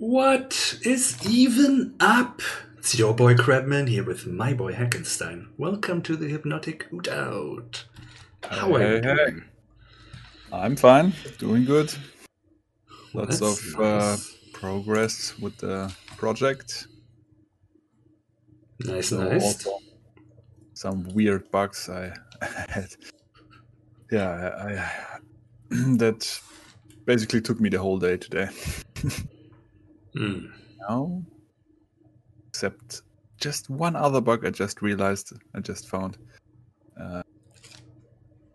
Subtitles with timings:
[0.00, 2.40] What is even up?
[2.78, 5.48] It's your boy Crabman here with my boy Hackenstein.
[5.58, 7.84] Welcome to the Hypnotic Hoot Out.
[8.42, 9.00] How are you hey.
[9.02, 9.44] doing?
[10.50, 11.92] I'm fine, doing good.
[13.12, 14.16] Well, Lots of uh,
[14.54, 16.86] progress with the project.
[18.82, 19.68] nice, So nice.
[20.72, 22.14] some weird bugs I
[22.70, 22.88] had.
[24.10, 24.90] Yeah, I, I
[25.98, 26.40] that
[27.04, 28.48] basically took me the whole day today.
[30.14, 30.50] Mm.
[30.88, 31.24] No,
[32.48, 33.02] except
[33.38, 36.18] just one other bug I just realized I just found.
[37.00, 37.22] Uh,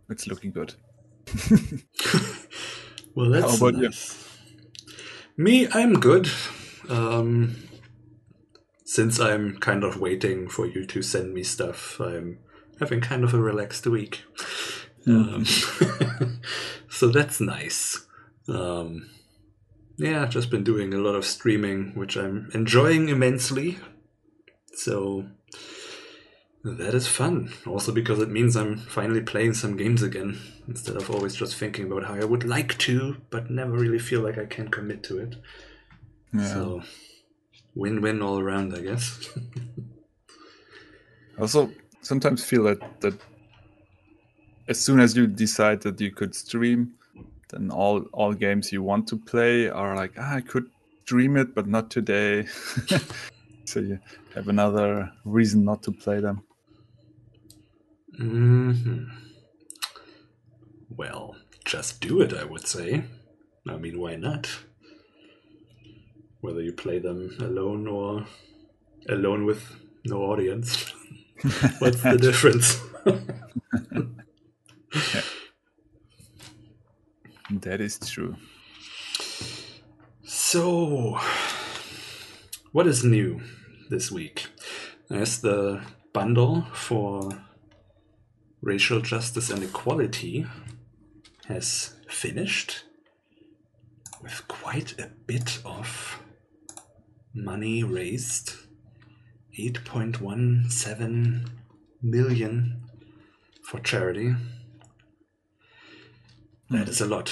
[0.10, 0.74] it's looking good.
[3.16, 3.90] well, that's How about you?
[3.90, 4.22] nice.
[5.38, 6.30] Me, I'm good.
[6.90, 7.56] Um,
[8.86, 12.40] since I'm kind of waiting for you to send me stuff, I'm
[12.80, 14.24] having kind of a relaxed week.
[15.08, 15.46] Um,
[16.90, 18.06] so that's nice.
[18.48, 19.10] Um,
[19.98, 23.78] yeah, I've just been doing a lot of streaming, which I'm enjoying immensely.
[24.74, 25.28] So
[26.64, 27.54] that is fun.
[27.66, 31.86] Also because it means I'm finally playing some games again instead of always just thinking
[31.86, 35.20] about how I would like to, but never really feel like I can commit to
[35.20, 35.36] it.
[36.34, 36.54] Yeah.
[36.54, 36.82] So
[37.76, 39.30] win-win all around, I guess.
[41.38, 41.70] Also
[42.02, 43.20] sometimes feel that that
[44.70, 46.94] as soon as you decide that you could stream,
[47.50, 50.70] then all all games you want to play are like, ah, I could
[51.06, 52.48] dream it, but not today.
[53.66, 54.00] so you
[54.34, 56.44] have another reason not to play them.
[58.18, 59.04] hmm
[60.90, 61.36] Well,
[61.66, 63.04] just do it, I would say.
[63.68, 64.50] I mean, why not?
[66.42, 68.26] Whether you play them alone or
[69.10, 69.64] alone with
[70.06, 70.94] no audience.
[71.80, 72.80] What's the difference?
[77.62, 78.36] That is true.
[80.24, 81.20] So,
[82.72, 83.42] what is new
[83.90, 84.48] this week?
[85.10, 85.82] As the
[86.12, 87.30] bundle for
[88.62, 90.46] racial justice and equality
[91.48, 92.84] has finished
[94.22, 96.20] with quite a bit of
[97.34, 98.54] money raised
[99.58, 101.48] 8.17
[102.02, 102.82] million
[103.64, 104.36] for charity.
[106.70, 107.32] That is a lot.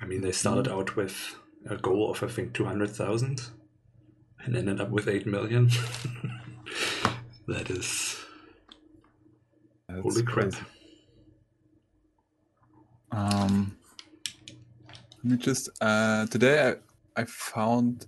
[0.00, 1.36] I mean, they started out with
[1.68, 3.50] a goal of I think two hundred thousand,
[4.44, 5.68] and ended up with eight million.
[7.48, 8.24] that is
[9.88, 10.50] That's holy crap.
[10.52, 10.58] crazy.
[13.10, 13.76] Um,
[15.24, 16.76] let me just uh, today
[17.16, 18.06] I, I found.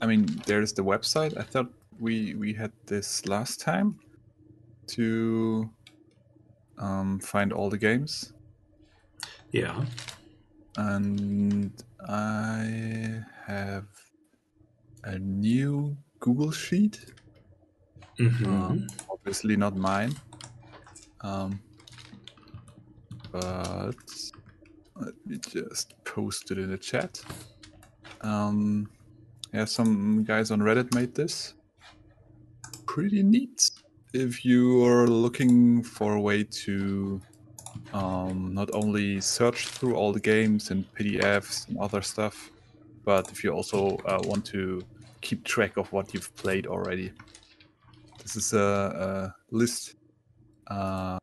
[0.00, 1.36] I mean, there's the website.
[1.38, 3.98] I thought we we had this last time
[4.88, 5.70] to
[6.78, 8.32] um, find all the games,
[9.52, 9.84] Yeah.
[10.76, 11.72] and
[12.08, 13.86] I have
[15.04, 17.04] a new Google sheet.
[18.18, 20.14] hmm Um, obviously not mine.
[21.22, 21.60] Um,
[23.32, 23.96] but
[24.96, 27.20] let me just post it in the chat.
[28.20, 28.88] Um,
[29.52, 31.54] yeah, some guys on Reddit made this.
[32.86, 33.70] Pretty neat.
[34.12, 37.20] If you are looking for a way to
[37.92, 42.50] um, not only search through all the games and PDFs and other stuff,
[43.04, 44.82] but if you also uh, want to
[45.20, 47.12] keep track of what you've played already.
[48.22, 49.94] This is a, a list.
[50.66, 51.18] Uh,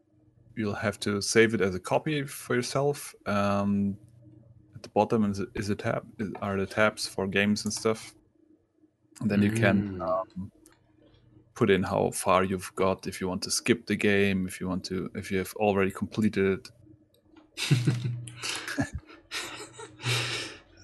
[0.55, 3.13] you'll have to save it as a copy for yourself.
[3.25, 3.97] Um,
[4.73, 6.05] at the bottom is a, is a tab
[6.41, 8.13] are the tabs for games and stuff.
[9.21, 10.01] And then you can Mm.
[10.01, 10.51] um,
[11.55, 13.07] put in how far you've got.
[13.07, 15.91] If you want to skip the game, if you want to, if you have already
[15.91, 16.71] completed it.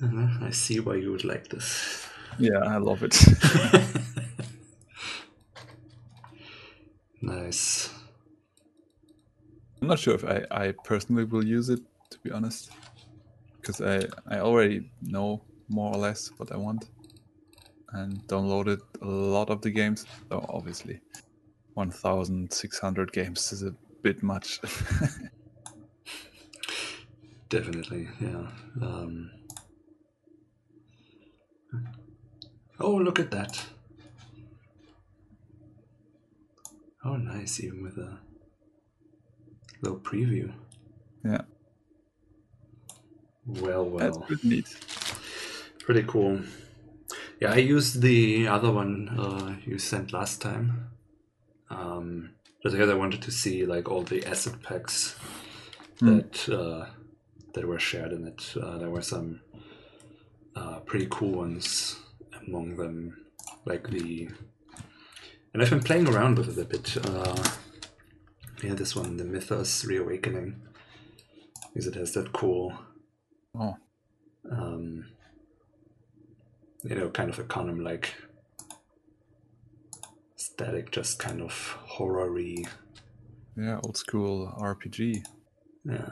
[0.03, 2.07] Uh, I see why you would like this.
[2.39, 3.15] Yeah, I love it.
[7.21, 7.93] nice.
[9.79, 12.71] I'm not sure if I, I personally will use it, to be honest,
[13.57, 16.89] because I, I already know more or less what I want
[17.93, 20.05] and downloaded a lot of the games.
[20.29, 21.01] So obviously,
[21.73, 24.59] 1,600 games is a bit much.
[27.49, 28.47] Definitely, yeah.
[28.81, 29.31] Um,
[32.79, 33.61] oh, look at that.
[37.03, 38.19] Oh, nice, even with a
[39.81, 40.53] little preview.
[41.25, 41.41] yeah,
[43.45, 43.97] Well, well.
[43.97, 44.67] that's pretty neat.
[45.79, 46.39] pretty cool.
[47.41, 50.89] Yeah, I used the other one uh, you sent last time.
[51.71, 55.15] Um, just because I wanted to see like all the asset packs
[55.99, 56.17] Hmm.
[56.17, 56.85] that uh,
[57.53, 58.53] that were shared in it.
[58.59, 59.41] Uh, there were some
[60.55, 61.99] uh, pretty cool ones
[62.47, 63.17] among them,
[63.65, 64.29] like the.
[65.53, 66.97] And I've been playing around with it a bit.
[67.05, 67.43] Uh,
[68.63, 70.61] yeah, this one, the Mythos Reawakening,
[71.73, 72.73] because it has that cool,
[73.59, 73.75] Oh,
[74.49, 75.05] um,
[76.83, 78.15] you know, kind of a econom like
[80.35, 81.53] static, just kind of
[81.85, 82.63] horror-y.
[83.57, 85.23] yeah, old school RPG.
[85.85, 86.11] Yeah.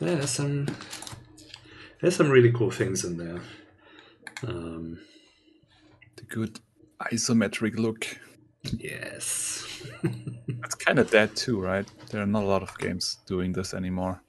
[0.00, 0.66] Yeah, there's some
[2.00, 3.40] there's some really cool things in there.
[4.46, 5.00] Um,
[6.16, 6.60] The good
[7.12, 8.06] isometric look.
[8.62, 9.64] yes.
[10.64, 11.86] It's kind of dead too, right?
[12.10, 14.22] There are not a lot of games doing this anymore.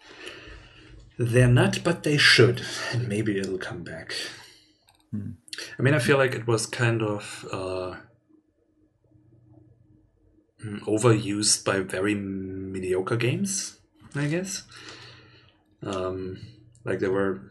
[1.21, 2.61] They're not, but they should,
[2.93, 4.15] and maybe it'll come back.
[5.11, 5.31] Hmm.
[5.77, 7.97] I mean, I feel like it was kind of uh,
[10.63, 13.79] mm, overused by very mediocre games,
[14.15, 14.63] I guess.
[15.83, 16.39] Um,
[16.85, 17.41] like there were,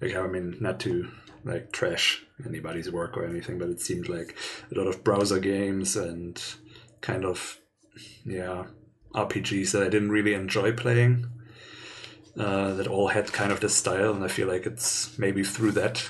[0.00, 1.12] like I mean, not to
[1.44, 4.36] like trash anybody's work or anything, but it seemed like
[4.72, 6.42] a lot of browser games and
[7.02, 7.60] kind of,
[8.24, 8.64] yeah,
[9.14, 11.37] RPGs that I didn't really enjoy playing
[12.38, 15.72] uh, that all had kind of this style, and I feel like it's maybe through
[15.72, 16.08] that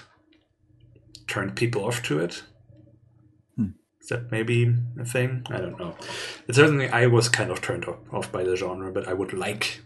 [1.27, 2.43] turned people off to it.
[3.57, 3.71] Hmm.
[4.01, 5.47] Is that maybe a thing?
[5.51, 5.97] I don't know.
[6.51, 9.81] Certainly, I was kind of turned off, off by the genre, but I would like,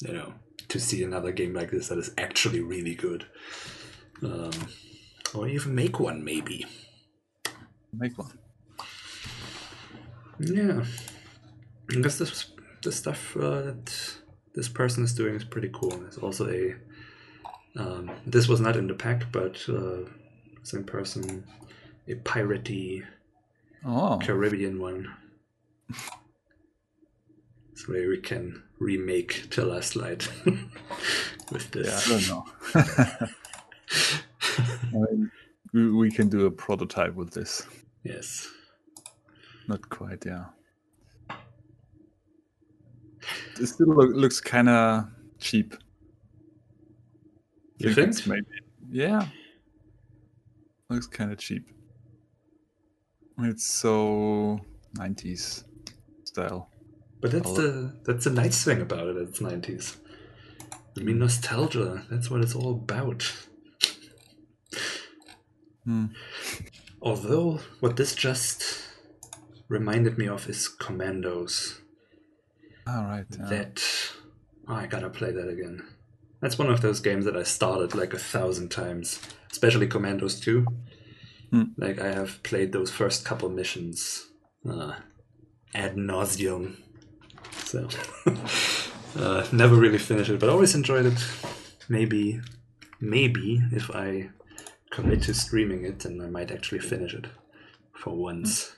[0.00, 0.34] you know,
[0.68, 3.26] to see another game like this that is actually really good,
[4.22, 4.52] um,
[5.34, 6.66] or even make one maybe.
[7.92, 8.38] Make one.
[10.38, 10.84] Yeah,
[11.90, 12.52] I guess this
[12.82, 14.18] the stuff uh, that
[14.58, 15.90] this person is doing is pretty cool.
[15.90, 16.74] There's also a
[17.76, 20.00] um, this was not in the pack, but uh,
[20.64, 21.44] same person,
[22.08, 23.04] a piratey
[23.84, 25.14] Oh, Caribbean one.
[27.74, 30.28] So maybe we can remake The Last Light
[31.52, 32.00] with yeah.
[32.04, 32.44] I don't know.
[34.58, 35.30] I mean,
[35.72, 37.64] we, we can do a prototype with this.
[38.02, 38.48] Yes.
[39.68, 40.46] Not quite, yeah.
[43.60, 45.08] It still look, looks kind of
[45.38, 45.74] cheap.
[47.78, 48.26] You it's think?
[48.26, 48.46] maybe
[48.90, 49.28] yeah
[50.88, 51.68] looks kind of cheap
[53.40, 54.58] it's so
[54.96, 55.64] 90s
[56.24, 56.70] style
[57.20, 59.16] But that's the that's the nice thing about it.
[59.16, 59.96] It's nineties.
[60.96, 62.04] I mean, nostalgia.
[62.10, 63.32] That's what it's all about.
[65.84, 66.06] Hmm.
[67.02, 68.84] Although, what this just
[69.68, 71.80] reminded me of is Commandos.
[72.88, 73.46] All right yeah.
[73.46, 73.82] That
[74.68, 75.82] oh, I gotta play that again.
[76.40, 79.20] That's one of those games that I started like a thousand times,
[79.50, 80.66] especially Commandos 2.
[81.50, 81.62] Hmm.
[81.76, 84.28] Like I have played those first couple missions
[84.68, 84.94] uh,
[85.74, 86.76] ad nauseum.
[87.64, 87.88] So
[89.18, 91.26] uh, never really finished it, but always enjoyed it.
[91.88, 92.40] Maybe,
[93.00, 94.30] maybe if I
[94.90, 97.26] commit to streaming it, then I might actually finish it
[97.94, 98.76] for once.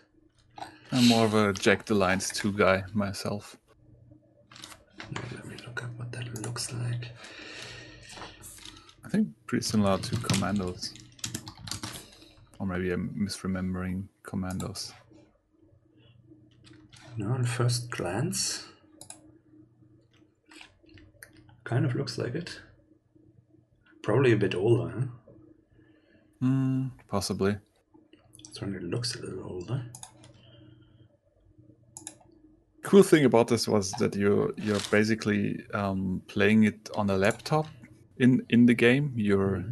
[0.93, 3.57] i'm more of a Jagged Alliance 2 guy myself
[5.15, 7.13] Let me look up what that looks like.
[9.05, 10.93] i think pretty similar to commandos
[12.59, 14.93] or maybe i'm misremembering commandos
[17.17, 18.67] No, on first glance,
[21.65, 22.61] kind of looks like it.
[24.03, 25.07] Probably a bit older, huh?
[26.41, 27.57] Hmm, possibly
[28.53, 29.85] Certainly looks a little older.
[32.83, 37.67] Cool thing about this was that you're you're basically um, playing it on a laptop
[38.19, 39.13] in in the game.
[39.17, 39.65] You're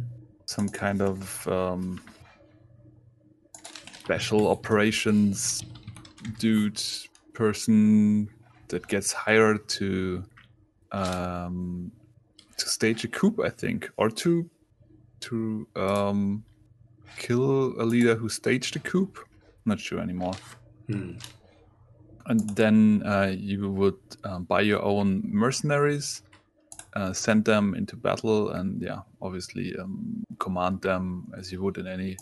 [0.45, 2.01] some kind of um,
[3.99, 5.63] special operations
[6.39, 6.81] dude
[7.33, 8.29] person
[8.67, 10.23] that gets hired to
[10.91, 11.91] um,
[12.57, 14.49] to stage a coup i think or to
[15.19, 16.43] to um,
[17.17, 19.11] kill a leader who staged a coup.
[19.65, 20.33] Not sure anymore.
[20.87, 21.13] Hmm.
[22.29, 26.21] And then uh, you would um, buy your own mercenaries,
[26.93, 31.87] uh, send them into battle, and yeah, obviously um, command them as you would in
[31.87, 32.17] any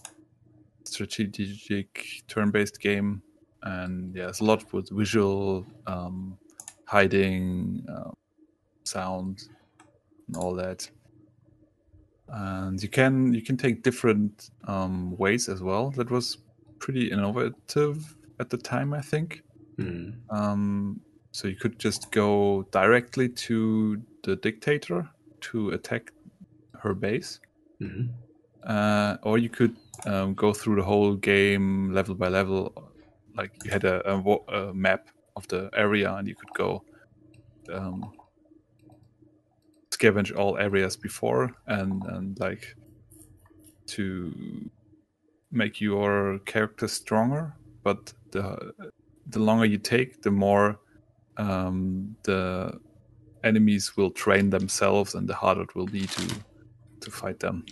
[0.85, 3.21] strategic turn-based game.
[3.63, 6.37] And yeah, it's a lot with visual um,
[6.85, 8.11] hiding, uh,
[8.85, 9.43] sound,
[10.27, 10.89] and all that.
[12.29, 15.91] And you can you can take different um, ways as well.
[15.91, 16.37] That was
[16.79, 19.43] pretty innovative at the time, I think.
[19.77, 20.09] Hmm.
[20.29, 25.09] Um, so you could just go directly to the dictator
[25.41, 26.11] to attack
[26.79, 27.39] her base,
[27.79, 28.07] hmm
[28.63, 32.91] uh, or you could um, go through the whole game level by level.
[33.35, 36.83] Like you had a, a, a map of the area, and you could go
[37.71, 38.11] um,
[39.91, 42.75] scavenge all areas before and and like
[43.87, 44.69] to
[45.51, 47.53] make your character stronger
[47.83, 48.73] but the
[49.29, 50.79] the longer you take the more
[51.37, 52.79] um, the
[53.43, 56.35] enemies will train themselves and the harder it will be to
[56.99, 57.63] to fight them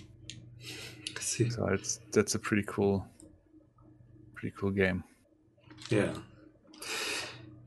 [1.20, 1.50] see.
[1.50, 3.06] so it's that's a pretty cool
[4.36, 5.04] pretty cool game
[5.90, 6.14] Yeah.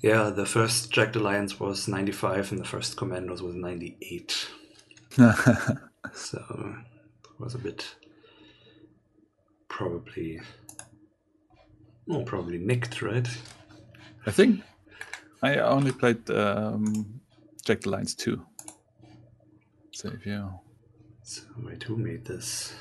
[0.00, 4.49] Yeah, the first Jagged Alliance was 95 and the first Commandos was 98.
[6.14, 6.38] So
[7.25, 7.95] it was a bit
[9.68, 10.40] probably
[12.07, 13.28] well probably nicked, right?
[14.29, 14.63] I think
[15.43, 16.85] i only played um
[17.65, 18.45] Jagged Alliance 2
[19.93, 20.51] so if you
[21.23, 22.75] So wait, who made this?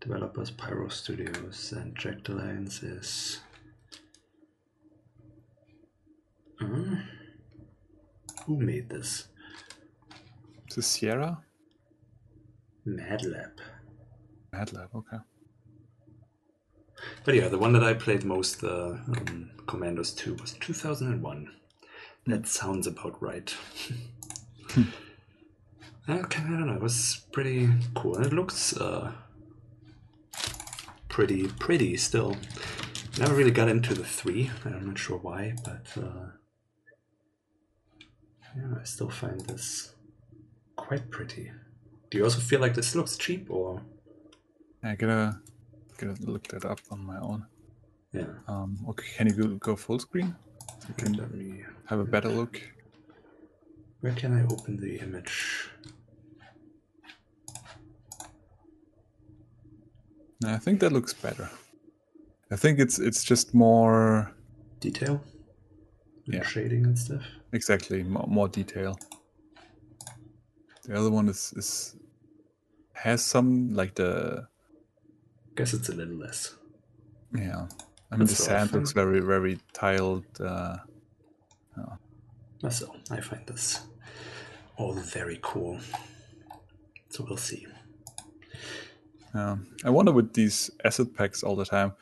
[0.00, 3.40] Developers Pyro Studios and Jagged Alliance is
[6.60, 6.96] Uh,
[8.46, 9.28] who made this?
[10.76, 11.32] the sierra
[12.86, 13.54] MadLab.
[14.52, 15.18] Madlab, okay
[17.24, 21.50] But yeah, the one that I played most, the um, Commandos 2, was 2001.
[22.26, 23.54] That sounds about right.
[26.08, 26.74] okay, I don't know.
[26.74, 28.16] It was pretty cool.
[28.16, 29.12] And it looks uh,
[31.08, 32.36] pretty pretty still.
[33.18, 34.50] Never really got into the 3.
[34.64, 36.30] I'm not sure why, but uh,
[38.56, 39.94] yeah, I still find this
[40.76, 41.52] quite pretty.
[42.10, 43.82] Do you also feel like this looks cheap or?
[44.82, 45.40] I gotta
[45.98, 47.46] gotta look that up on my own.
[48.12, 48.26] Yeah.
[48.46, 50.34] Um, okay, can you go, go full screen?
[50.80, 52.60] So you can Let me have a better look.
[54.00, 55.68] Where can I open the image?
[60.44, 61.48] I think that looks better.
[62.50, 64.34] I think it's it's just more
[64.80, 65.22] Detail?
[66.26, 66.44] Yeah.
[66.44, 67.22] Shading and stuff?
[67.52, 68.98] exactly more, more detail.
[70.84, 71.96] The other one is is
[72.92, 74.46] has some like the
[75.56, 76.54] Guess it's a little less.
[77.36, 77.66] yeah.
[78.10, 80.24] I mean the sand looks very very tiled.
[80.40, 80.76] Uh,
[82.70, 83.80] So I find this
[84.76, 85.78] all very cool.
[87.10, 87.66] So we'll see.
[89.34, 89.56] yeah.
[89.84, 91.92] I wonder with these asset packs all the time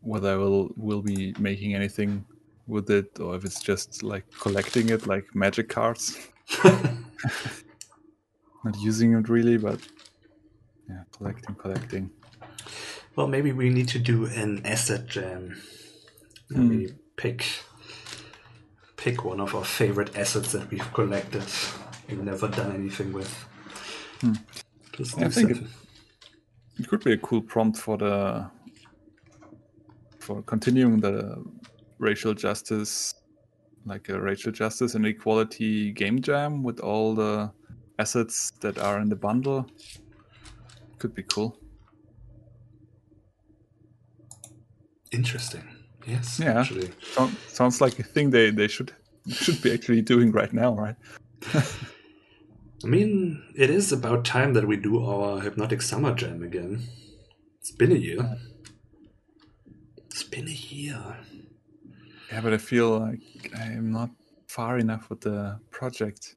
[0.00, 2.24] whether I will will be making anything
[2.66, 6.18] with it or if it's just like collecting it like magic cards.
[8.64, 9.80] Not using it really, but
[10.88, 12.10] yeah, collecting, collecting.
[13.16, 15.56] Well, maybe we need to do an asset jam.
[16.50, 17.44] Maybe pick
[18.96, 21.44] pick one of our favorite assets that we've collected
[22.08, 23.32] and never done anything with.
[24.92, 25.24] Just Hmm.
[25.24, 25.64] I think it-
[26.78, 28.50] It could be a cool prompt for the
[30.18, 31.42] for continuing the
[31.98, 33.14] racial justice,
[33.86, 37.50] like a racial justice and equality game jam with all the
[37.98, 39.64] assets that are in the bundle.
[40.98, 41.58] Could be cool.
[45.12, 45.64] Interesting.
[46.06, 46.38] Yes.
[46.38, 46.60] Yeah.
[46.60, 46.90] Actually.
[47.12, 48.92] Sound, sounds like a thing they, they should
[49.28, 50.96] should be actually doing right now, right?
[52.84, 56.82] I mean, it is about time that we do our hypnotic summer jam again.
[57.58, 58.38] It's been a year.
[60.06, 61.16] It's been a year.
[62.30, 63.20] Yeah, but I feel like
[63.58, 64.10] I'm not
[64.46, 66.36] far enough with the project.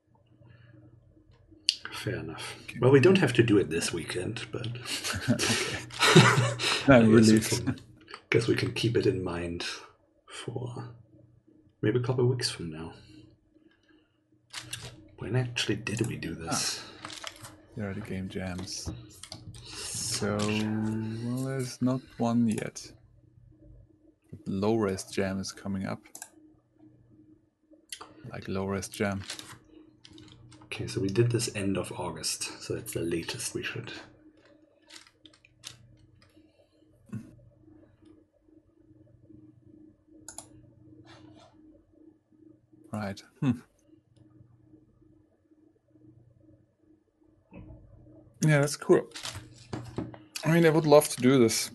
[1.91, 2.55] Fair enough.
[2.79, 4.67] Well, we don't have to do it this weekend, but
[5.29, 5.79] okay.
[6.88, 7.81] I'm relieved.
[8.29, 9.65] Guess we can keep it in mind
[10.27, 10.89] for
[11.81, 12.93] maybe a couple of weeks from now.
[15.17, 16.81] When actually did we do this?
[16.81, 17.50] Ah.
[17.75, 18.89] There are the game jams.
[19.63, 22.91] So, well, there's not one yet.
[24.29, 26.01] But low res jam is coming up.
[28.31, 29.24] Like low res jam.
[30.65, 33.91] Okay, so we did this end of August, so it's the latest we should.
[42.91, 43.22] Right.
[43.39, 43.51] Hmm.
[48.41, 49.08] Yeah, that's cool.
[50.46, 51.72] I mean, I would love to do this,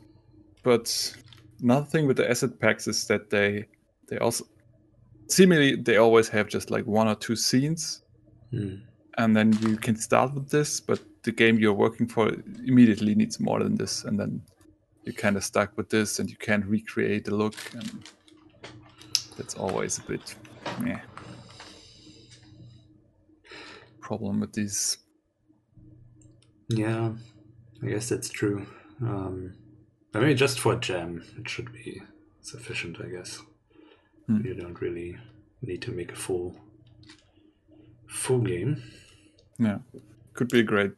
[0.62, 1.14] but
[1.62, 3.66] another thing with the asset packs is that they
[4.09, 4.44] they also
[5.28, 8.02] seemingly they always have just like one or two scenes,
[8.50, 8.76] Hmm.
[9.18, 12.33] and then you can start with this, but the game you're working for
[12.66, 14.42] immediately needs more than this, and then
[15.04, 18.09] you're kind of stuck with this, and you can't recreate the look, and
[19.37, 20.35] that's always a bit,
[20.85, 21.00] yeah.
[24.00, 24.99] Problem with these.
[26.68, 27.12] Yeah,
[27.83, 28.66] I guess that's true.
[29.00, 29.54] Um,
[30.14, 32.02] I mean, just for a jam, it should be
[32.40, 33.40] sufficient, I guess.
[34.26, 34.47] Hmm.
[34.47, 35.16] You don't really
[35.62, 36.56] need to make a full
[38.06, 38.83] full game.
[39.59, 39.78] Yeah,
[40.35, 40.92] could be a great,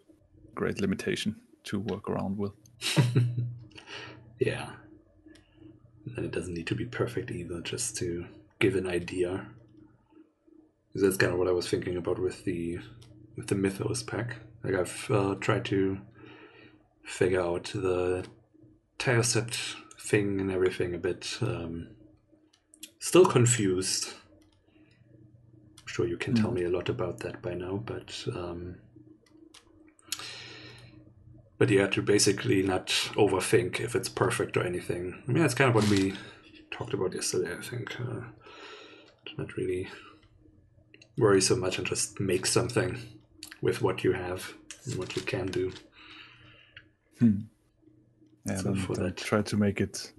[0.55, 2.53] great limitation to work around with.
[4.39, 4.71] yeah.
[6.17, 8.27] And it doesn't need to be perfect either, just to
[8.61, 9.47] give an idea.
[10.97, 12.79] Because that's kind of what I was thinking about with the
[13.37, 14.37] with the Mythos pack.
[14.65, 15.99] Like I've uh, tried to
[17.05, 18.25] figure out the
[18.99, 21.37] Tiocept thing and everything a bit.
[21.43, 21.89] Um,
[22.99, 24.15] still confused.
[25.81, 28.77] I'm sure you can tell me a lot about that by now, but um,
[31.59, 32.87] but yeah, to basically not
[33.17, 35.23] overthink if it's perfect or anything.
[35.29, 36.15] I mean, that's kind of what we
[36.71, 37.55] talked about yesterday.
[37.55, 38.23] I think uh,
[39.37, 39.91] not really
[41.19, 42.99] worry so much and just make something
[43.63, 44.53] with what you have
[44.85, 45.73] and what you can do.
[47.19, 47.39] Hmm.
[48.45, 50.13] Yeah, So for that- try to make it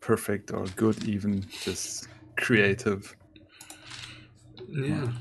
[0.00, 3.14] perfect or good, even just creative.
[4.68, 5.12] Yeah.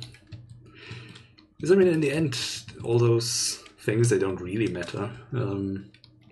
[1.57, 2.37] Because I mean, in the end,
[2.83, 5.11] all those things they don't really matter.
[5.33, 5.91] Um,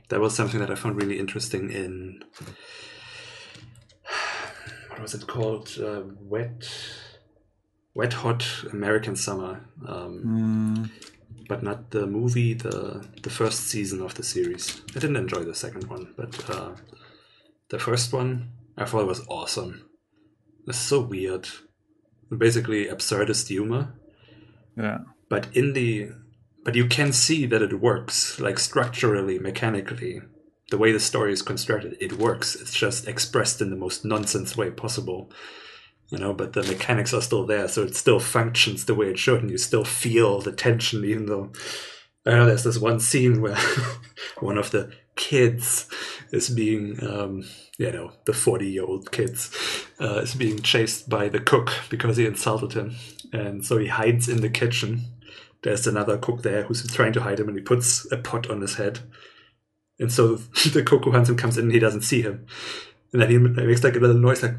[0.10, 2.24] that was something that I found really interesting in
[4.90, 5.70] what was it called?
[5.80, 6.68] Uh, wet,
[7.94, 9.62] wet hot American summer.
[9.88, 10.90] Um, Mm,
[11.48, 14.82] but not the movie, the the first season of the series.
[14.96, 16.72] I didn't enjoy the second one, but uh,
[17.70, 19.90] the first one I thought was awesome.
[20.68, 21.50] It's so weird,
[22.46, 23.94] basically absurdist humor,
[24.78, 26.12] yeah, but in the
[26.64, 30.22] but you can see that it works, like structurally, mechanically.
[30.70, 32.56] The way the story is constructed, it works.
[32.56, 35.30] It's just expressed in the most nonsense way possible
[36.12, 39.18] you know but the mechanics are still there so it still functions the way it
[39.18, 41.52] should and you still feel the tension even though
[42.26, 43.58] I know there's this one scene where
[44.40, 45.88] one of the kids
[46.32, 47.44] is being um,
[47.78, 49.52] you know the 40 year old kids
[50.00, 52.96] uh, is being chased by the cook because he insulted him
[53.34, 55.02] and so he hides in the kitchen.
[55.64, 58.62] There's another cook there who's trying to hide him and he puts a pot on
[58.62, 59.00] his head
[60.00, 60.36] and so
[60.74, 62.46] the cook who hunts him comes in and he doesn't see him.
[63.14, 64.56] And then he makes like a little noise like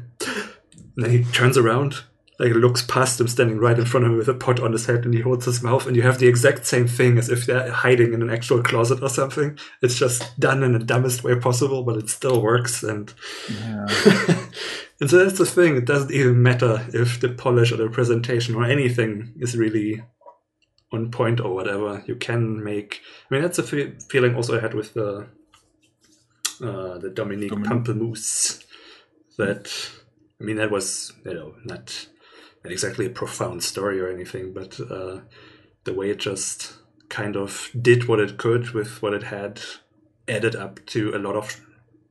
[0.95, 2.03] then he turns around,
[2.39, 4.85] like looks past him standing right in front of him with a pot on his
[4.85, 7.45] head, and he holds his mouth, and you have the exact same thing as if
[7.45, 9.57] they're hiding in an actual closet or something.
[9.81, 12.83] It's just done in the dumbest way possible, but it still works.
[12.83, 13.13] And
[13.49, 13.85] yeah.
[14.99, 15.77] and so that's the thing.
[15.77, 20.03] It doesn't even matter if the polish or the presentation or anything is really
[20.91, 22.03] on point or whatever.
[22.07, 23.01] You can make.
[23.29, 25.27] I mean, that's a fe- feeling also I had with the
[26.61, 27.69] uh, the Dominique Dominique.
[27.69, 28.63] Pamplemousse.
[29.37, 29.67] That
[30.43, 32.07] I mean, that was you know not
[32.63, 35.21] not exactly a profound story or anything, but uh,
[35.85, 36.73] the way it just
[37.07, 39.61] kind of did what it could with what it had,
[40.27, 41.61] added up to a lot of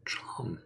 [0.06, 0.60] charm.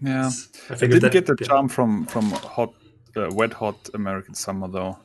[0.00, 0.30] yeah.
[0.70, 1.46] I didn't that- get the yeah.
[1.46, 2.72] charm from from hot,
[3.16, 4.98] uh, wet hot American summer though.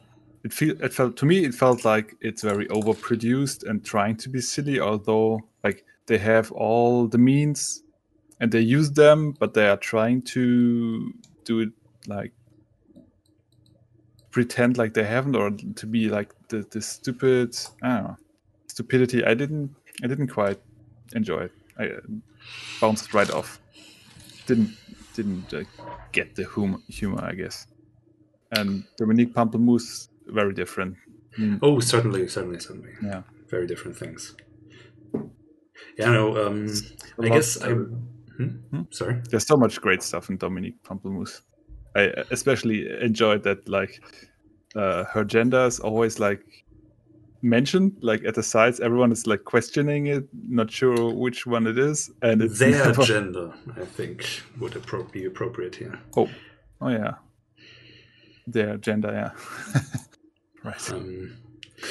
[0.45, 4.29] It feel it felt to me it felt like it's very overproduced and trying to
[4.29, 4.79] be silly.
[4.79, 7.83] Although like they have all the means
[8.39, 11.11] and they use them, but they are trying to
[11.45, 11.69] do it
[12.07, 12.31] like
[14.31, 18.17] pretend like they haven't or to be like the, the stupid I don't know,
[18.67, 19.23] stupidity.
[19.25, 20.59] I didn't I didn't quite
[21.13, 21.51] enjoy it.
[21.79, 21.99] I uh,
[22.81, 23.59] bounced right off.
[24.45, 24.75] Didn't
[25.15, 25.63] didn't uh,
[26.11, 27.67] get the hum- humor, I guess.
[28.51, 30.95] And Dominique Pamplemousse, very different.
[31.37, 32.91] Mm, Oh, certainly, certainly, certainly.
[33.03, 34.35] yeah, Very different things.
[35.97, 36.47] Yeah, no.
[36.47, 36.69] Um,
[37.21, 37.73] I guess I.
[38.37, 38.47] Hmm?
[38.71, 38.81] Hmm?
[38.91, 39.21] Sorry.
[39.29, 41.41] there's so much great stuff in Dominique Pamplemousse.
[41.95, 44.01] I especially enjoyed that, like
[44.75, 46.43] uh, her gender is always like
[47.41, 48.79] mentioned, like at the sides.
[48.79, 53.03] Everyone is like questioning it, not sure which one it is, and it's Their never-
[53.13, 55.99] gender, I think, would appro- be appropriate here.
[56.15, 56.29] oh,
[56.81, 57.15] oh yeah,
[58.45, 59.81] their gender, yeah,
[60.63, 60.91] right.
[60.91, 61.35] Um,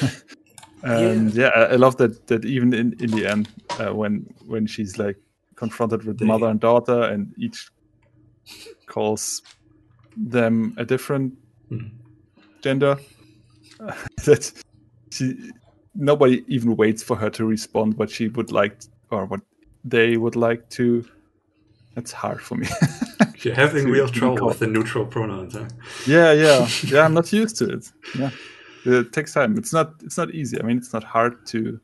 [0.82, 3.48] and yeah, I, I love that that even in in the end
[3.80, 5.16] uh, when when she's like
[5.57, 7.69] confronted with mother and daughter and each
[8.87, 9.42] calls
[10.16, 11.35] them a different
[11.71, 11.90] Mhm.
[12.62, 12.97] gender.
[14.25, 14.53] That
[15.11, 15.51] she
[15.95, 18.77] nobody even waits for her to respond what she would like
[19.11, 19.40] or what
[19.85, 21.05] they would like to.
[21.95, 22.66] That's hard for me.
[23.42, 25.69] You're having real trouble with the neutral pronouns, huh?
[26.07, 26.69] yeah yeah.
[26.92, 27.92] Yeah i'm not used to it.
[28.19, 28.31] Yeah.
[28.85, 29.57] It takes time.
[29.59, 30.59] It's not it's not easy.
[30.61, 31.79] I mean it's not hard to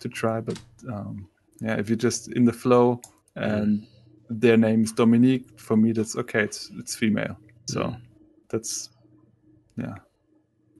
[0.00, 0.58] to try but
[0.88, 1.28] um
[1.60, 3.00] yeah if you're just in the flow
[3.36, 3.86] and
[4.30, 5.46] their name is dominique.
[5.58, 7.36] For me that's okay it's it's female.
[7.68, 8.00] So Mm.
[8.48, 8.90] that's
[9.76, 9.94] yeah.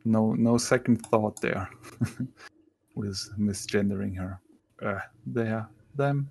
[0.04, 1.68] No no second thought there
[2.94, 4.40] with misgendering her.
[4.82, 6.30] Uh they are them.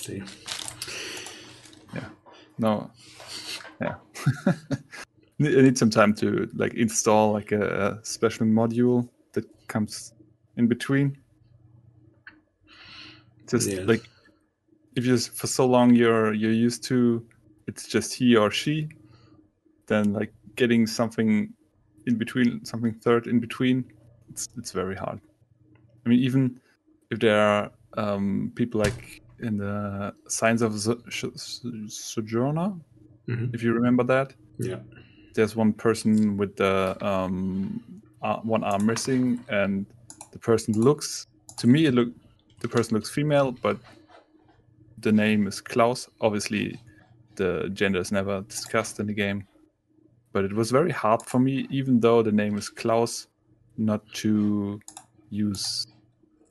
[0.00, 0.22] See.
[1.94, 2.08] Yeah.
[2.58, 2.90] No.
[3.80, 3.94] Yeah.
[4.46, 10.12] I need some time to like install like a, a special module that comes
[10.56, 11.16] in between.
[13.48, 14.08] Just like
[15.00, 17.24] if you for so long you're you're used to
[17.66, 18.88] it's just he or she,
[19.86, 21.52] then like getting something
[22.06, 23.84] in between, something third in between,
[24.30, 25.20] it's it's very hard.
[26.04, 26.60] I mean, even
[27.10, 30.72] if there are um, people like in the Signs of
[31.08, 31.36] Sh-
[31.88, 32.72] Sojourner,
[33.28, 33.54] Mhm.
[33.54, 34.80] if you remember that, Yeah.
[35.34, 37.80] there's one person with the um,
[38.42, 39.86] one arm missing, and
[40.32, 41.26] the person looks
[41.58, 42.10] to me it look
[42.60, 43.76] the person looks female, but
[45.00, 46.08] the name is Klaus.
[46.20, 46.80] Obviously,
[47.36, 49.46] the gender is never discussed in the game,
[50.32, 53.28] but it was very hard for me, even though the name is Klaus,
[53.76, 54.80] not to
[55.30, 55.86] use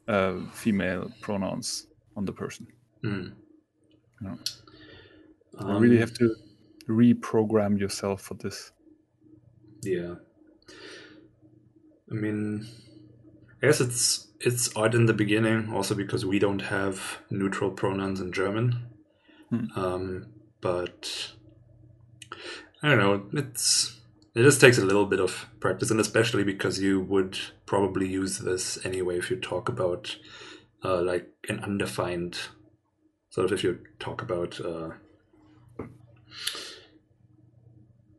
[0.07, 2.67] uh, female pronouns on the person.
[3.03, 3.33] Mm.
[4.21, 4.37] You
[5.57, 6.35] Um, really have to
[6.87, 8.71] reprogram yourself for this.
[9.83, 10.15] Yeah.
[12.11, 12.65] I mean,
[13.61, 18.21] I guess it's it's odd in the beginning, also because we don't have neutral pronouns
[18.21, 18.87] in German.
[19.49, 19.65] Hmm.
[19.75, 20.27] Um,
[20.61, 21.33] but
[22.81, 23.25] I don't know.
[23.33, 23.99] It's
[24.35, 28.39] it just takes a little bit of practice, and especially because you would probably use
[28.39, 30.15] this anyway if you talk about
[30.83, 32.37] uh, like an undefined
[33.29, 34.89] sort of if you talk about uh,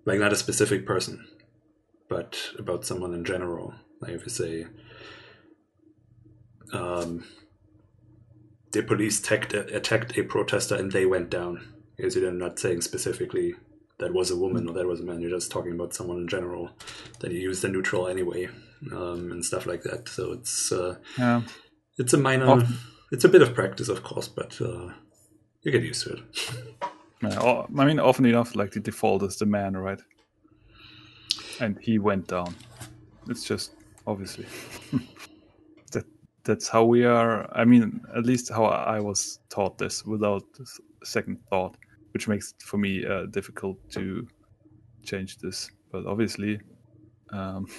[0.04, 1.26] like not a specific person,
[2.08, 3.74] but about someone in general.
[4.00, 4.66] Like if you say,
[6.72, 7.24] um,
[8.72, 11.74] the police attacked, attacked a protester and they went down.
[11.96, 13.54] Because you're not saying specifically
[13.98, 15.20] that was a woman or that was a man.
[15.20, 16.70] You're just talking about someone in general.
[17.20, 18.48] Then you use the neutral anyway,
[18.92, 20.08] um, and stuff like that.
[20.08, 21.42] So it's uh, Yeah.
[21.98, 22.78] it's a minor, Often-
[23.12, 24.92] it's a bit of practice, of course, but uh,
[25.62, 26.20] you get used to it.
[27.22, 30.00] Yeah, I mean, often enough, like the default is the man, right?
[31.60, 32.54] And he went down.
[33.28, 33.72] It's just
[34.06, 34.46] obviously
[36.50, 37.48] that's how we are.
[37.56, 40.44] I mean, at least how I was taught this without
[41.04, 41.76] second thought,
[42.12, 44.26] which makes it for me uh, difficult to
[45.02, 45.70] change this.
[45.92, 46.60] But obviously,
[47.32, 47.66] um,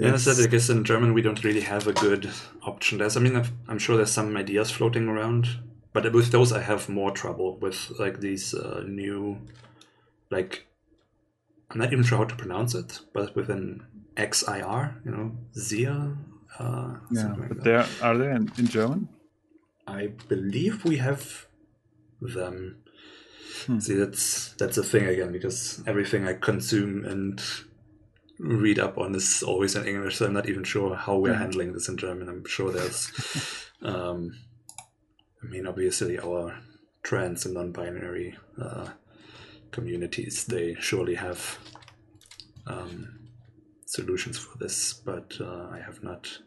[0.00, 2.30] Yeah, as I guess in German we don't really have a good
[2.62, 2.98] option.
[2.98, 5.48] There's, I mean, I'm sure there's some ideas floating around,
[5.92, 9.38] but with those I have more trouble with like these uh, new,
[10.30, 10.66] like,
[11.70, 13.84] I'm not even sure how to pronounce it, but with an
[14.16, 16.16] XIR, you know, Zia.
[16.58, 19.08] Uh, yeah, something like but there are they in, in German?
[19.86, 21.46] I believe we have
[22.20, 22.82] them.
[23.66, 23.78] Hmm.
[23.80, 27.40] See, that's that's a thing again because everything I consume and
[28.38, 30.16] read up on is always in English.
[30.16, 31.40] So I'm not even sure how we're Hmm.
[31.40, 32.28] handling this in German.
[32.28, 33.10] I'm sure there's,
[33.82, 34.32] um,
[35.42, 36.58] I mean, obviously our
[37.02, 38.88] trans and non-binary uh,
[39.70, 41.58] communities they surely have
[42.66, 43.17] um,
[43.88, 46.38] solutions for this, but uh, I have not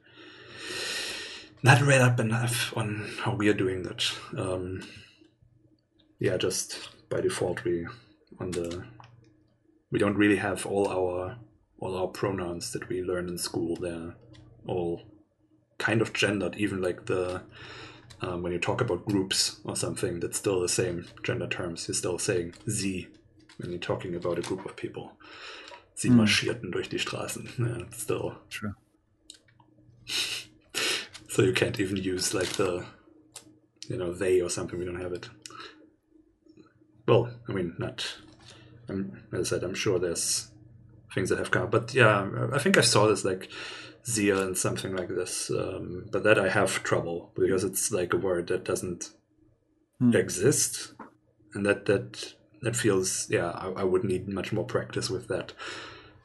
[1.63, 4.12] not read up enough on how we are doing that.
[4.38, 4.84] Um,
[6.19, 7.88] yeah, just by default, we
[8.39, 8.84] on the
[9.91, 11.38] we don't really have all our
[11.80, 13.75] all our pronouns that we learn in school.
[13.75, 14.13] They're
[14.67, 15.01] all
[15.80, 17.41] kind of gendered, even like the
[18.21, 21.88] um, when you talk about groups or something, that's still the same gender terms.
[21.88, 23.08] You're still saying sie
[23.58, 25.13] when you're talking about a group of people.
[25.95, 26.17] Sie Hmm.
[26.17, 27.49] marschierten durch die Straßen.
[27.60, 28.75] Yeah, still Sure.
[31.30, 32.84] so you can't even use like the,
[33.88, 34.77] you know, they or something.
[34.80, 35.30] We don't have it.
[37.08, 38.06] Well, I mean, not.
[38.89, 40.49] I'm, as I said, I'm sure there's
[41.13, 43.49] things that have come up, but yeah, I think I saw this like
[44.06, 45.49] Zia and something like this.
[45.49, 49.12] Um, but that I have trouble because it's like a word that doesn't
[49.99, 50.15] Hmm.
[50.15, 50.93] exist,
[51.54, 53.50] and that that that feels yeah.
[53.52, 55.54] I, I would need much more practice with that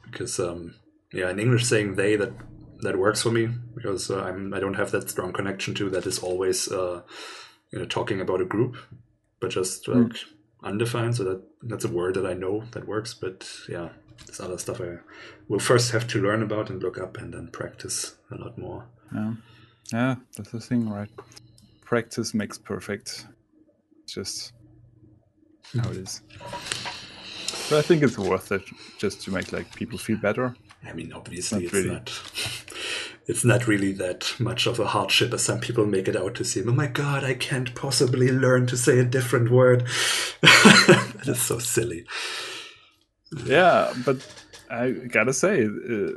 [0.05, 0.75] because um,
[1.12, 2.33] yeah, in English saying they that
[2.83, 6.07] that works for me because uh, I'm I don't have that strong connection to that
[6.07, 7.03] is always uh,
[7.72, 8.77] you know talking about a group,
[9.40, 10.25] but just like Mm.
[10.62, 11.16] undefined.
[11.16, 13.14] So that that's a word that I know that works.
[13.14, 13.90] But yeah,
[14.27, 14.99] this other stuff I
[15.49, 18.85] will first have to learn about and look up and then practice a lot more.
[19.14, 19.35] Yeah,
[19.92, 21.11] yeah, that's the thing, right?
[21.85, 23.27] Practice makes perfect.
[24.07, 24.53] Just
[25.74, 26.22] how it is.
[27.68, 28.62] But I think it's worth it
[28.98, 30.55] just to make like people feel better.
[30.87, 31.90] I mean, obviously, Not it's really.
[31.90, 32.22] not.
[33.29, 36.44] It's not really that much of a hardship as some people make it out to
[36.44, 36.68] seem.
[36.68, 39.81] Oh my god, I can't possibly learn to say a different word.
[40.42, 42.07] that is so silly.
[43.44, 44.18] Yeah, but
[44.70, 46.12] I gotta say, uh,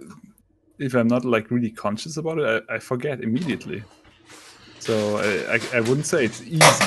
[0.78, 3.84] if I'm not like really conscious about it, I, I forget immediately.
[4.80, 6.86] So I, I, I wouldn't say it's easy,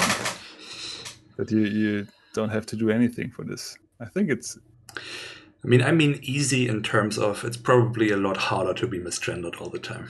[1.36, 3.76] but you, you don't have to do anything for this.
[4.00, 4.58] I think it's
[5.64, 8.98] I mean, I mean easy in terms of it's probably a lot harder to be
[8.98, 10.08] misgendered all the time.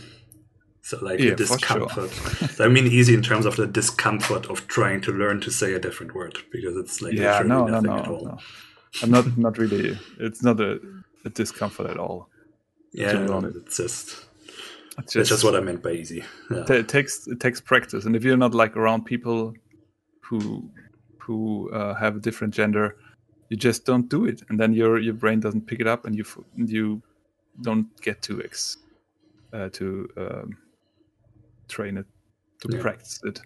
[0.80, 1.86] So like Yeah, the for sure.
[1.86, 2.50] discomfort.
[2.50, 5.74] so I mean easy in terms of the discomfort of trying to learn to say
[5.74, 8.24] a different word because it's like yeah, no, no, nothing no, at all.
[8.24, 8.38] no.
[9.02, 9.98] I'm not not really.
[10.18, 10.80] It's not a,
[11.24, 12.28] a discomfort at all.
[12.92, 14.26] Yeah, no, it's just
[14.98, 16.24] It's that's just what I meant by easy.
[16.50, 16.64] Yeah.
[16.72, 19.54] it takes it takes practice, and if you're not like around people
[20.20, 20.70] who
[21.26, 22.96] who uh, have a different gender,
[23.48, 26.14] you just don't do it, and then your your brain doesn't pick it up, and
[26.16, 26.24] you
[26.56, 27.02] you
[27.60, 28.78] don't get to ex
[29.52, 30.56] uh, to um,
[31.68, 32.06] train it
[32.60, 32.80] to Yeah.
[32.82, 33.40] practice it.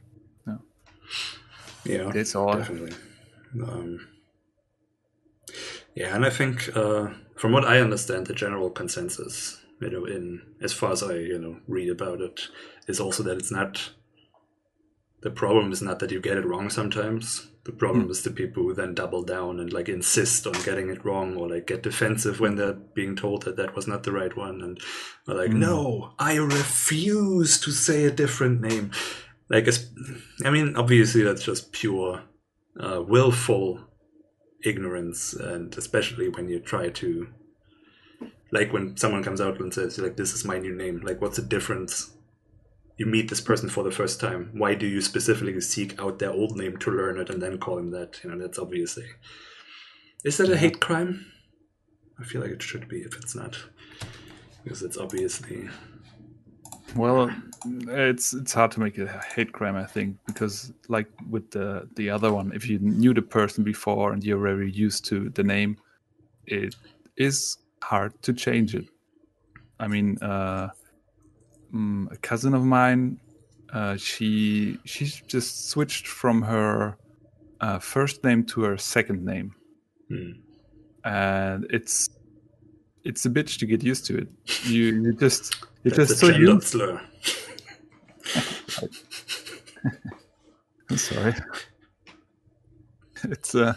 [1.84, 2.10] yeah.
[2.14, 2.56] it's all.
[2.56, 2.94] Definitely.
[3.62, 4.08] Um,
[5.94, 10.42] yeah, and I think uh, from what I understand, the general consensus, you know, in
[10.60, 12.40] as far as I you know read about it,
[12.88, 13.92] is also that it's not.
[15.22, 17.48] The problem is not that you get it wrong sometimes.
[17.66, 21.04] The problem is the people who then double down and like insist on getting it
[21.04, 24.34] wrong or like get defensive when they're being told that that was not the right
[24.36, 24.78] one and
[25.26, 28.92] are like, no, I refuse to say a different name.
[29.48, 29.84] Like, it's,
[30.44, 32.22] I mean, obviously that's just pure
[32.78, 33.80] uh, willful
[34.64, 37.28] ignorance, and especially when you try to,
[38.52, 41.36] like, when someone comes out and says, like, this is my new name, like, what's
[41.36, 42.12] the difference?
[42.96, 44.50] You meet this person for the first time.
[44.54, 47.78] Why do you specifically seek out their old name to learn it and then call
[47.78, 48.20] him that?
[48.24, 49.06] You know, that's obviously.
[50.24, 51.26] Is that a hate crime?
[52.18, 53.58] I feel like it should be if it's not.
[54.64, 55.68] Because it's obviously.
[56.94, 57.30] Well,
[57.88, 61.88] it's it's hard to make it a hate crime, I think, because like with the
[61.96, 65.44] the other one, if you knew the person before and you're very used to the
[65.44, 65.76] name,
[66.46, 66.74] it
[67.16, 68.86] is hard to change it.
[69.78, 70.70] I mean, uh,
[71.76, 73.20] mm, a cousin of mine,
[73.72, 76.96] uh, she she just switched from her
[77.60, 79.54] uh, first name to her second name,
[80.08, 80.32] Hmm.
[81.04, 82.08] and it's
[83.04, 84.28] it's a bitch to get used to it.
[84.64, 86.68] You you just you're That's just so used.
[86.68, 87.00] slur.
[90.90, 91.34] I'm sorry.
[93.24, 93.74] It's uh,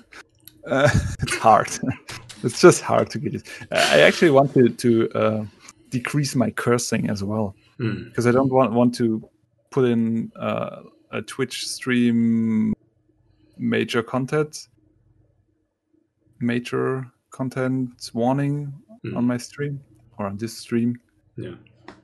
[0.68, 0.90] uh
[1.22, 1.70] it's hard.
[2.44, 3.44] it's just hard to get it.
[3.72, 5.46] I actually wanted to uh,
[5.90, 8.04] decrease my cursing as well Hmm.
[8.06, 9.28] because I don't want want to
[9.72, 12.74] put in uh, a Twitch stream
[13.58, 14.68] major content
[16.40, 19.16] major content warning Hmm.
[19.16, 19.80] on my stream
[20.18, 21.00] or on this stream
[21.38, 21.56] Yeah.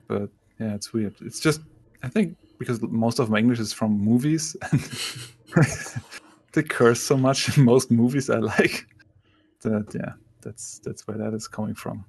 [0.08, 1.14] but yeah, it's weird.
[1.20, 1.60] It's just
[2.02, 4.80] I think because most of my English is from movies and
[6.52, 8.86] they curse so much in most movies I like.
[9.60, 12.04] That yeah, that's that's where that is coming from.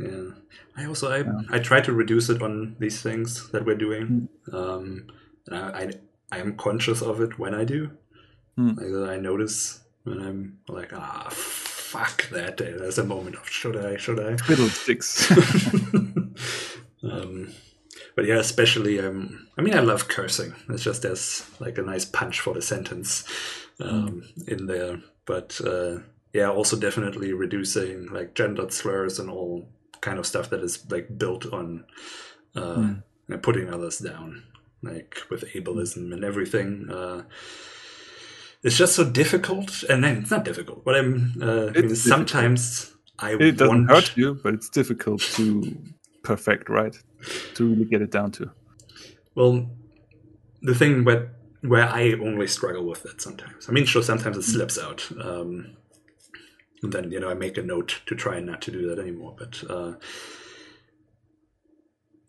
[0.00, 0.30] Yeah,
[0.76, 4.28] I also I, I try to reduce it on these things that we're doing.
[4.46, 4.56] Hmm.
[4.56, 5.06] Um,
[5.50, 5.92] I,
[6.32, 7.90] I am conscious of it when I do.
[8.56, 8.70] Hmm.
[8.70, 12.58] Like I notice when I'm like ah fuck that.
[12.58, 14.36] There's a moment of should I should I.
[14.36, 15.30] Fiddlesticks.
[17.02, 17.52] um,
[18.14, 20.54] but yeah, especially um, I mean I love cursing.
[20.68, 23.24] It's just there's like a nice punch for the sentence
[23.80, 25.00] um, in there.
[25.26, 25.98] But uh,
[26.32, 29.68] yeah, also definitely reducing like gendered slurs and all
[30.00, 31.84] kind of stuff that is like built on
[32.56, 34.42] uh, you know, putting others down,
[34.82, 36.88] like with ableism and everything.
[36.90, 37.22] Uh,
[38.62, 41.34] it's just so difficult, and then it's not difficult, but I'm.
[41.40, 45.76] Uh, I mean, It's sometimes I it doesn't want hurt you, but it's difficult to
[46.22, 46.96] perfect, right?
[47.54, 48.50] To really get it down to.
[49.34, 49.70] Well,
[50.62, 51.32] the thing where
[51.62, 53.68] where I only struggle with that sometimes.
[53.68, 55.76] I mean, sure, sometimes it slips out, um,
[56.82, 59.34] and then you know I make a note to try not to do that anymore.
[59.38, 59.92] But uh,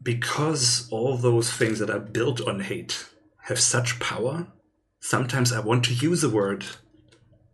[0.01, 3.07] because all those things that are built on hate
[3.43, 4.47] have such power,
[4.99, 6.65] sometimes I want to use a word,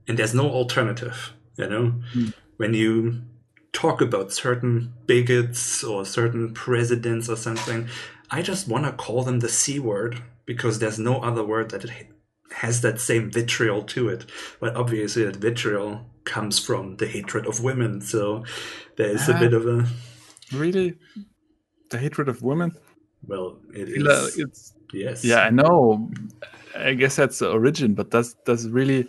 [0.07, 1.33] and there's no alternative.
[1.57, 2.01] You know,
[2.57, 3.23] when you
[3.73, 7.87] talk about certain bigots or certain presidents or something,
[8.29, 11.83] I just want to call them the C word because there's no other word that
[11.83, 11.91] it
[12.55, 14.25] has that same vitriol to it.
[14.59, 18.01] But obviously, that vitriol comes from the hatred of women.
[18.01, 18.43] So
[18.97, 19.39] there is a Ah.
[19.39, 19.87] bit of a.
[20.53, 20.93] Really,
[21.89, 22.71] the hatred of women.
[23.27, 24.27] Well, it Yeah.
[24.43, 25.23] It's Yes.
[25.23, 26.09] yeah, I know.
[26.75, 29.07] I guess that's the origin, but does does really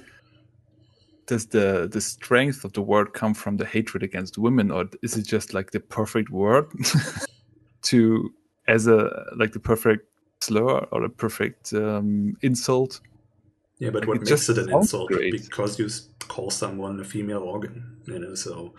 [1.27, 5.17] does the the strength of the word come from the hatred against women, or is
[5.17, 6.65] it just like the perfect word
[7.83, 8.33] to
[8.67, 10.07] as a like the perfect
[10.41, 13.01] slur or a perfect um, insult?
[13.79, 15.09] Yeah, but Like, what makes it an insult?
[15.09, 15.33] great.
[15.33, 15.88] Because you
[16.27, 18.35] call someone a female organ, you know.
[18.35, 18.75] So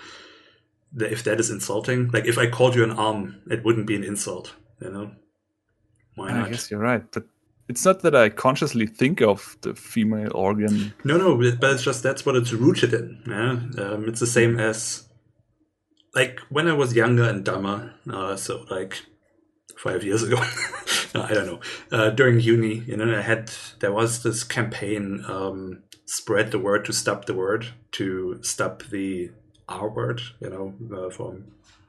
[0.97, 4.03] if that is insulting, like if I called you an arm, it wouldn't be an
[4.03, 5.11] insult, you know.
[6.15, 6.49] Why I not?
[6.51, 7.23] guess you're right, but
[7.69, 10.93] it's not that I consciously think of the female organ.
[11.05, 13.23] No, no, but but it's just that's what it's rooted in.
[13.27, 13.51] Yeah,
[13.83, 15.07] um, it's the same as
[16.15, 18.97] like when I was younger and dumber, uh, so like
[19.77, 20.37] five years ago,
[21.15, 21.59] I don't know,
[21.91, 26.85] uh, during uni, you know, I had there was this campaign, um, spread the word
[26.85, 29.31] to stop the word to stop the
[29.67, 31.37] R word, you know, uh, for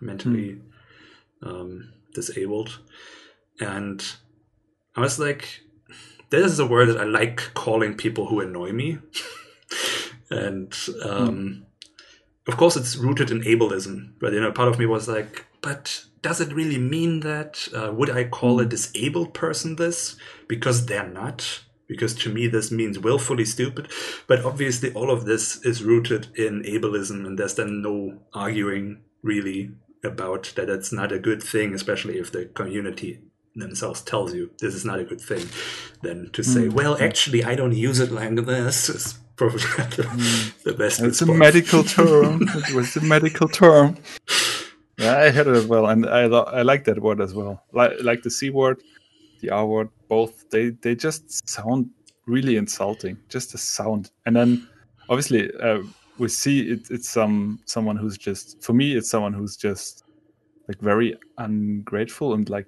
[0.00, 0.60] mentally
[1.42, 2.80] um, disabled,
[3.60, 4.04] and
[4.96, 5.60] I was like,
[6.30, 8.98] this is a word that I like calling people who annoy me,
[10.30, 10.74] and.
[11.02, 11.66] Um,
[12.48, 16.04] of course it's rooted in ableism but you know part of me was like but
[16.22, 18.68] does it really mean that uh, would i call a mm.
[18.68, 20.16] disabled person this?
[20.48, 21.62] Because they're not.
[21.86, 23.90] Because to me this means willfully stupid.
[24.26, 29.72] But obviously all of this is rooted in ableism and there's then no arguing really
[30.02, 33.20] about that it's not a good thing especially if the community
[33.54, 35.46] themselves tells you this is not a good thing
[36.00, 36.72] then to say mm.
[36.72, 39.60] well actually i don't use it like this is probably
[39.96, 40.62] the, mm.
[40.64, 42.42] the best It's a medical term.
[42.54, 43.96] it was a medical term.
[45.00, 47.64] Yeah, I heard it as well, and I lo- I like that word as well.
[47.72, 48.82] Like like the c word,
[49.40, 51.90] the r word, both they they just sound
[52.26, 53.16] really insulting.
[53.28, 54.68] Just the sound, and then
[55.08, 55.82] obviously uh,
[56.18, 60.04] we see it, it's some someone who's just for me it's someone who's just
[60.68, 62.66] like very ungrateful and like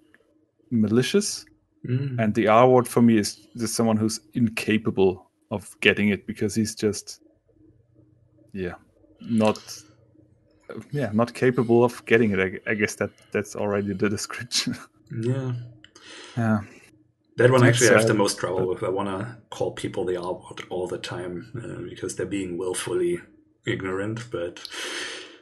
[0.73, 1.45] malicious.
[1.87, 2.18] Mm.
[2.18, 6.55] And the R word for me is just someone who's incapable of getting it because
[6.55, 7.21] he's just,
[8.53, 8.75] yeah,
[9.21, 9.59] not,
[10.90, 12.40] yeah, not capable of getting it.
[12.40, 14.76] I, I guess that that's already the description.
[15.11, 15.52] yeah
[16.37, 16.61] yeah,
[17.37, 18.82] That one actually I have the most trouble with.
[18.82, 22.58] I want to call people the R word all the time uh, because they're being
[22.58, 23.20] willfully
[23.66, 24.30] ignorant.
[24.30, 24.61] But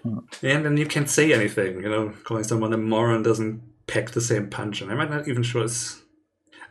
[0.03, 0.19] Hmm.
[0.43, 1.83] and then you can't say anything.
[1.83, 5.43] You know, calling someone a moron doesn't pack the same punch, and I'm not even
[5.43, 6.03] sure it's.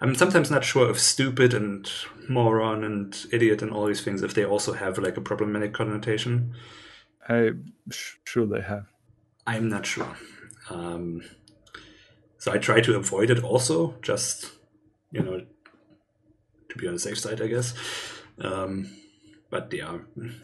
[0.02, 1.90] I'm sometimes not sure if stupid and
[2.30, 6.54] moron and idiot and all these things if they also have like a problematic connotation.
[7.30, 7.74] I'm
[8.26, 8.86] sure they have.
[9.46, 10.18] I'm not sure.
[10.70, 11.22] Um,
[12.38, 14.52] so I try to avoid it also, just,
[15.12, 15.42] you know,
[16.70, 17.74] to be on the safe side, I guess.
[18.40, 18.90] Um,
[19.50, 19.98] but yeah,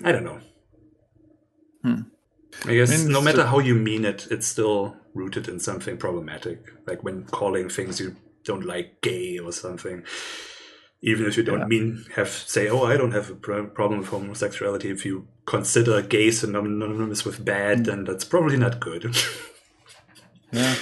[0.03, 0.39] I don't know.
[1.83, 2.01] Hmm.
[2.65, 5.97] I guess I mean, no matter how you mean it, it's still rooted in something
[5.97, 6.59] problematic.
[6.87, 10.03] Like when calling things you don't like gay or something.
[11.01, 11.67] Even if you don't Yeah.
[11.67, 14.89] mean have say, oh, I don't have a problem with homosexuality.
[14.89, 17.83] If you consider gay synonymous with bad, Hmm.
[17.83, 19.15] then that's probably not good.
[20.51, 20.75] Yeah,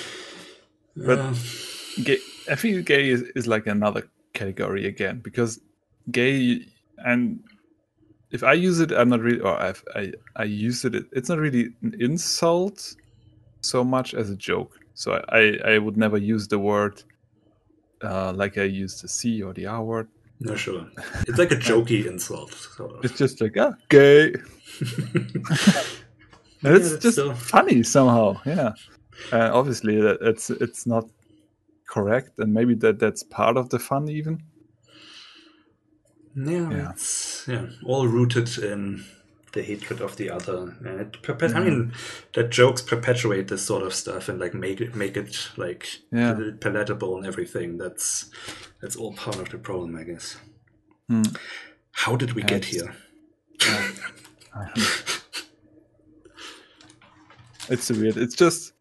[0.96, 1.34] But- Uh,
[2.04, 5.60] gay, I feel gay is, is like another category again because
[6.12, 6.66] gay
[6.98, 7.40] and
[8.32, 10.94] if I use it, I'm not really, or I've, I I use it.
[11.12, 12.96] It's not really an insult
[13.62, 14.78] so much as a joke.
[14.96, 17.04] So I I, I would never use the word
[18.04, 20.08] uh, like I use the C or the R word.
[20.40, 20.86] no, sure.
[21.28, 22.52] It's like a jokey insult.
[22.54, 23.06] Sort of.
[23.06, 24.34] It's just like ah gay.
[26.66, 28.40] And it's Yeah, just funny somehow.
[28.46, 28.72] Yeah.
[29.32, 31.06] Uh, obviously, that it's it's not
[31.88, 34.42] correct, and maybe that that's part of the fun even.
[36.36, 36.90] Yeah, Yeah.
[36.92, 39.04] it's yeah, all rooted in
[39.54, 41.94] the hatred of the other, and it perpet- I mean,
[42.34, 46.38] that jokes perpetuate this sort of stuff and like make it make it like Yeah.
[46.60, 47.78] palatable and everything.
[47.78, 48.30] That's
[48.82, 50.38] that's all part of the problem, I guess.
[51.08, 51.24] Hmm.
[51.92, 52.96] How did we get It's- here?
[57.70, 58.18] it's so weird.
[58.18, 58.74] It's just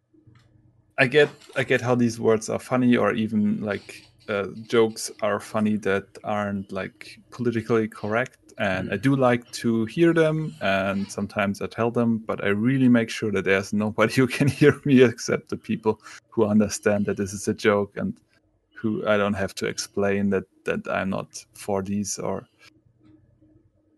[0.98, 5.40] I get I get how these words are funny or even like uh, jokes are
[5.40, 11.60] funny that aren't like politically correct and I do like to hear them and sometimes
[11.62, 15.02] I tell them but I really make sure that there's nobody who can hear me
[15.02, 18.16] except the people who understand that this is a joke and
[18.74, 22.46] who I don't have to explain that that I'm not for these or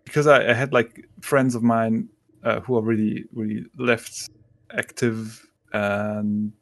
[0.04, 2.08] because I, I had like friends of mine
[2.42, 4.28] uh, who are really really left
[4.70, 6.52] active and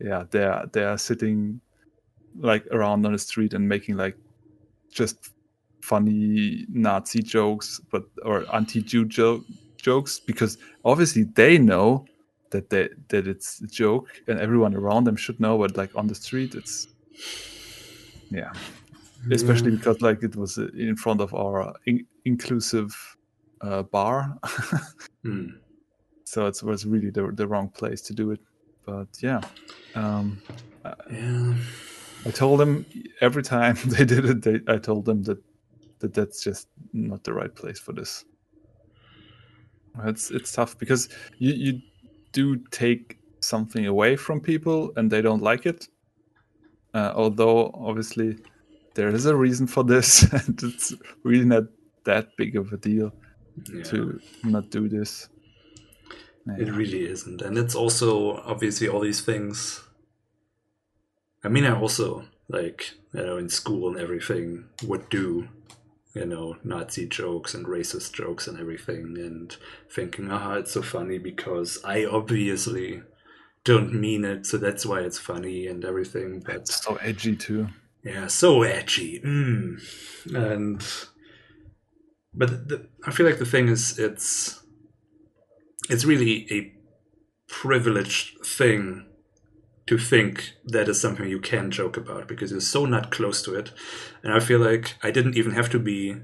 [0.00, 1.60] yeah they're they're sitting
[2.38, 4.16] like around on the street and making like
[4.90, 5.32] just
[5.82, 9.44] funny nazi jokes but or anti-jew jo-
[9.76, 12.04] jokes because obviously they know
[12.50, 16.06] that they that it's a joke and everyone around them should know but like on
[16.06, 16.88] the street it's
[18.30, 18.52] yeah
[19.32, 23.16] especially because like it was in front of our in- inclusive
[23.62, 24.36] uh, bar
[25.24, 25.48] Hmm.
[26.24, 28.40] so it was really the, the wrong place to do it
[28.86, 29.40] but yeah
[29.94, 30.40] um,
[31.10, 31.54] Yeah.
[32.26, 32.86] i told them
[33.20, 35.38] every time they did it they, i told them that
[36.00, 38.24] that that's just not the right place for this
[40.04, 41.80] it's it's tough because you you
[42.32, 45.88] do take something away from people and they don't like it
[46.94, 48.36] uh, although obviously
[48.94, 51.64] there is a reason for this and it's really not
[52.04, 53.12] that big of a deal
[53.72, 53.82] yeah.
[53.82, 55.28] to not do this
[56.58, 57.42] It really isn't.
[57.42, 59.82] And it's also obviously all these things.
[61.44, 65.48] I mean, I also, like, you know, in school and everything, would do,
[66.14, 69.56] you know, Nazi jokes and racist jokes and everything, and
[69.90, 73.02] thinking, ah, it's so funny because I obviously
[73.64, 76.42] don't mean it, so that's why it's funny and everything.
[76.44, 77.68] But It's so edgy too.
[78.02, 79.20] yeah, so edgy.
[79.20, 79.80] Mm.
[80.34, 80.84] And
[82.34, 84.62] but the, I feel like the thing is, it's
[85.88, 86.72] it's really a
[87.48, 89.06] privileged thing
[89.90, 93.56] to think that is something you can joke about because you're so not close to
[93.56, 93.72] it.
[94.22, 96.14] And I feel like I didn't even have to be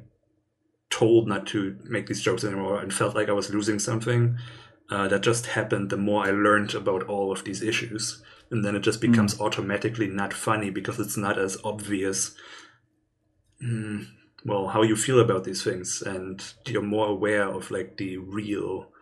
[0.88, 4.38] told not to make these jokes anymore and felt like I was losing something.
[4.88, 8.22] Uh, that just happened the more I learned about all of these issues.
[8.52, 12.36] And then it just becomes automatically not funny because it's not as obvious,
[13.60, 14.06] mm,
[14.44, 16.02] well, how you feel about these things.
[16.02, 18.92] And you're more aware of like the real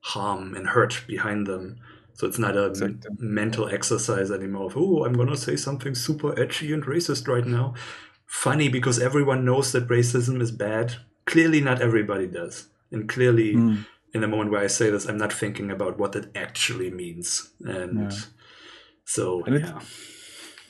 [0.00, 1.78] harm and hurt behind them.
[2.18, 3.14] So it's not a Exactly.
[3.18, 7.46] mental exercise anymore of, oh, I'm going to say something super edgy and racist right
[7.46, 7.74] now.
[8.26, 10.86] Funny because everyone knows that racism is bad.
[11.26, 12.54] Clearly, not everybody does.
[12.90, 13.86] And clearly, Mm.
[14.14, 17.28] in the moment where I say this, I'm not thinking about what it actually means.
[17.64, 18.18] And Yeah.
[19.04, 19.80] so, And it- yeah.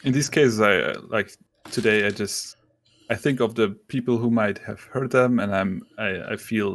[0.04, 1.28] in these cases i like
[1.76, 2.56] today i just
[3.10, 5.72] i think of the people who might have heard them and i'm
[6.06, 6.70] i, I feel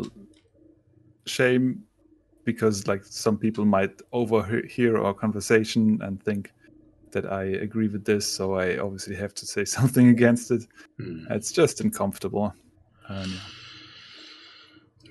[1.26, 1.84] shame
[2.45, 6.51] because like some people might overhear our conversation and think
[7.11, 10.63] that i agree with this so i obviously have to say something against it
[10.97, 11.25] Hmm.
[11.29, 12.53] it's just uncomfortable
[13.09, 13.31] and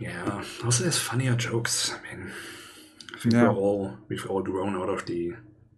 [0.01, 0.43] Yeah.
[0.65, 1.93] Also, there's funnier jokes.
[1.95, 2.33] I mean,
[3.15, 3.43] I think Yeah.
[3.45, 5.35] we're all we've all grown out of the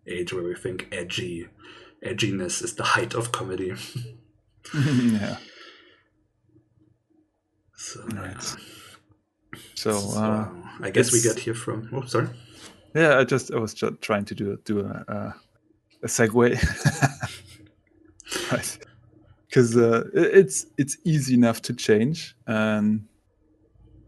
[0.07, 1.49] age where we think edgy,
[2.03, 3.73] edginess is the height of comedy.
[4.75, 5.37] yeah
[7.77, 8.33] So, Right.
[8.33, 8.57] yeah.
[9.75, 10.49] so So, uh
[10.81, 11.89] I guess we it's- get here from.
[11.93, 12.29] Oh, sorry.
[12.95, 15.35] Yeah, I just I was just trying to do do a a,
[16.05, 16.55] a segue,
[18.53, 18.79] right?
[19.49, 23.07] Because uh, it's it's easy enough to change, and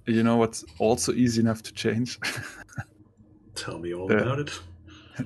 [0.06, 2.18] you know what's also easy enough to change?
[3.54, 4.18] Tell me all Yeah.
[4.18, 4.60] about it.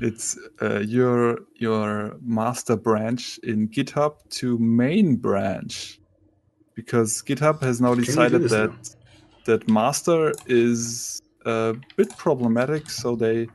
[0.01, 6.01] it's uh, your your master branch in GitHub to main branch,
[6.75, 8.77] because GitHub has now Can you do decided that now?
[9.47, 13.49] that master is a bit problematic, so they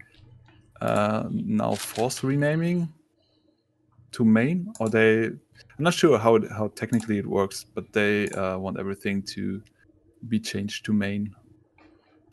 [0.81, 2.91] uh, now force renaming
[4.11, 5.25] to main, or they.
[5.25, 9.61] I'm not sure how it, how technically it works, but they uh, want everything to
[10.29, 11.35] be changed to main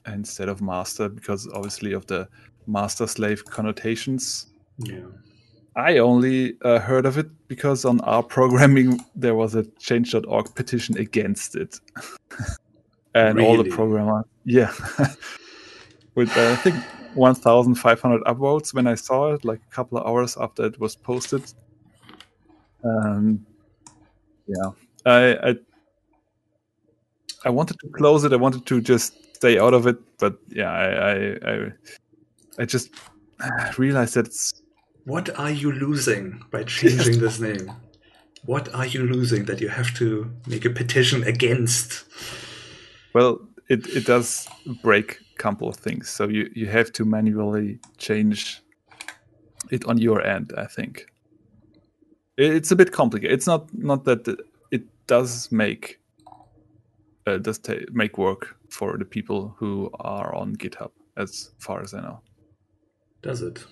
[0.07, 2.29] instead of master because obviously of the
[2.67, 4.47] master slave connotations.
[4.79, 5.07] Yeah.
[5.75, 11.57] I only uh, heard of it because on r/programming there was a change.org petition against
[11.57, 11.81] it.
[13.15, 13.71] and all the Really?
[13.71, 14.73] programmers, yeah.
[16.15, 16.77] With uh, I think
[17.15, 21.43] 1,500 upvotes when I saw it, like a couple of hours after it was posted.
[22.85, 23.47] Um,
[24.47, 24.71] yeah,
[25.07, 25.57] I, I
[27.45, 28.33] I wanted to close it.
[28.33, 31.73] I wanted to just stay out of it, but yeah, I I I,
[32.59, 32.91] I just
[33.79, 34.63] realized that it's
[35.05, 37.73] What are you losing by changing this name?
[38.45, 42.05] What are you losing that you have to make a petition against?
[43.15, 44.49] Well, it, it does
[44.83, 46.09] break couple of things.
[46.09, 48.63] So you, you have to manually change
[49.71, 51.07] it on your end, I think.
[52.37, 53.35] It's a bit complicated.
[53.37, 54.27] It's not not that
[54.71, 56.01] it does make
[57.27, 61.95] uh, does ta- make work for the people who are on GitHub, as far as
[61.95, 62.21] I know.
[63.23, 63.65] Does it?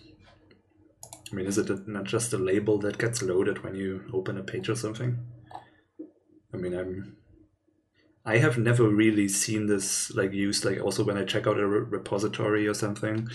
[1.32, 4.42] I mean, is it not just a label that gets loaded when you open a
[4.42, 5.18] page or something?
[6.52, 7.16] I mean, I'm.
[8.24, 10.64] I have never really seen this like used.
[10.64, 13.28] Like also when I check out a re- repository or something,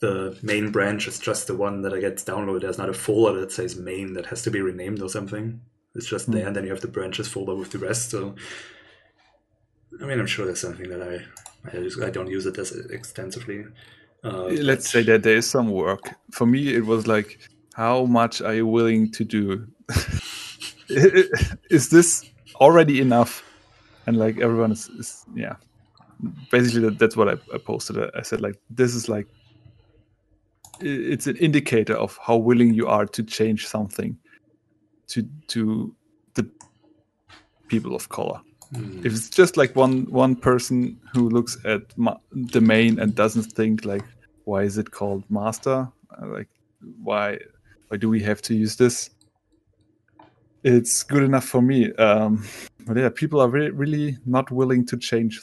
[0.00, 2.62] the main branch is just the one that I gets downloaded.
[2.62, 5.60] There's not a folder that says main that has to be renamed or something.
[5.94, 8.10] It's just there, and then you have the branches folder with the rest.
[8.10, 8.34] So,
[10.02, 11.24] I mean, I'm sure there's something that I
[11.72, 13.64] I, just, I don't use it as extensively.
[14.22, 16.14] Uh, Let's say that there is some work.
[16.32, 17.38] For me, it was like,
[17.74, 19.66] how much are you willing to do?
[20.88, 23.42] is this already enough?
[24.06, 25.56] And like everyone is, is yeah.
[26.50, 27.98] Basically, that, that's what I, I posted.
[28.14, 29.26] I said like, this is like,
[30.80, 34.16] it's an indicator of how willing you are to change something
[35.08, 35.94] to to
[36.34, 36.48] the
[37.68, 38.40] people of color.
[38.74, 38.98] Hmm.
[39.04, 43.52] If it's just like one one person who looks at ma- the main and doesn't
[43.52, 44.04] think like,
[44.44, 45.88] why is it called master?
[46.22, 46.48] Like,
[47.02, 47.38] why
[47.88, 49.10] why do we have to use this?
[50.66, 51.92] It's good enough for me.
[51.94, 52.42] Um,
[52.86, 55.40] but yeah, people are really really not willing to change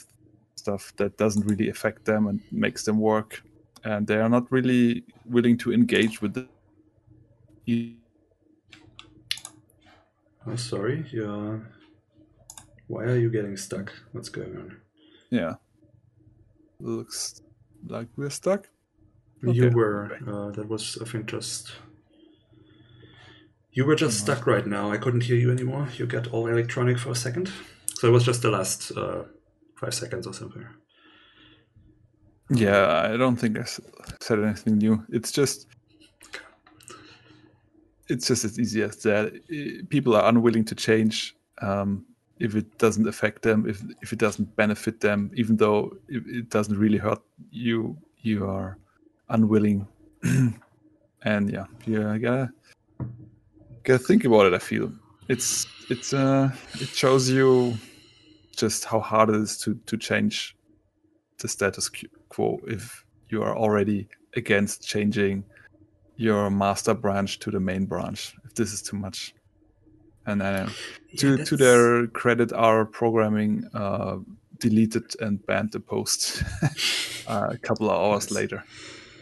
[0.56, 3.42] stuff that doesn't really affect them and makes them work.
[3.84, 6.46] and they are not really willing to engage with the.
[10.46, 11.04] Oh, sorry.
[11.12, 11.58] Yeah.
[12.88, 13.92] Why are you getting stuck?
[14.12, 14.76] What's going on?
[15.30, 15.54] Yeah,
[16.80, 17.40] looks
[17.88, 18.68] like we're stuck.
[19.42, 19.74] You Okay.
[19.74, 20.16] were.
[20.26, 21.72] Uh, that was of interest.
[23.74, 24.92] You were just stuck right now.
[24.92, 25.88] I couldn't hear you anymore.
[25.96, 27.50] You got all electronic for a second.
[27.94, 29.24] So it was just the last uh,
[29.74, 30.64] five seconds or something.
[32.50, 33.64] Yeah, I don't think I
[34.20, 35.04] said anything new.
[35.08, 35.66] It's just
[38.08, 39.32] it's just as easy as that.
[39.88, 42.04] People are unwilling to change um,
[42.38, 46.50] if it doesn't affect them, if if it doesn't benefit them, even though it, it
[46.50, 47.96] doesn't really hurt you.
[48.20, 48.78] You are
[49.30, 49.88] unwilling,
[50.22, 52.50] and yeah, you gotta
[53.84, 54.54] gotta think about it.
[54.54, 54.92] I feel
[55.28, 57.74] it's it's uh it shows you
[58.56, 60.56] just how hard it is to to change
[61.38, 61.90] the status
[62.28, 64.06] quo if you are already
[64.36, 65.44] against changing
[66.16, 69.34] your master branch to the main branch if this is too much
[70.26, 70.66] and uh,
[71.16, 74.16] to to their credit r/programming uh,
[74.58, 76.42] deleted and banned the post
[77.26, 78.32] uh, a couple of hours Nice.
[78.32, 78.64] later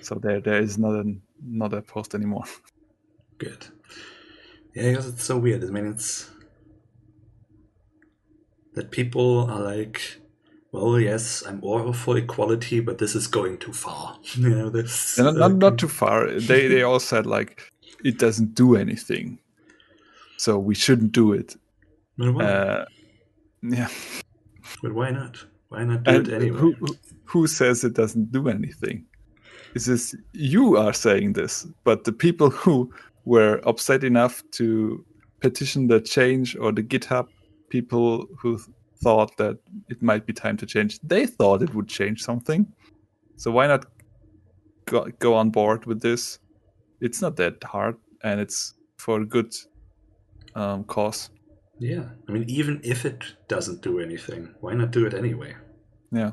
[0.00, 1.04] so there there is not a
[1.44, 2.44] not a post anymore
[3.38, 3.66] Good.
[4.74, 5.64] Yeah, because it's so weird.
[5.64, 6.30] I mean, it's
[8.74, 10.18] that people are like,
[10.72, 14.18] well, yes, I'm all for equality, but this is going too far.
[14.34, 15.18] you know, this.
[15.18, 16.30] Not, not, not too far.
[16.30, 17.70] They they all said like
[18.04, 19.38] it doesn't do anything,
[20.38, 21.56] so we shouldn't do it.
[22.16, 22.44] But why?
[22.44, 22.84] Uh,
[23.62, 23.88] yeah,
[24.82, 25.44] but why not?
[25.68, 26.58] Why not do and it anyway?
[26.58, 29.06] who who- who says it doesn't do anything?
[29.74, 32.92] Is this you are saying this, but the people who
[33.24, 35.04] were upset enough to
[35.40, 37.28] petition the change or the GitHub
[37.68, 38.60] people who
[39.02, 39.58] thought that
[39.88, 42.66] it might be time to change, they thought it would change something.
[43.36, 43.86] So why not
[44.86, 46.38] go, go on board with this?
[47.00, 49.52] It's not that hard, and it's for a good
[50.54, 51.30] um, cause.
[51.78, 55.56] Yeah, I mean, even if it doesn't do anything, why not do it anyway?
[56.12, 56.30] Yeah.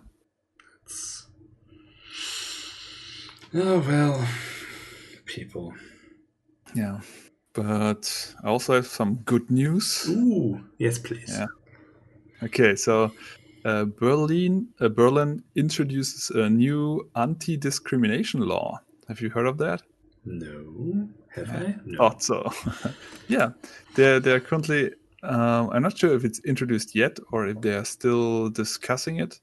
[0.83, 1.27] It's...
[3.55, 4.27] Oh well,
[5.25, 5.73] people.
[6.75, 6.99] Yeah.
[7.53, 10.07] But I also have some good news.
[10.09, 11.29] Ooh, yes, please.
[11.29, 11.47] Yeah.
[12.43, 13.11] Okay, so
[13.65, 18.79] uh, Berlin uh, Berlin introduces a new anti-discrimination law.
[19.07, 19.81] Have you heard of that?
[20.25, 21.75] No, have I?
[21.85, 21.97] No.
[21.97, 22.51] Thought so.
[23.27, 23.49] yeah,
[23.95, 24.93] they're they're currently.
[25.21, 29.39] Um, I'm not sure if it's introduced yet or if they are still discussing it.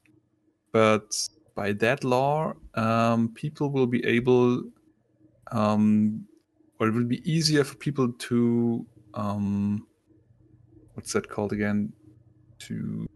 [0.71, 1.15] But
[1.53, 4.63] by that law, um, people will be able,
[5.51, 6.25] um,
[6.79, 9.87] or it will be easier for people to, um,
[10.93, 11.93] what's that called again?
[12.59, 13.07] To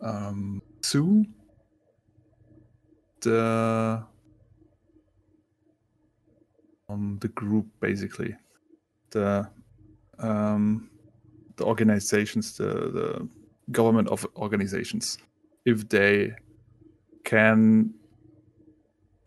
[0.00, 1.24] um, sue?
[3.20, 4.04] The
[6.88, 8.36] um, the group basically.
[9.10, 9.48] The
[10.18, 10.90] um,
[11.56, 13.28] the organizations the the
[13.72, 15.18] government of organizations.
[15.64, 16.34] If they
[17.24, 17.94] can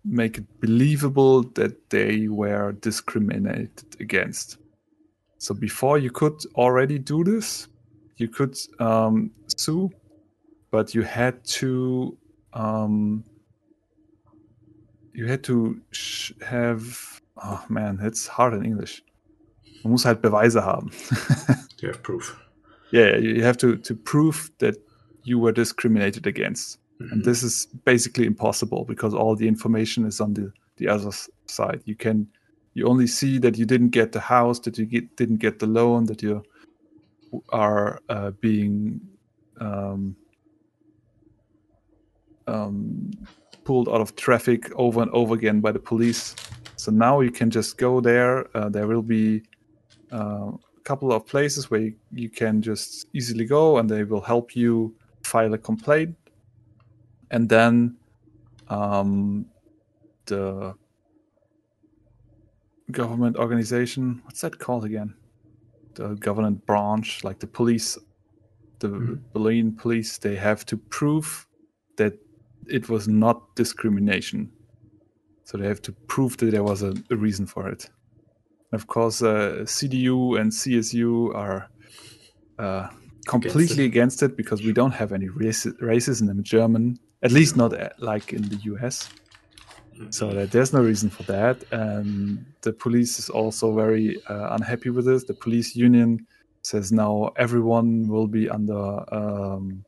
[0.03, 4.57] make it believable that they were discriminated against.
[5.37, 7.67] So before you could already do this
[8.17, 9.89] you could um, sue
[10.71, 12.15] but you had to
[12.53, 13.23] um,
[15.13, 19.03] you had to sh- have oh man it's hard in english.
[19.83, 20.91] Man muss halt beweise haben.
[21.81, 22.37] You have proof.
[22.91, 24.75] yeah you have to to prove that
[25.23, 27.11] you were discriminated against Mhm.
[27.11, 31.11] and this is basically impossible because all the information is on the the other
[31.45, 31.81] side.
[31.85, 32.27] You can
[32.73, 35.67] you only see that you didn't get the house that you get, didn't get the
[35.67, 36.43] loan that you
[37.49, 39.01] are uh, being
[39.59, 40.15] um,
[42.47, 43.11] um,
[43.63, 46.35] pulled out of traffic over and over again by the police.
[46.77, 48.45] So now you can just go there.
[48.57, 49.43] Uh, there will be
[50.11, 54.21] uh, a couple of places where you, you can just easily go and they will
[54.21, 56.15] help you file a complaint
[57.31, 57.97] and then
[58.67, 59.45] um,
[60.25, 60.75] the
[62.91, 65.15] government organization what's that called again
[65.95, 67.97] the government branch like the police
[68.79, 69.19] the Mhm.
[69.33, 71.47] berlin police they have to prove
[71.97, 72.13] that
[72.67, 74.51] it was not discrimination
[75.45, 77.89] so they have to prove that there was a, a reason for it
[78.73, 81.69] of course uh, cdu and csu are
[82.59, 82.87] uh,
[83.27, 84.35] completely against it.
[84.35, 88.41] because we don't have any raci- racism in german at least not uh, like in
[88.49, 89.09] the us
[90.09, 91.63] so that there's no reason for that.
[91.71, 95.23] And the police is also very uh, unhappy with this.
[95.25, 96.25] The police union
[96.63, 99.83] says now everyone will be under um,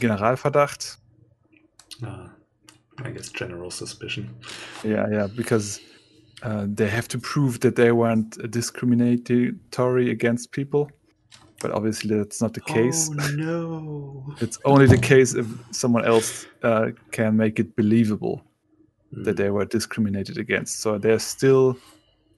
[0.00, 0.96] generalverdacht.
[2.02, 2.32] Ah,
[2.98, 4.34] I guess, general suspicion.
[4.84, 5.80] Yeah, yeah, because
[6.42, 10.90] uh, they have to prove that they weren't discriminatory against people.
[11.62, 13.08] But obviously, that's not the case.
[13.08, 14.34] Oh no!
[14.40, 18.42] It's only the case if someone else uh, can make it believable
[19.12, 20.80] that they were discriminated against.
[20.80, 21.76] So there's still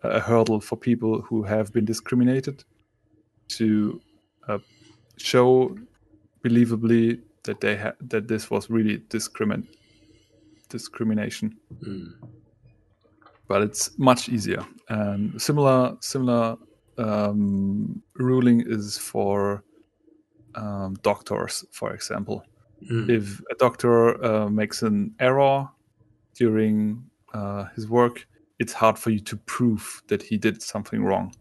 [0.03, 2.64] a hurdle for people who have been discriminated
[3.49, 4.01] to
[4.49, 4.59] uh,
[5.16, 5.77] show
[6.45, 9.66] believably that they ha- that this was really discrimin-
[10.68, 11.57] discrimination.
[11.83, 12.12] Mm.
[13.49, 14.66] But it's much easier.
[14.89, 16.57] And similar similar
[16.99, 19.64] um, ruling is for
[20.55, 22.45] um, doctors, for example.
[22.90, 23.09] Mm.
[23.11, 25.68] If a doctor uh, makes an error
[26.34, 28.26] during uh, his work,
[28.59, 31.34] it's hard for you to prove that he did something wrong.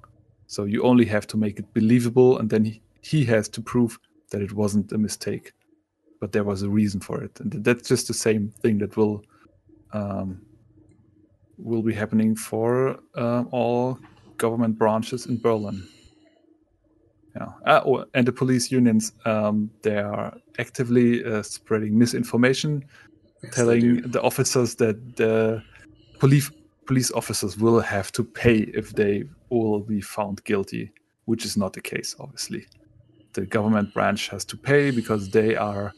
[0.48, 4.00] So you only have to make it believable, and then he, he has to prove
[4.30, 5.54] that it wasn't a mistake,
[6.20, 7.40] but there was a reason for it.
[7.40, 9.24] And that's just the same thing that will
[9.94, 10.42] um,
[11.58, 14.00] will be happening for uh, all
[14.46, 15.78] government branches in Berlin.
[17.36, 20.28] Yeah, uh, oh, and the police unions um, they are
[20.60, 22.84] actively uh, spreading misinformation
[23.44, 25.62] Yes, telling the officers that the
[26.20, 26.50] police
[26.86, 30.92] police officers will have to pay if they will be found guilty,
[31.26, 32.66] which is not the case, obviously.
[33.34, 35.92] The government branch has to pay because they are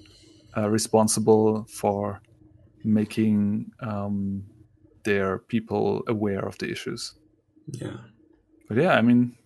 [0.57, 2.21] uh, responsible for
[2.83, 4.43] making um,
[5.03, 7.13] their people aware of the issues.
[7.81, 7.97] Yeah.
[8.67, 9.37] But yeah, I mean,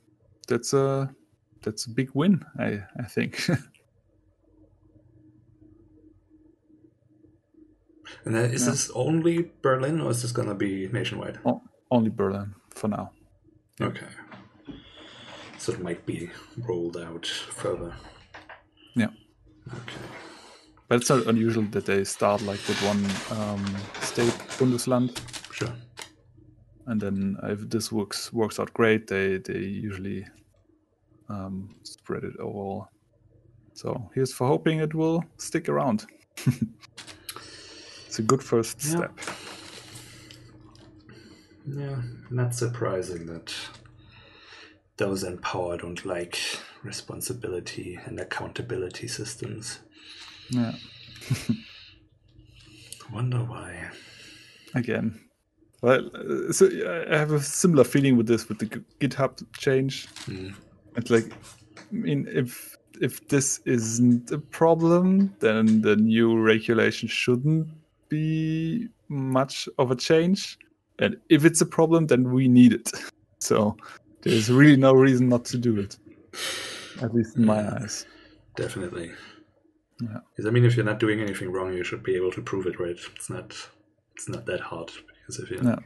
[0.48, 1.14] that's a
[1.62, 3.50] that's a big win, I I think.
[8.26, 8.72] And then is Yeah.
[8.72, 11.40] this only Berlin or is this gonna be nationwide?
[11.92, 13.12] Only Berlin for now.
[13.82, 14.08] Okay.
[15.58, 17.94] So it might be rolled out further.
[18.96, 19.10] Yeah.
[19.74, 20.02] Okay.
[20.88, 23.04] But it's not unusual that they start like with one
[23.40, 23.66] um,
[24.02, 25.20] state, Bundesland,
[25.52, 25.74] Sure.
[26.90, 30.26] And then if this works works out great, they they usually
[31.30, 32.88] um, spread it overall.
[33.74, 36.06] So here's for hoping it will stick around.
[38.08, 38.90] it's a good first Yeah.
[38.90, 39.20] step.
[41.68, 43.54] Yeah, not surprising that
[44.98, 46.38] those in power don't like
[46.84, 49.80] responsibility and accountability systems.
[50.50, 50.74] Yeah.
[53.14, 53.92] Wonder why.
[54.74, 55.20] Again.
[55.82, 56.68] Well, uh, so
[57.10, 58.66] I have a similar feeling with this with the
[59.00, 60.08] GitHub change.
[60.26, 60.50] Hmm.
[60.96, 61.32] It's like,
[61.92, 67.68] I mean, if if this isn't a problem, then the new regulation shouldn't
[68.10, 70.58] be much of a change.
[71.00, 72.92] And if it's a problem, then we need it.
[73.42, 73.78] So
[74.24, 75.96] there's really no reason not to do it,
[77.02, 78.06] at least in my eyes.
[78.58, 79.14] Definitely.
[80.02, 80.18] Yeah.
[80.30, 82.66] Because I mean, if you're not doing anything wrong, you should be able to prove
[82.66, 82.98] it, right?
[83.16, 83.56] It's not.
[84.14, 84.92] It's not that hard
[85.30, 85.78] because if you No.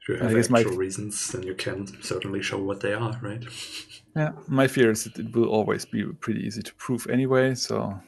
[0.00, 3.18] if you I have guess my- reasons, then you can certainly show what they are,
[3.22, 3.44] right?
[4.16, 7.54] Yeah, my fear is that it will always be pretty easy to prove anyway.
[7.54, 8.00] So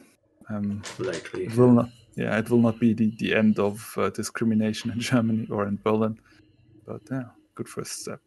[0.49, 1.45] um, Likely.
[1.45, 1.89] it will not.
[2.17, 5.77] Yeah, it will not be the, the end of uh, discrimination in Germany or in
[5.81, 6.19] Berlin.
[6.85, 7.23] But yeah,
[7.55, 8.19] good first step.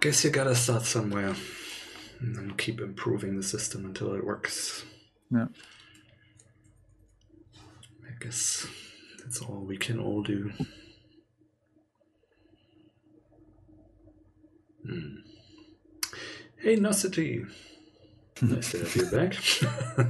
[0.00, 1.34] Guess you gotta start somewhere,
[2.20, 4.84] and then keep improving the system until it works.
[5.30, 5.46] Yeah.
[8.06, 8.66] I guess
[9.30, 10.50] that's all we can all do.
[14.84, 15.18] Hmm.
[16.58, 17.48] Hey, Nosity.
[18.42, 19.36] nice to have you back.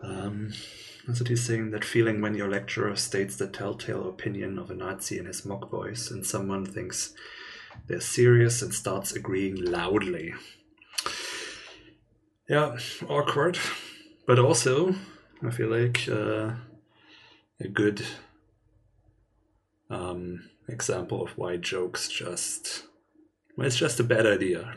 [0.00, 0.52] um,
[1.08, 5.26] Nosity saying that feeling when your lecturer states the telltale opinion of a Nazi in
[5.26, 7.14] his mock voice, and someone thinks
[7.88, 10.34] they're serious and starts agreeing loudly.
[12.48, 12.76] Yeah,
[13.08, 13.58] awkward,
[14.24, 14.94] but also
[15.42, 16.52] I feel like uh,
[17.60, 18.04] a good
[19.90, 22.84] um, example of why jokes just
[23.56, 24.74] well, it's just a bad idea.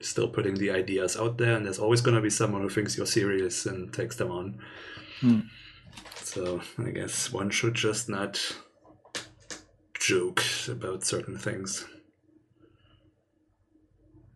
[0.00, 2.96] Still putting the ideas out there, and there's always going to be someone who thinks
[2.96, 4.58] you're serious and takes them on.
[5.20, 5.40] Hmm.
[6.16, 8.40] So I guess one should just not
[9.98, 11.86] joke about certain things.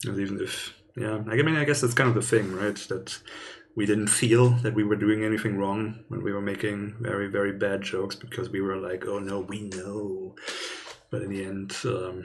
[0.04, 2.76] And even if, yeah, I mean, I guess that's kind of the thing, right?
[2.88, 3.18] That
[3.74, 7.52] we didn't feel that we were doing anything wrong when we were making very, very
[7.52, 10.34] bad jokes because we were like, oh no, we know.
[11.10, 12.24] But in the end, um,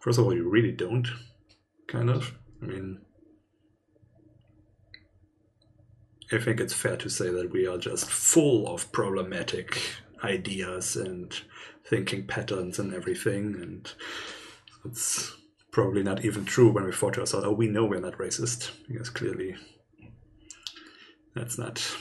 [0.00, 1.08] first of all, you really don't,
[1.88, 2.36] kind of.
[2.62, 3.00] I mean,
[6.32, 9.80] I think it's fair to say that we are just full of problematic
[10.22, 11.32] ideas and
[11.84, 13.92] thinking patterns and everything, and
[14.84, 15.34] it's
[15.72, 18.70] probably not even true when we thought to ourselves, oh, we know we're not racist,
[18.86, 19.56] because clearly
[21.34, 21.96] that's not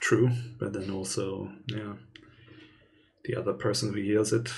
[0.00, 1.94] true, but then also, yeah,
[3.24, 4.52] the other person who hears it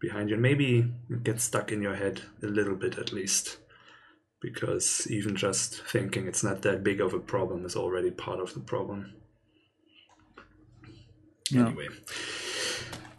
[0.00, 3.58] behind you, maybe it gets stuck in your head a little bit at least,
[4.40, 8.54] because even just thinking it's not that big of a problem is already part of
[8.54, 9.14] the problem.
[11.50, 11.66] Yeah.
[11.66, 11.88] Anyway,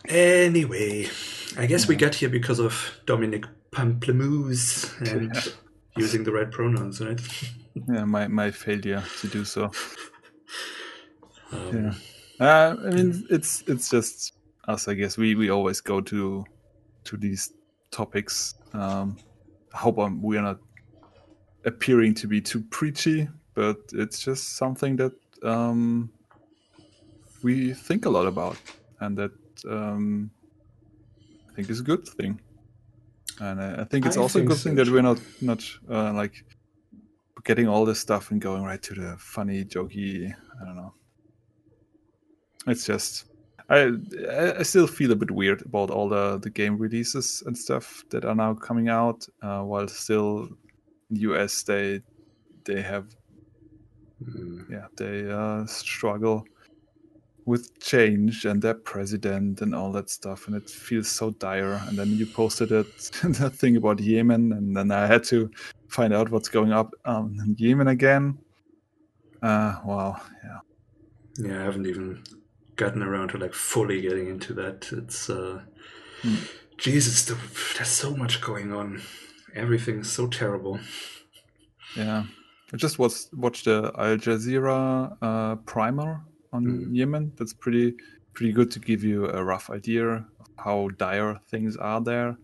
[0.08, 1.08] anyway,
[1.58, 5.42] I guess we got here because of Dominique Pamplemousse and Yeah.
[5.98, 7.20] using the right pronouns, right?
[7.88, 9.72] Yeah, my, my failure to do so.
[11.52, 11.94] Um, Yeah.
[12.40, 14.34] Uh, I mean, it's it's just
[14.68, 15.18] us, I guess.
[15.18, 16.46] We we always go to
[17.06, 17.54] to these
[17.92, 18.54] topics.
[18.74, 19.18] Um,
[19.74, 20.60] I hope I'm, we are not
[21.66, 25.14] appearing to be too preachy, but it's just something that
[25.44, 26.12] um,
[27.44, 28.58] we think a lot about,
[29.00, 29.32] and that
[29.68, 30.32] um,
[31.50, 32.40] I think is a good thing.
[33.40, 34.94] And I, I think it's I also a good so thing that too.
[34.94, 36.46] we're not not uh, like
[37.44, 40.34] getting all this stuff and going right to the funny, jokey.
[40.62, 40.94] I don't know.
[42.68, 43.26] It's just
[43.70, 43.92] I
[44.30, 48.04] I- I still feel a bit weird about all the the game releases and stuff
[48.10, 50.50] that are now coming out, uh, while still
[51.10, 52.02] in the US they
[52.66, 53.16] they have
[54.24, 56.46] mm, yeah they uh, struggle
[57.50, 61.82] with change and their president and all that stuff, and it feels so dire.
[61.88, 62.88] And then you posted it
[63.24, 65.50] that thing about Yemen, and then I had to
[65.88, 68.38] find out what's going up um, in Yemen again.
[69.42, 70.60] Uh, wow, yeah.
[71.38, 72.24] yeah, I haven't even
[72.76, 74.90] gotten around to like fully getting into that.
[74.92, 75.62] It's uh,
[76.22, 76.36] Hmm.
[76.78, 77.38] Jesus, the,
[77.76, 79.02] there's so much going on.
[79.56, 80.80] Everything's so terrible.
[81.96, 82.24] Yeah,
[82.74, 86.22] I just was watched the Al Jazeera uh, primer
[86.54, 86.96] on Mm.
[86.96, 87.32] Yemen.
[87.38, 87.96] That's pretty
[88.34, 90.08] pretty good to give you a rough idea
[90.40, 92.38] of how dire things are there.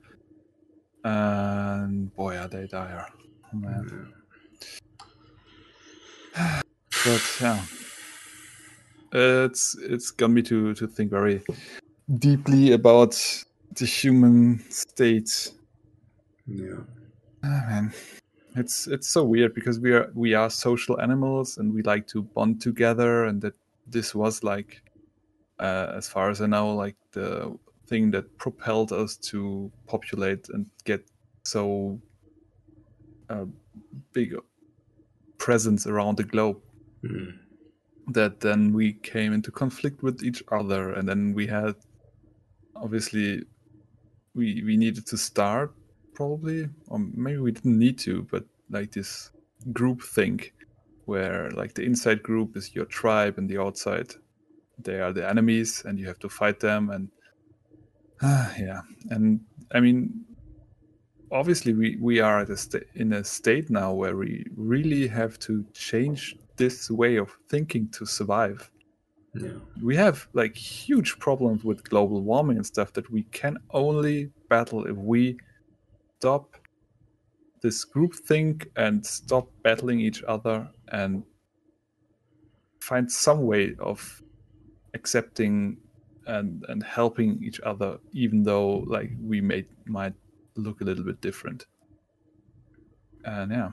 [1.03, 3.06] And boy, are they dire!
[3.53, 4.12] Oh, man.
[6.36, 6.62] Yeah.
[7.06, 7.62] But yeah,
[9.14, 11.43] it's it's got me to to think very
[12.18, 13.14] deeply about
[13.76, 15.51] the human state
[16.47, 16.82] Yeah.
[17.43, 17.93] Ah, man,
[18.56, 22.24] it's it's so weird because we are we are social animals and we like to
[22.24, 23.53] bond together, and that
[23.88, 24.81] this was like,
[25.59, 27.57] uh, as far as I know, like the
[27.88, 31.05] thing that propelled us to populate and get
[31.43, 31.99] so
[33.29, 33.45] uh,
[34.13, 34.36] big
[35.38, 36.61] presence around the globe
[37.03, 37.38] Mm.
[38.07, 41.75] that then we came into conflict with each other and then we had
[42.75, 43.43] obviously
[44.33, 45.71] we we needed to start
[46.15, 49.29] probably or maybe we didn't need to but like this
[49.71, 50.53] group think
[51.06, 54.14] where like the inside group is your tribe and the outside
[54.80, 57.10] they are the enemies and you have to fight them and
[58.60, 59.39] yeah and
[59.74, 60.26] i mean
[61.32, 65.38] obviously we we are at a sta- in a state now where we really have
[65.39, 68.70] to change this way of thinking to survive
[69.34, 69.60] Yeah.
[69.84, 74.86] we have like huge problems with global warming and stuff that we can only battle
[74.86, 75.38] if we
[76.20, 76.56] stop
[77.62, 81.23] this group think and stop battling each other and
[82.79, 84.21] find some way of
[84.93, 85.77] accepting
[86.27, 90.13] and and helping each other even though like we may might
[90.55, 91.65] look a little bit different.
[93.23, 93.71] And yeah.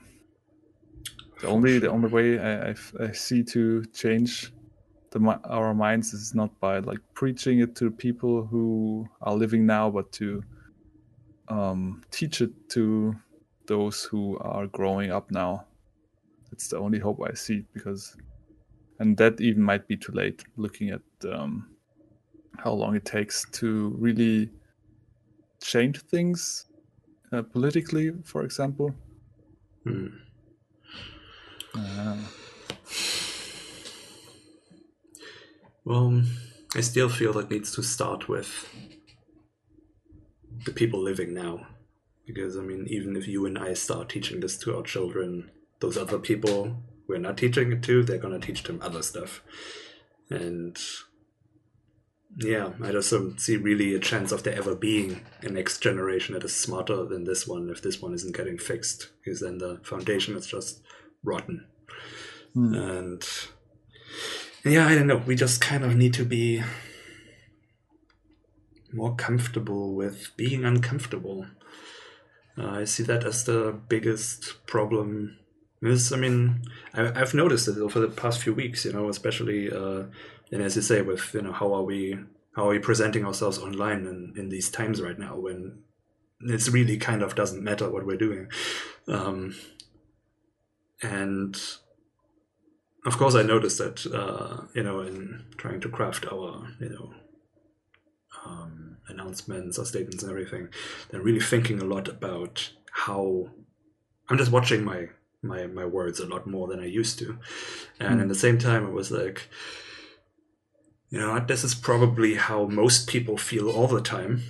[1.41, 4.53] The only the only way I I see to change
[5.11, 9.91] the our minds is not by like preaching it to people who are living now,
[9.91, 10.43] but to
[11.49, 13.15] um, teach it to
[13.67, 15.67] those who are growing up now.
[16.53, 18.17] It's the only hope I see because,
[18.99, 20.45] and that even might be too late.
[20.57, 21.77] Looking at um,
[22.59, 24.51] how long it takes to really
[25.63, 26.67] change things
[27.33, 28.95] uh, politically, for example.
[29.87, 30.21] Mm.
[31.75, 32.17] Uh,
[35.85, 36.23] Well,
[36.75, 38.69] I still feel it needs to start with
[40.65, 41.67] the people living now.
[42.25, 45.51] Because, I mean, even if you and I start teaching this to our children,
[45.83, 49.43] those other people we're not teaching it to, they're going to teach them other stuff.
[50.31, 50.79] And
[52.39, 56.35] yeah, I just don't see really a chance of there ever being a next generation
[56.35, 59.11] that is smarter than this one if this one isn't getting fixed.
[59.23, 60.81] Because then the foundation is just
[61.23, 61.67] rotten.
[62.55, 62.75] hmm.
[62.75, 63.23] And
[64.65, 65.23] yeah, I don't know.
[65.27, 66.63] We just kind of need to be
[68.93, 71.47] more comfortable with being uncomfortable.
[72.57, 75.39] Uh, I see that as the biggest problem.
[75.83, 76.63] Because, I mean,
[76.95, 80.05] I, I've noticed it over the past few weeks, you know, especially, uh,
[80.53, 82.17] and as you say, with, you know, how are we,
[82.55, 85.83] how are we presenting ourselves online in, in these times right now when
[86.45, 88.49] it's really kind of doesn't matter what we're doing.
[89.09, 89.57] Um,
[91.03, 91.61] and
[93.05, 97.13] of course, I noticed that uh, you know in trying to craft our you know
[98.47, 100.69] um, announcements or statements and everything,
[101.11, 103.49] then really thinking a lot about how
[104.29, 105.09] I'm just watching my
[105.43, 107.39] my my words a lot more than I used to,
[107.99, 108.23] and mm.
[108.23, 109.49] at the same time, it was like,
[111.11, 114.43] you know, this is probably how most people feel all the time,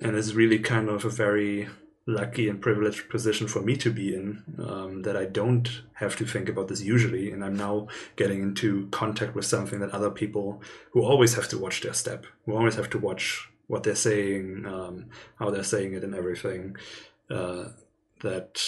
[0.00, 1.68] and it's really kind of a very
[2.06, 6.26] lucky and privileged position for me to be in um, that I don't have to
[6.26, 10.62] think about this usually, and I'm now getting into contact with something that other people
[10.90, 14.66] who always have to watch their step, who always have to watch what they're saying,
[14.66, 15.06] um,
[15.38, 16.76] how they're saying it, and everything.
[17.30, 17.68] Uh,
[18.20, 18.60] that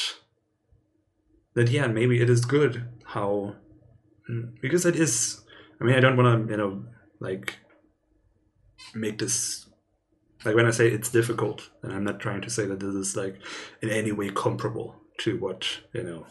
[1.56, 3.56] that yeah, maybe it is good how
[4.30, 5.40] mm, because it is.
[5.80, 6.84] I mean, I don't want to you know
[7.18, 7.56] like
[8.94, 9.66] make this
[10.44, 13.16] like when I say it's difficult, and I'm not trying to say that this is
[13.16, 13.40] like
[13.82, 16.26] in any way comparable to what you know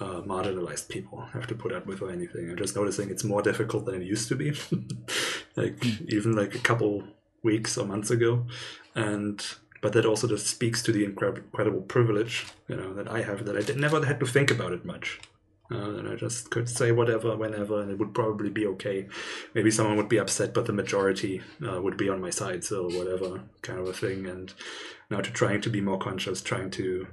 [0.00, 2.48] uh, marginalized people have to put up with or anything.
[2.48, 4.50] I'm just noticing it's more difficult than it used to be,
[5.56, 6.08] like mm.
[6.08, 7.02] even like a couple
[7.42, 8.46] weeks or months ago,
[8.94, 9.44] and
[9.82, 13.56] but that also just speaks to the incredible privilege you know that I have that
[13.56, 15.20] I did, never had to think about it much.
[15.70, 19.08] Uh, and I just could say whatever, whenever, and it would probably be okay.
[19.54, 22.90] Maybe someone would be upset, but the majority uh, would be on my side, so
[22.90, 24.26] whatever kind of a thing.
[24.26, 24.52] And
[25.10, 27.06] now to trying to be more conscious, trying to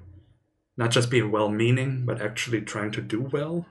[0.76, 3.66] not just be well-meaning, but actually trying to do well.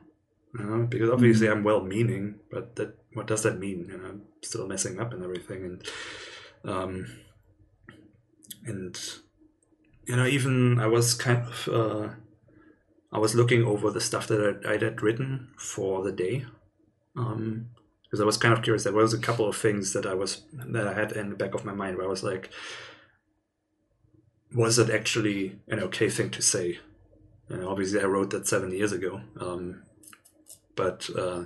[0.58, 1.58] Uh, because obviously mm-hmm.
[1.58, 3.88] I'm well-meaning, but that what does that mean?
[3.90, 5.88] You know, I'm still messing up and everything, and
[6.64, 7.06] um,
[8.64, 8.98] and
[10.06, 12.08] you know, even I was kind of uh,
[13.12, 16.46] I was looking over the stuff that I, had written for the day,
[17.14, 17.68] because um,
[18.20, 18.84] I was kind of curious.
[18.84, 21.54] There was a couple of things that I was that I had in the back
[21.54, 22.50] of my mind where I was like,
[24.54, 26.78] was it actually an okay thing to say?
[27.50, 29.82] And obviously, I wrote that seven years ago, um,
[30.74, 31.44] but uh,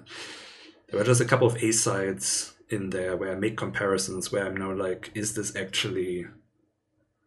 [0.89, 4.47] there were just a couple of A sides in there where I make comparisons where
[4.47, 6.27] I'm now like, is this actually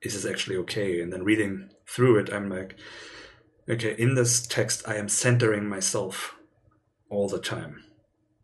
[0.06, 1.01] is this actually okay?
[1.01, 2.78] And then reading through it, I'm like
[3.68, 6.36] okay, in this text, I am centering myself
[7.10, 7.84] all the time.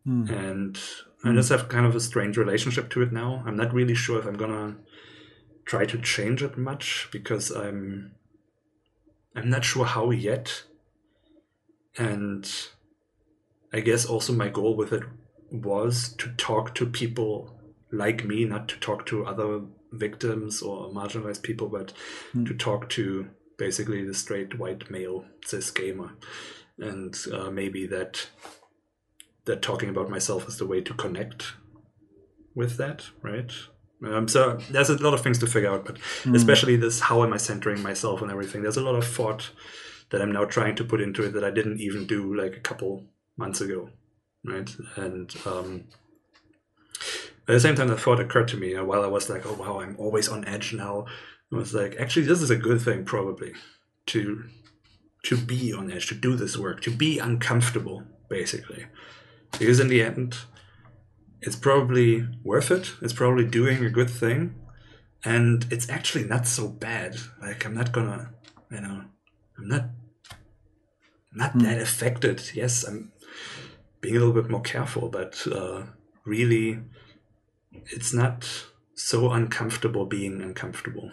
[0.06, 0.30] Mm.
[0.30, 0.80] And
[1.24, 1.36] I hmm.
[1.36, 3.42] just have kind of a strange relationship to it now.
[3.46, 4.76] I'm not really sure if I'm gonna
[5.64, 8.12] try to change it much because I'm
[9.36, 10.64] I'm not sure how yet.
[11.96, 12.50] And
[13.72, 15.04] I guess also my goal with it
[15.50, 17.56] was to talk to people
[17.92, 21.92] like me, not to talk to other victims or marginalized people, but
[22.34, 22.46] mm.
[22.46, 23.28] to talk to
[23.58, 26.12] basically the straight white male cis gamer,
[26.78, 28.28] and uh, maybe that
[29.44, 31.52] that talking about myself is the way to connect
[32.54, 33.52] with that, right?
[34.04, 36.34] Um, so there's a lot of things to figure out, but mm.
[36.34, 38.62] especially this: how am I centering myself and everything?
[38.62, 39.50] There's a lot of thought
[40.10, 42.60] that I'm now trying to put into it that I didn't even do like a
[42.60, 43.04] couple
[43.36, 43.90] months ago,
[44.44, 44.70] right?
[44.96, 45.84] And um,
[47.48, 49.80] at the same time, the thought occurred to me while I was like, "Oh wow,
[49.80, 51.06] I'm always on edge now."
[51.52, 53.52] I was like, actually, this is a good thing, probably,
[54.06, 54.44] to
[55.24, 58.86] to be on edge, to do this work, to be uncomfortable, basically,
[59.52, 60.36] because in the end,
[61.40, 62.94] it's probably worth it.
[63.02, 64.54] It's probably doing a good thing,
[65.24, 67.16] and it's actually not so bad.
[67.40, 68.30] Like I'm not gonna,
[68.70, 69.04] you know,
[69.58, 69.84] I'm not
[71.32, 71.62] not mm.
[71.62, 72.50] that affected.
[72.54, 73.12] Yes, I'm
[74.00, 75.84] being a little bit more careful, but uh,
[76.24, 76.80] really,
[77.72, 81.12] it's not so uncomfortable being uncomfortable.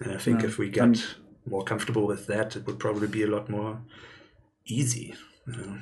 [0.00, 1.16] And I think if we get
[1.46, 3.82] more comfortable with that, it would probably be a lot more
[4.66, 5.14] easy.
[5.46, 5.80] You know?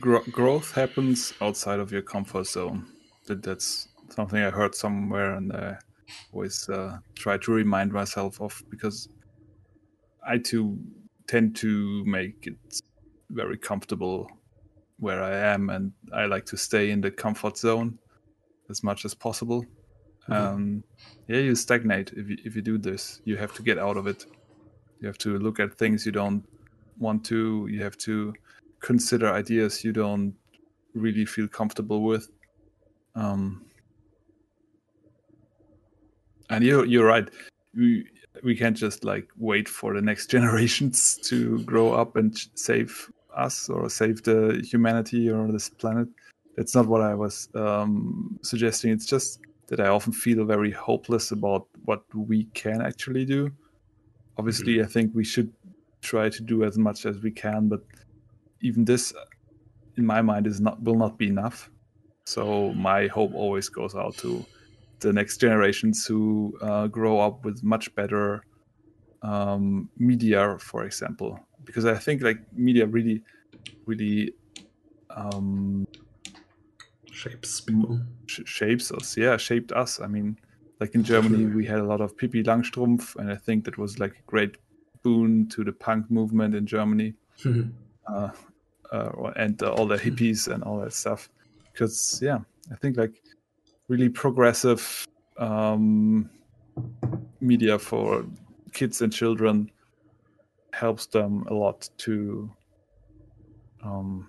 [0.00, 2.86] Gro- growth happens outside of your comfort zone.
[3.26, 5.78] That that's something I heard somewhere, and I
[6.32, 9.08] always uh, try to remind myself of because
[10.26, 10.78] I too
[11.26, 12.80] tend to make it
[13.30, 14.28] very comfortable
[14.98, 17.98] where I am, and I like to stay in the comfort zone
[18.70, 19.64] as much as possible.
[20.28, 20.32] Mm-hmm.
[20.32, 20.84] Um,
[21.28, 23.20] yeah, you stagnate if you, if you do this.
[23.24, 24.24] You have to get out of it.
[25.00, 26.44] You have to look at things you don't
[26.98, 27.66] want to.
[27.70, 28.34] You have to
[28.80, 30.34] consider ideas you don't
[30.94, 32.30] really feel comfortable with.
[33.14, 33.66] Um,
[36.50, 37.28] and you're you're right.
[37.74, 38.06] We
[38.42, 43.68] we can't just like wait for the next generations to grow up and save us
[43.68, 46.08] or save the humanity or this planet.
[46.56, 48.92] That's not what I was um, suggesting.
[48.92, 53.50] It's just that I often feel very hopeless about what we can actually do.
[54.36, 54.84] Obviously, mm-hmm.
[54.84, 55.52] I think we should
[56.02, 57.80] try to do as much as we can, but
[58.60, 59.12] even this,
[59.96, 61.70] in my mind, is not will not be enough.
[62.24, 64.44] So my hope always goes out to
[65.00, 68.42] the next generations who uh, grow up with much better
[69.22, 73.22] um, media, for example, because I think like media really,
[73.86, 74.32] really
[75.10, 75.86] um,
[77.14, 78.00] Shapes people.
[78.26, 79.16] sh- shapes us.
[79.16, 80.00] Yeah, shaped us.
[80.00, 80.36] I mean,
[80.80, 83.98] like in Germany, we had a lot of Pippi Langstrumpf, and I think that was
[84.00, 84.56] like a great
[85.02, 87.14] boon to the punk movement in Germany.
[88.08, 88.30] uh,
[88.92, 91.28] uh, and uh, all the hippies and all that stuff.
[91.72, 92.38] Because yeah,
[92.72, 93.22] I think like
[93.88, 95.06] really progressive
[95.38, 96.28] um,
[97.40, 98.24] media for
[98.72, 99.70] kids and children
[100.72, 102.50] helps them a lot to
[103.84, 104.28] um,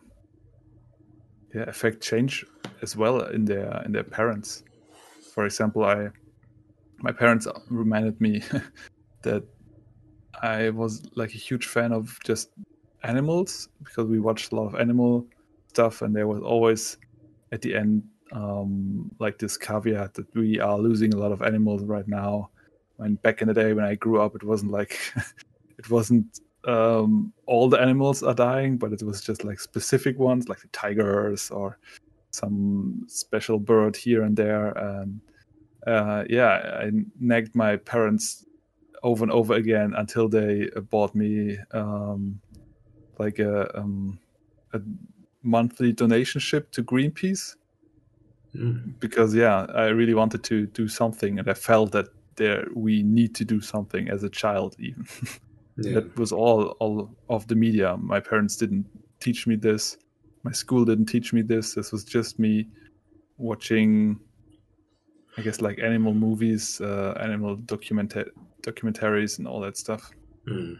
[1.56, 2.46] yeah affect change
[2.82, 4.64] as well in their in their parents.
[5.34, 6.10] For example, I
[7.00, 8.44] my parents reminded me
[9.22, 9.44] that
[10.42, 12.50] I was like a huge fan of just
[13.04, 15.26] animals because we watched a lot of animal
[15.68, 16.98] stuff, and there was always
[17.52, 21.84] at the end um, like this caveat that we are losing a lot of animals
[21.84, 22.50] right now.
[22.98, 25.00] When back in the day when I grew up, it wasn't like
[25.78, 30.50] it wasn't um, all the animals are dying, but it was just like specific ones,
[30.50, 31.78] like the tigers or
[32.32, 34.70] some special bird here and there.
[34.72, 35.22] And
[35.88, 38.46] uh, yeah, I nagged my parents
[39.04, 42.40] over and over again until they bought me um,
[43.20, 44.20] like a, um,
[44.74, 44.82] a
[45.44, 47.56] monthly donation ship to Greenpeace
[48.56, 48.94] Mm.
[49.00, 53.36] because yeah, I really wanted to do something, and I felt that there we need
[53.36, 55.06] to do something as a child even.
[55.78, 55.96] Yeah.
[55.96, 57.98] that was all all of the media.
[57.98, 58.86] My parents didn't
[59.20, 59.98] teach me this.
[60.44, 61.74] My school didn't teach me this.
[61.74, 62.68] This was just me
[63.38, 64.20] watching,
[65.38, 68.30] I guess, like animal movies, uh, animal documenta-
[68.62, 70.12] documentaries, and all that stuff.
[70.48, 70.78] Mm.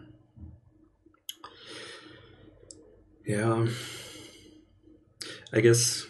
[3.26, 3.66] Yeah.
[5.52, 6.06] I guess.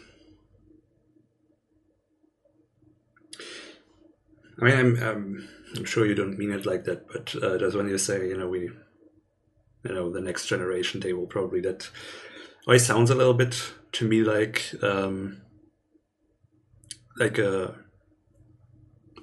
[4.61, 7.75] I mean, I'm, I'm, I'm sure you don't mean it like that, but uh, just
[7.75, 8.61] when you say, you know, we,
[9.83, 11.89] you know, the next generation, they will probably that.
[12.67, 15.41] Always sounds a little bit to me like, um,
[17.17, 17.75] like a,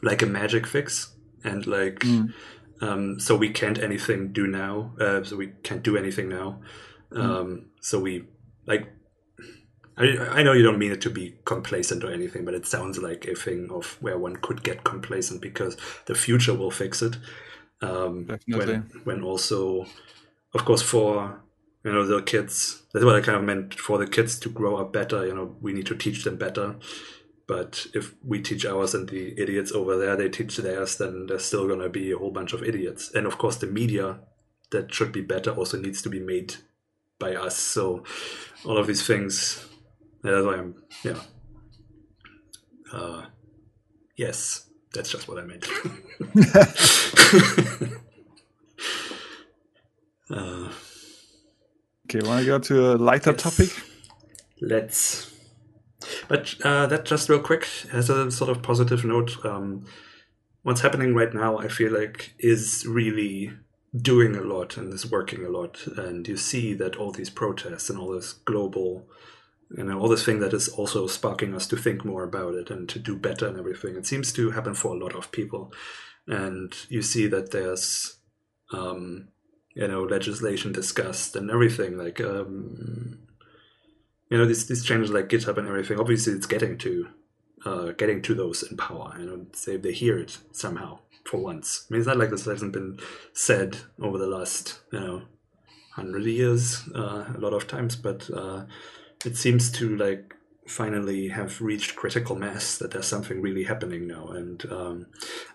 [0.02, 2.32] like a magic fix, and like, Mm.
[2.80, 4.94] um, so we can't anything do now.
[5.00, 6.60] Uh, so we can't do anything now.
[7.14, 8.24] Um, so we
[8.66, 8.88] like.
[10.02, 12.98] I, I know you don't mean it to be complacent or anything, but it sounds
[12.98, 15.76] like a thing of where one could get complacent because
[16.06, 17.16] the future will fix it.
[17.80, 18.74] Um, Definitely.
[18.74, 19.86] When, when also,
[20.54, 21.40] of course, for
[21.84, 24.76] you know the kids, that's what I kind of meant for the kids to grow
[24.76, 25.26] up better.
[25.26, 26.76] You know, we need to teach them better.
[27.46, 31.44] But if we teach ours and the idiots over there they teach theirs, then there's
[31.44, 33.12] still gonna be a whole bunch of idiots.
[33.14, 34.20] And of course, the media
[34.70, 36.54] that should be better also needs to be made
[37.18, 37.56] by us.
[37.56, 38.04] So
[38.64, 39.68] all of these things.
[40.22, 41.18] That's why I'm yeah.
[42.92, 43.26] Uh,
[44.16, 45.66] yes, that's just what I meant.
[50.30, 50.72] uh,
[52.14, 53.70] Okay, want to go to a lighter topic?
[54.60, 55.32] let's.
[56.28, 59.42] But uh, that just real quick as a sort of positive note.
[59.46, 59.86] Um,
[60.62, 63.52] what's happening right now, I feel like, is really
[63.96, 65.86] doing a lot and is working a lot.
[65.96, 69.08] And you see that all these protests and all this global,
[69.76, 72.70] you know, all this thing that is also sparking us to think more about it
[72.70, 73.96] and to do better and everything.
[73.96, 75.72] It seems to happen for a lot of people.
[76.26, 78.16] And you see that there's,
[78.72, 79.28] um,
[79.74, 81.96] you know, legislation discussed and everything.
[81.96, 83.18] Like, um,
[84.30, 87.08] you know, these, these changes like GitHub and everything, obviously it's getting to
[87.64, 89.14] uh, getting to those in power.
[89.18, 91.86] You know, they, they hear it somehow for once.
[91.88, 92.98] I mean, it's not like this hasn't been
[93.32, 95.22] said over the last, you know,
[95.92, 98.64] hundred years uh, a lot of times, but uh,
[99.24, 100.34] it seems to like
[100.66, 104.28] finally have reached critical mass that there's something really happening now.
[104.28, 105.06] And um,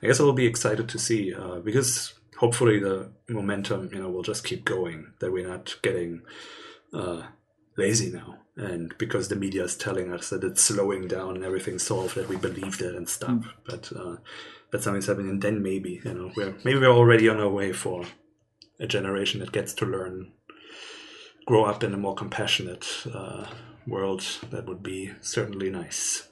[0.01, 4.09] I guess I will be excited to see uh, because hopefully the momentum, you know,
[4.09, 5.13] will just keep going.
[5.20, 6.22] That we're not getting
[6.93, 7.24] uh,
[7.78, 8.39] lazy now.
[8.55, 12.28] And because the media is telling us that it's slowing down and everything's solved, that
[12.28, 13.43] we believe that and stop.
[13.65, 14.18] But uh,
[14.72, 17.72] that something's happening, and then maybe you know we're maybe we're already on our way
[17.72, 18.03] for
[18.80, 20.32] a generation that gets to learn,
[21.48, 23.45] grow up in a more compassionate uh,
[23.88, 24.22] world.
[24.52, 26.28] That would be certainly nice.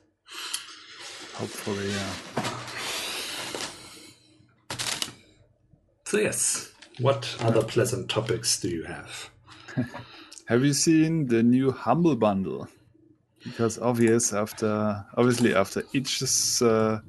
[1.35, 2.13] Hopefully, yeah.
[6.05, 9.29] So yes, what other pleasant topics do you have?
[10.47, 12.67] Have you seen the new Humble Bundle?
[13.43, 16.99] Because obvious after obviously after itch's uh,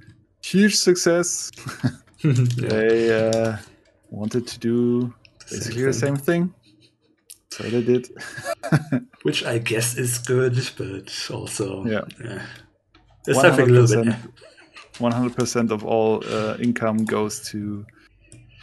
[0.42, 1.50] huge success,
[2.22, 3.56] yeah, they uh,
[4.10, 5.14] wanted to do
[5.50, 6.54] basically the same thing.
[7.56, 8.10] So they did.
[9.22, 12.04] which I guess is good, but also Yeah.
[13.24, 14.14] there's something a little bit.
[14.98, 17.86] 100% of all uh, income goes to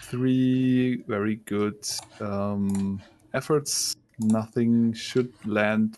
[0.04, 1.80] three very good
[2.20, 3.02] um,
[3.34, 3.96] efforts.
[4.20, 5.98] Nothing should land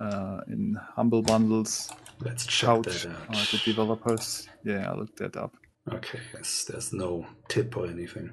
[0.00, 1.92] uh, in humble bundles.
[2.20, 3.48] Let's check that out.
[3.52, 4.48] the developers.
[4.64, 5.56] Yeah, I looked that up.
[5.92, 8.32] Okay, yes, there's no tip or anything.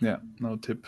[0.00, 0.86] Yeah, no tip.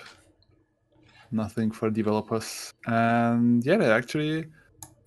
[1.30, 2.72] Nothing for developers.
[2.86, 4.46] And yeah, there are actually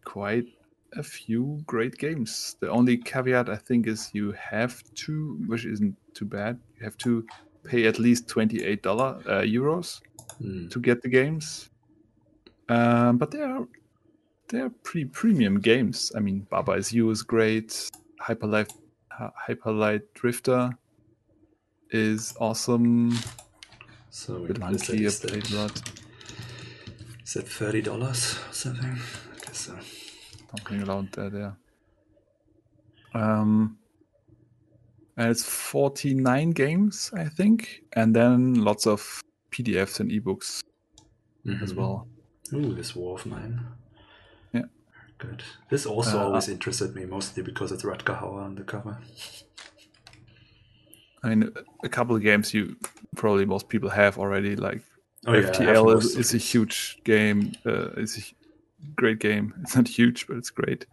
[0.04, 0.46] quite
[0.96, 2.56] a few great games.
[2.60, 6.98] The only caveat I think is you have to, which isn't too bad, you have
[7.00, 7.26] to
[7.64, 10.02] pay at least $28 uh, euros
[10.42, 10.68] Hmm.
[10.70, 11.70] to get the games.
[12.70, 13.66] Um, but they are
[14.50, 16.12] they're pretty premium games.
[16.16, 17.90] I mean, Baba is You is great.
[18.22, 18.72] Hyperlight
[19.12, 20.72] Hy- Hyperlight Drifter
[21.92, 23.12] is awesome.
[24.10, 24.88] So Bit what is that?
[24.88, 25.82] hunky, I played a lot.
[27.28, 28.98] Is that thirty dollars or something?
[29.36, 29.78] I guess so.
[30.56, 31.30] Something around there.
[31.30, 31.58] there.
[33.14, 33.78] Um,
[35.18, 39.22] and it's 49 games, I think, and then lots of
[39.52, 40.62] PDFs and ebooks
[41.64, 41.76] as Mhm.
[41.76, 42.08] well.
[42.54, 43.60] Ooh, this War of Mine.
[44.54, 44.66] Yeah.
[45.18, 45.44] Good.
[45.70, 49.00] This also Uh, always interested me, mostly because it's Rutger Hauer on the cover.
[51.24, 51.50] I mean,
[51.84, 52.78] a couple of games you
[53.16, 54.84] probably most people have already, like
[55.26, 57.54] Oh yeah, FTL most is, is a huge game.
[57.66, 58.22] Uh, it's a
[58.96, 59.54] great game.
[59.62, 60.86] It's not huge, but it's great.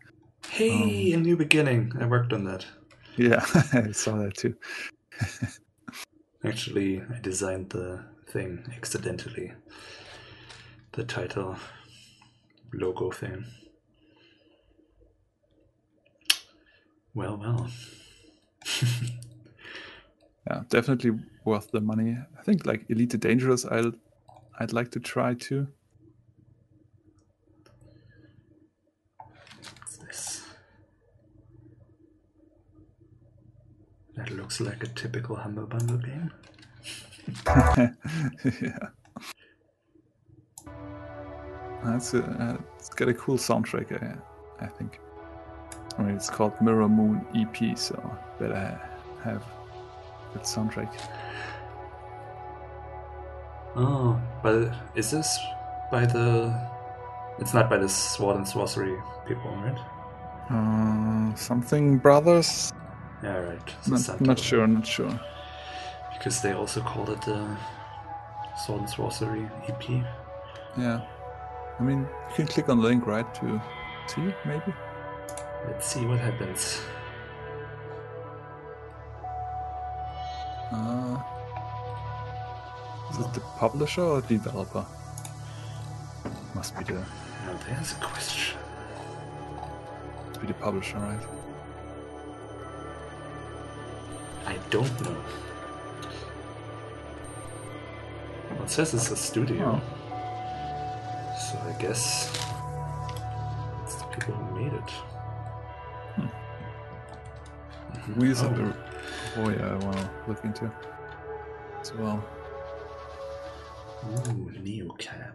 [0.49, 1.93] Hey, um, a new beginning.
[2.01, 2.65] I worked on that.
[3.17, 4.57] Yeah, I saw that too.
[6.45, 9.53] Actually, I designed the thing accidentally.
[10.93, 11.57] The title
[12.73, 13.45] logo thing.
[17.15, 17.71] Well, well.
[20.47, 21.13] Yeah, definitely
[21.47, 22.19] worth the money.
[22.39, 23.93] I think like Elite Dangerous, I'll
[24.59, 25.67] I'd like to try too.
[29.19, 30.43] What's this?
[34.17, 36.31] That looks like a typical Humble Bundle game.
[38.63, 38.79] yeah.
[41.85, 45.01] That's a, uh, it's got a cool soundtrack, I, I think.
[45.99, 47.95] I mean, it's called Mirror Moon EP, so
[48.39, 48.81] better
[49.23, 49.45] have
[50.33, 50.93] good soundtrack.
[53.77, 55.39] Oh, but is this
[55.91, 56.55] by the?
[57.39, 59.79] It's not by the Sword and Sworcery people, right?
[60.51, 62.73] Uh, something Brothers?
[63.23, 63.75] Yeah, right.
[63.89, 65.21] Not, not sure, not sure.
[66.13, 67.57] Because they also called it the
[68.65, 70.05] Sword and Sworcery EP.
[70.77, 71.01] Yeah.
[71.81, 73.61] I mean, you can click on the link, right, to
[74.07, 74.73] see maybe?
[75.67, 76.81] Let's see what happens.
[80.71, 81.19] Uh,
[83.15, 84.85] is it the publisher or developer?
[86.55, 88.59] Must be the Now there's a question.
[90.29, 91.21] must be the publisher, right?
[94.47, 95.17] I don't know.
[98.63, 99.81] It says it's a studio.
[99.81, 101.37] Oh.
[101.39, 102.31] So I guess
[103.85, 104.91] it's the people who made it.
[106.17, 106.29] Hmm.
[108.21, 108.75] We just Oh,
[109.37, 110.71] oh yeah, I want to look into
[111.81, 112.25] as well.
[114.07, 115.33] Ooh, Neocab.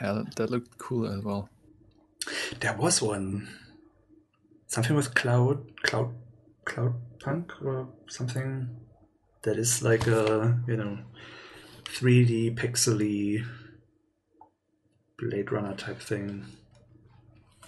[0.00, 1.48] Yeah, that, that looked cool as well.
[2.60, 3.48] There was one.
[4.66, 6.14] Something with cloud, cloud,
[6.64, 8.68] cloud punk or something.
[9.42, 10.98] That is like a you know,
[11.84, 13.44] 3D pixely
[15.18, 16.44] Blade Runner type thing.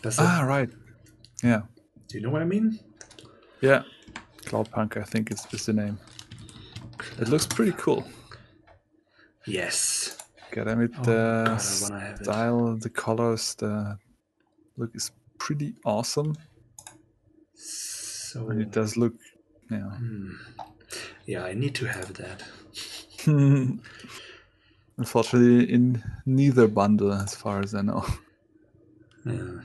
[0.02, 0.70] Does that, Ah, right.
[1.44, 1.62] Yeah,
[2.08, 2.80] do you know what I mean?
[3.60, 3.82] yeah.
[4.46, 5.98] Cloudpunk, I think is, is the name.
[7.18, 8.06] It looks pretty cool.
[9.46, 10.16] Yes.
[10.50, 12.24] Gotta admit, Oh, the God, have it.
[12.24, 13.98] style, the colors, the
[14.76, 16.34] look is pretty awesome.
[17.54, 19.14] So And it does look,
[19.70, 19.90] yeah.
[19.90, 20.32] hmm.
[21.26, 22.42] yeah, I need to have that.
[24.98, 28.04] Unfortunately, in neither bundle, as far as I know.
[29.26, 29.60] Yeah.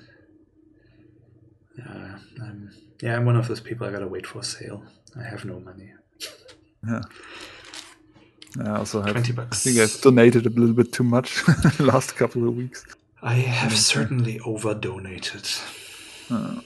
[1.78, 4.84] Yeah, I'm yeah, I'm one of those people I gotta wait for a sale.
[5.16, 5.92] I have no money.
[6.88, 7.02] Yeah.
[8.64, 9.14] I also have.
[9.14, 11.44] 20 I think I've donated a little bit too much
[11.78, 12.86] the last couple of weeks.
[13.22, 13.80] I have Okay.
[13.80, 15.48] certainly over donated.
[16.30, 16.60] Uh,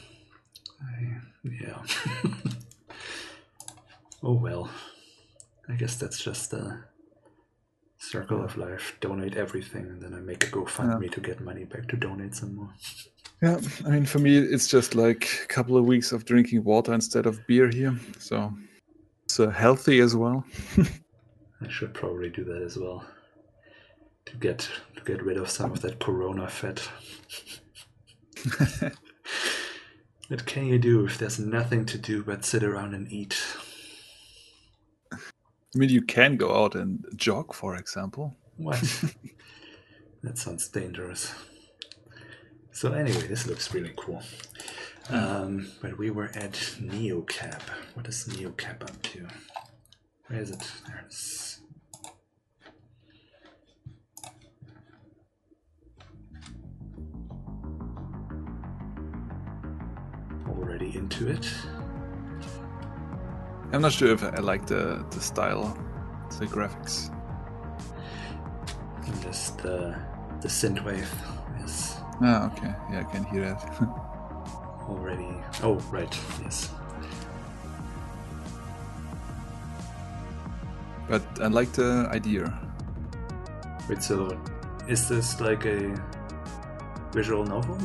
[0.81, 1.77] I, yeah.
[4.23, 4.69] oh well.
[5.67, 6.79] I guess that's just the
[7.97, 8.95] circle of life.
[9.01, 12.55] Donate everything, and then I make a GoFundMe to get money back to donate some
[12.55, 12.69] more.
[13.41, 16.93] yeah, I mean, for me, it's just like a couple of weeks of drinking water
[16.93, 17.99] instead of beer here.
[18.19, 18.53] So
[19.25, 20.45] it's uh, healthy as well.
[21.65, 23.03] I should probably do that as well.
[24.25, 26.79] To get to get rid of some of that corona fat.
[30.27, 33.41] what can you do if there's nothing to do but sit around and eat?
[35.11, 35.17] I
[35.77, 38.35] mean, you can go out and jog, for example.
[38.57, 38.81] What?
[40.23, 41.33] that sounds dangerous.
[42.71, 44.21] So anyway, this looks really cool.
[45.09, 47.61] Um, but we were at Neocab.
[47.93, 49.27] What is Neocab up to?
[50.27, 50.71] Where is it?
[50.87, 51.54] There it is.
[60.57, 61.47] Already into it.
[63.73, 65.77] I'm not sure if I like the the style,
[66.39, 67.11] the graphics.
[69.05, 69.95] And just the
[70.41, 71.07] the synthwave
[71.63, 72.73] is Ah, okay.
[72.91, 73.61] Yeah, I can hear that.
[74.89, 75.27] already.
[75.63, 76.17] Oh, right.
[76.41, 76.69] Yes.
[81.07, 82.51] but I like the idea.
[83.87, 84.01] Wait.
[84.01, 84.37] So,
[84.87, 85.95] is this like a
[87.11, 87.77] visual novel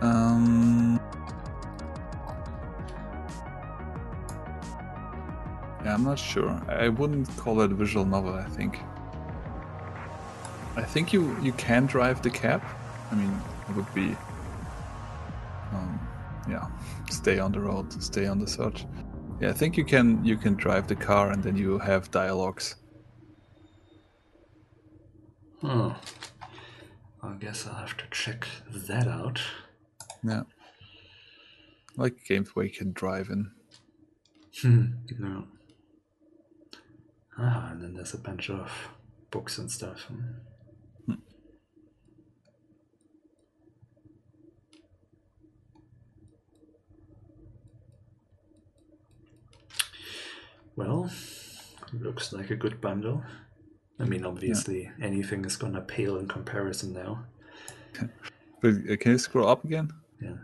[0.00, 1.00] Um.
[5.84, 6.50] Yeah, I'm not sure.
[6.68, 8.34] I wouldn't call it visual novel.
[8.34, 8.78] I think.
[10.76, 12.62] I think you you can drive the cab.
[13.10, 13.32] I mean,
[13.68, 14.16] it would be.
[15.72, 16.00] Um,
[16.48, 16.66] yeah,
[17.10, 18.86] stay on the road, stay on the search.
[19.40, 22.76] Yeah, I think you can you can drive the car and then you have dialogues.
[25.60, 25.90] Hmm.
[27.22, 29.40] I guess I'll have to check that out.
[30.24, 30.42] Yeah,
[31.96, 33.50] like games where you can drive in.
[34.60, 34.84] Hmm.
[35.18, 35.44] No.
[37.38, 38.70] Ah, and then there's a bunch of
[39.30, 40.10] books and stuff.
[41.06, 41.14] Hmm.
[50.74, 51.10] Well,
[51.92, 53.22] looks like a good bundle.
[54.00, 57.24] I mean, obviously, anything is gonna pale in comparison now.
[58.60, 59.92] But can you scroll up again?
[60.20, 60.34] Yeah.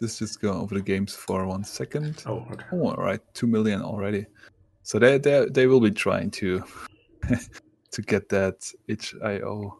[0.00, 2.24] Let's just go over the games for one second.
[2.26, 2.64] Oh, okay.
[2.72, 4.26] Oh, all right, two million already.
[4.82, 6.64] So they they they will be trying to
[7.92, 9.78] to get that HIO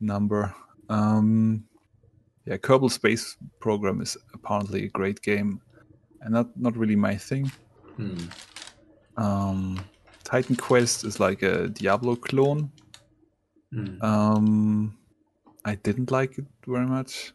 [0.00, 0.54] number.
[0.88, 1.64] Um,
[2.44, 5.60] yeah, Kerbal Space Program is apparently a great game,
[6.20, 7.50] and not not really my thing.
[7.96, 8.26] Hmm.
[9.16, 9.84] Um,
[10.24, 12.70] Titan Quest is like a Diablo clone.
[13.72, 14.02] Hmm.
[14.02, 14.98] Um,
[15.64, 17.32] I didn't like it very much.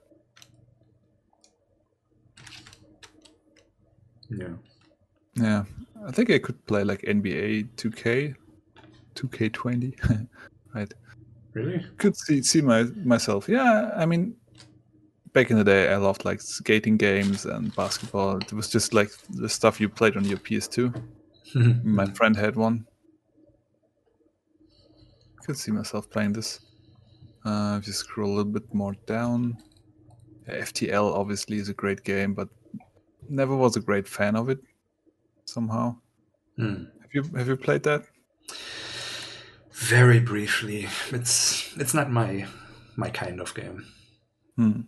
[4.31, 4.53] Yeah.
[5.35, 5.63] Yeah,
[6.05, 8.35] I think I could play like NBA 2K,
[9.15, 10.27] 2K20,
[10.75, 10.93] right?
[11.53, 11.85] Really?
[11.97, 13.47] Could see see my myself.
[13.47, 14.35] Yeah, I mean,
[15.33, 18.37] back in the day, I loved like skating games and basketball.
[18.37, 21.03] It was just like the stuff you played on your PS2.
[21.83, 22.85] My friend had one.
[25.45, 26.59] Could see myself playing this.
[27.43, 29.57] Uh, if you scroll a little bit more down,
[30.47, 32.47] FTL obviously is a great game, but
[33.31, 34.59] never was a great fan of it.
[35.45, 35.95] Somehow,
[36.57, 36.85] Hmm.
[37.01, 38.05] have you have you played that?
[39.71, 40.87] Very briefly.
[41.11, 42.45] It's it's not my
[42.95, 43.85] my kind of game.
[44.55, 44.81] Hmm.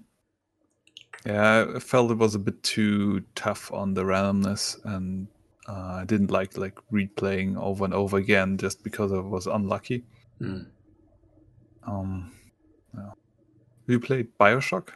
[1.26, 5.28] Yeah, I felt it was a bit too tough on the randomness, and
[5.68, 10.04] uh, I didn't like like replaying over and over again just because I was unlucky.
[10.40, 10.64] Hmm.
[11.88, 12.32] Um,
[12.94, 13.12] yeah.
[13.88, 14.90] You played Bioshock?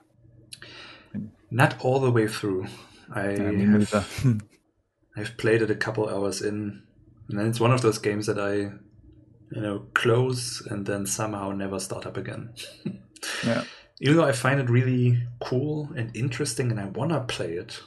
[1.50, 2.68] Not all the way through.
[3.14, 3.92] I Yeah, have.
[5.18, 6.84] I've played it a couple hours in,
[7.30, 11.52] and then it's one of those games that I, you know, close and then somehow
[11.52, 12.54] never start up again.
[13.44, 13.64] yeah,
[14.00, 17.82] Even though I find it really cool and interesting, and I wanna play it.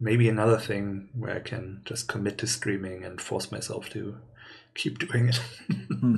[0.00, 4.18] Maybe another thing where I can just commit to streaming and force myself to
[4.74, 5.40] keep doing it.
[6.00, 6.16] Hmm.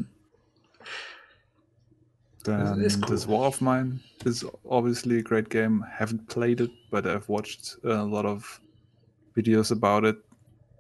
[2.45, 3.27] Then it's this.
[3.27, 5.85] War of Mine is obviously a great game.
[5.91, 8.61] Haven't played it, but I've watched a lot of
[9.37, 10.17] videos about it.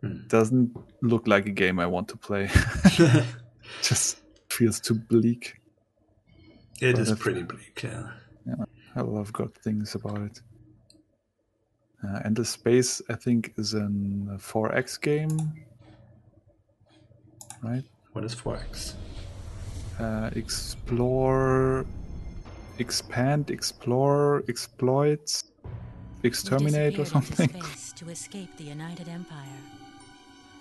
[0.00, 0.26] Hmm.
[0.28, 2.48] Doesn't look like a game I want to play.
[3.82, 5.60] Just feels too bleak.
[6.80, 8.08] it Well, is pretty bleak, yeah.
[8.96, 10.40] I love good things about it.
[12.02, 15.52] Uh, and the space, I think, is an a 4X game,
[17.62, 17.84] right?
[18.12, 18.94] What is 4X?
[19.98, 21.84] Uh, explore,
[22.78, 25.42] expand, explore, exploit,
[26.22, 27.62] exterminate, or We disappeared into something.
[27.62, 29.58] space to escape the United Empire.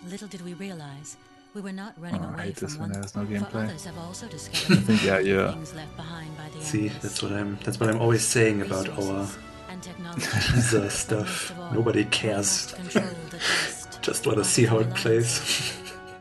[0.10, 1.16] Little did we realize
[1.54, 2.92] we were not running Oh, away from one.
[2.92, 3.64] there's no for gameplay.
[3.66, 5.52] others have also discovered think, yeah, yeah.
[5.54, 7.04] things left behind by the See, Empress.
[7.04, 11.54] that's what I'm that's what I'm always saying about our Resources teaser stuff.
[11.74, 12.74] Nobody cares.
[12.74, 15.40] must control the dust, Just want to see how it plays.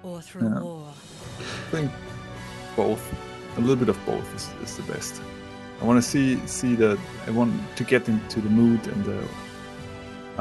[0.04, 0.60] Or through Yeah.
[0.60, 0.86] war.
[1.40, 1.90] I think
[2.82, 3.02] both,
[3.56, 5.14] a little bit of both is, is the best.
[5.80, 6.26] I want to see
[6.58, 6.98] see that.
[7.28, 9.20] I want to get into the mood and the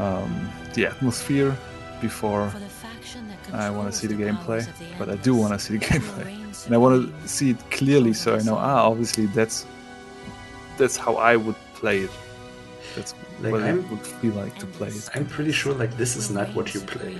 [0.04, 0.32] um,
[0.76, 1.52] the atmosphere
[2.02, 4.60] before the I want to see the the gameplay.
[4.62, 6.94] powers of the But I do want to see the will gameplay, and I want
[6.98, 8.58] to see it clearly so I know.
[8.70, 9.58] Ah, obviously that's
[10.80, 12.12] that's how I would play it.
[12.96, 15.06] That's Like, what I'm- it would feel like to play it.
[15.16, 17.16] I'm pretty sure like this is not what you play.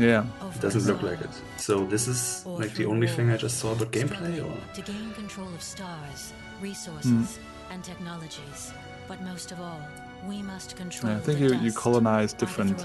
[0.00, 0.24] Yeah.
[0.54, 1.30] It doesn't look like it.
[1.58, 5.12] So this is like the only thing I just saw about gameplay, or To gain
[5.12, 6.32] control of stars,
[6.62, 7.38] resources,
[7.70, 8.72] and technologies.
[9.08, 9.80] But most of all,
[10.28, 12.78] we must control Yeah, I think the you, you colonize different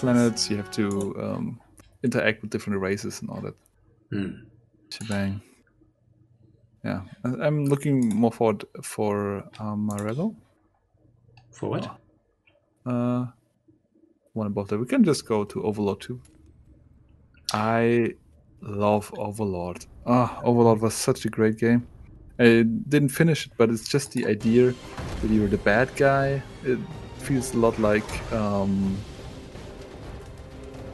[0.00, 0.50] planets.
[0.50, 0.84] You have to
[1.24, 1.60] um,
[2.02, 3.54] interact with different races and all that
[4.90, 5.40] shebang.
[6.84, 10.34] Yeah, I- I'm looking more forward for Armello.
[11.52, 11.84] for what?
[12.86, 13.26] Uh,
[14.32, 14.78] one above that.
[14.78, 16.20] We can just go to Overlord 2.
[17.52, 18.14] I
[18.60, 19.86] love Overlord.
[20.06, 21.86] Ah, Overlord was such a great game.
[22.38, 24.74] I didn't finish it, but it's just the idea
[25.20, 26.42] that you're the bad guy.
[26.64, 26.78] It
[27.18, 28.96] feels a lot like um,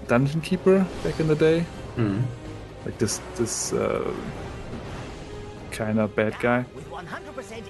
[0.08, 1.60] Dungeon Keeper back in the day.
[1.94, 2.22] Hmm.
[2.84, 4.12] Like this, this uh,
[5.70, 6.64] kind of bad guy.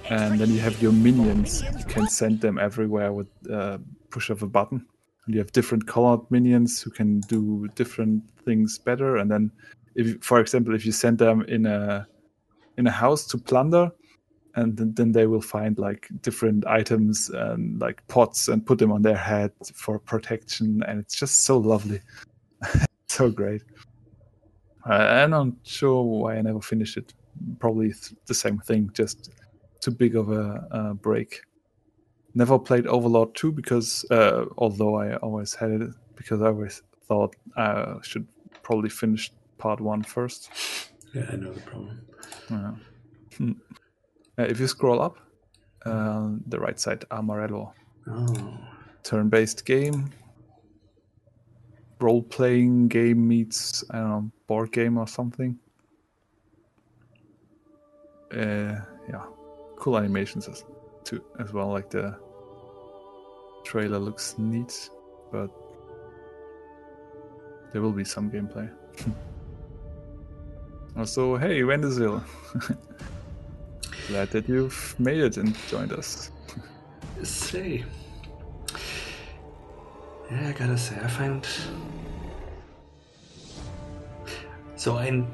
[0.09, 1.63] And then you have your minions.
[1.79, 3.79] You can send them everywhere with uh,
[4.11, 4.87] push of a button.
[5.27, 9.17] And you have different colored minions who can do different things better.
[9.17, 9.51] And then,
[9.95, 12.07] if for example, if you send them in a
[12.79, 13.91] in a house to plunder,
[14.55, 18.91] and then, then they will find like different items and like pots and put them
[18.91, 20.83] on their head for protection.
[20.87, 22.01] And it's just so lovely,
[23.09, 23.63] so great.
[24.89, 27.13] Uh, I'm not sure why I never finished it.
[27.59, 29.31] Probably th- the same thing, just
[29.81, 31.43] too big of a uh, break.
[32.37, 37.35] Never played Overlord 2 because, uh, although I always had it, because I always thought
[37.57, 38.27] I should
[38.63, 40.51] probably finish part one first.
[41.15, 42.01] Yeah, I know the problem.
[42.51, 42.73] Yeah.
[43.39, 43.53] Hmm.
[44.39, 45.17] Uh, if you scroll up,
[45.87, 47.73] uh, the right side, Armello,
[48.07, 48.59] Oh.
[49.03, 50.11] turn based game,
[51.99, 55.59] role playing game meets, I don't know, board game or something.
[58.31, 58.77] Uh,
[59.09, 59.25] yeah,
[59.77, 60.65] cool animations as,
[61.05, 61.69] too, as well.
[61.69, 62.19] Like the
[63.67, 64.89] trailer looks neat,
[65.33, 65.51] but
[67.73, 68.71] there will be some gameplay.
[70.97, 72.23] also, hey, Wendazil.
[74.09, 76.31] Glad that you've made it and joined us.
[77.25, 77.85] Say.
[80.31, 81.47] Yeah, I gotta say, I find.
[84.77, 85.25] So I,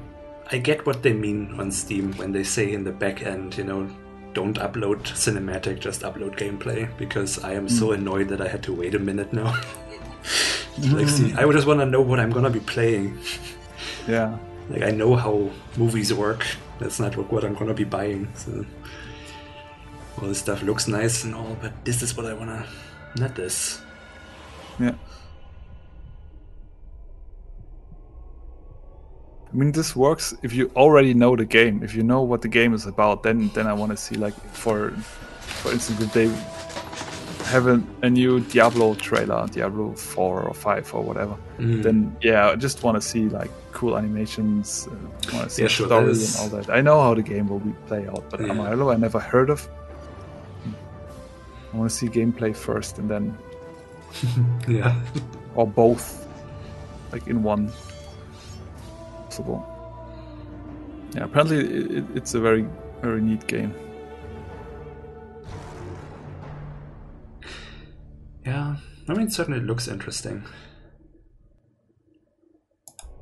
[0.51, 3.63] I get what they mean on Steam when they say in the back end, you
[3.63, 3.87] know,
[4.33, 7.93] don't upload cinematic, just upload gameplay, because I am so hmm.
[7.93, 9.53] annoyed that I had to wait a minute now.
[10.91, 13.17] like, see, I just want to know what I'm gonna be playing.
[14.07, 14.37] Yeah.
[14.69, 16.45] Like, I know how movies work.
[16.79, 18.31] That's not what, what I'm gonna be buying.
[18.35, 18.65] So,
[20.21, 22.65] all this stuff looks nice and all, but this is what I wanna.
[23.17, 23.81] Not this.
[24.79, 24.95] Yeah.
[29.53, 31.83] I mean, this works if you already know the game.
[31.83, 34.33] If you know what the game is about, then then I want to see like
[34.53, 34.91] for
[35.61, 36.27] for instance, if they
[37.51, 41.83] have a, a new Diablo trailer, Diablo four or five or whatever, Mm.
[41.83, 44.95] then yeah, I just want to see like cool animations, uh,
[45.35, 46.69] want to see Yeah, sure, story and all that.
[46.69, 48.47] I know how the game will be play out, but Yeah.
[48.53, 49.69] Armello I never heard of.
[51.73, 53.37] I want to see gameplay first, and then
[54.67, 54.95] Yeah.
[55.55, 56.27] or both,
[57.11, 57.71] like in one.
[59.33, 59.65] Possible.
[61.15, 62.67] Yeah, apparently it, it, it's a very
[63.01, 63.73] very neat game.
[68.45, 68.75] Yeah.
[69.09, 70.43] I mean, certainly it looks interesting.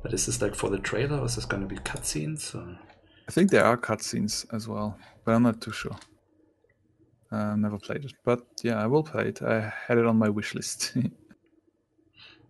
[0.02, 2.54] But is this like for the trailer or is this gonna be cutscenes?
[2.54, 2.78] Or...
[3.26, 5.96] I think there are cutscenes as well, but I'm not too sure.
[7.30, 9.40] Uh, never played it, but yeah, I will play it.
[9.40, 10.94] I had it on my wish list.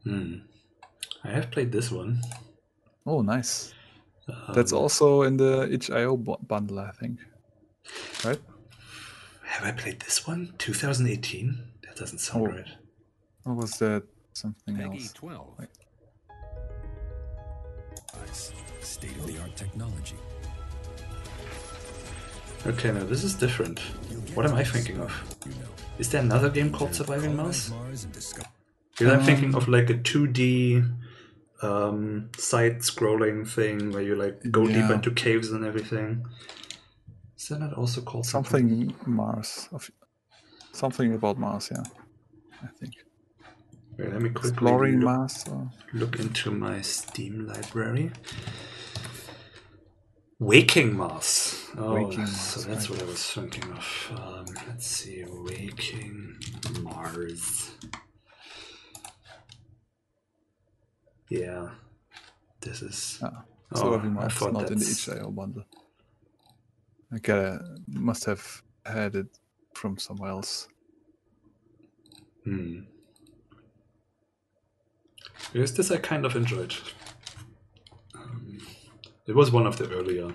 [0.03, 0.39] Hmm.
[1.23, 2.21] I have played this one.
[3.07, 3.73] Oh, nice.
[4.55, 7.19] That's Um, also in the itch.io bundle, I think.
[8.25, 8.41] Right?
[9.45, 10.55] Have I played this one?
[10.59, 11.59] 2018?
[11.83, 12.51] That doesn't sound Oh.
[12.51, 12.69] right.
[13.45, 15.13] Or was that something Peggy else?
[15.13, 15.55] 12.
[15.59, 15.69] Wait.
[18.27, 18.53] Nice.
[18.81, 20.17] State of the art technology.
[22.67, 23.81] Okay, now this is different.
[24.35, 25.13] What am I thinking of?
[25.99, 27.71] Is there another game called Surviving Mars?
[27.71, 28.49] Mars and discover.
[28.93, 30.89] Because I'm thinking of like a 2D
[31.63, 34.93] um, side-scrolling thing where you like go Yeah.
[34.93, 36.27] into caves and everything.
[37.37, 38.69] Is that not also called something?
[38.69, 39.69] Something Mars.
[39.73, 39.91] Of,
[40.73, 41.83] something about Mars, yeah.
[42.63, 42.95] I think.
[43.99, 45.45] Wait, let me quickly Exploring look, Mars.
[45.51, 45.71] Or...
[45.93, 48.11] look into my Steam library.
[50.39, 51.69] Waking Mars.
[51.77, 52.99] Oh, Waking so Mars, that's right.
[52.99, 54.13] what I was thinking of.
[54.17, 56.37] Um, let's see, Waking
[56.81, 57.73] Mars.
[61.41, 61.71] Yeah,
[62.61, 63.19] this is.
[63.23, 63.45] Ah,
[63.75, 65.65] Oh, Surviving I Mars, thought not in the that's- bundle.
[67.11, 69.39] I gotta, must have had it
[69.75, 70.69] from somewhere else.
[72.45, 72.81] Hmm.
[75.55, 76.75] Yes, this I kind of enjoyed.
[78.15, 78.59] Um,
[79.27, 80.35] it was one of the earlier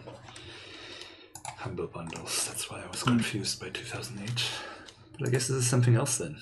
[1.57, 2.47] Humble bundles.
[2.47, 4.43] That's why I was confused by 2008.
[5.19, 6.35] But I guess this is something else then.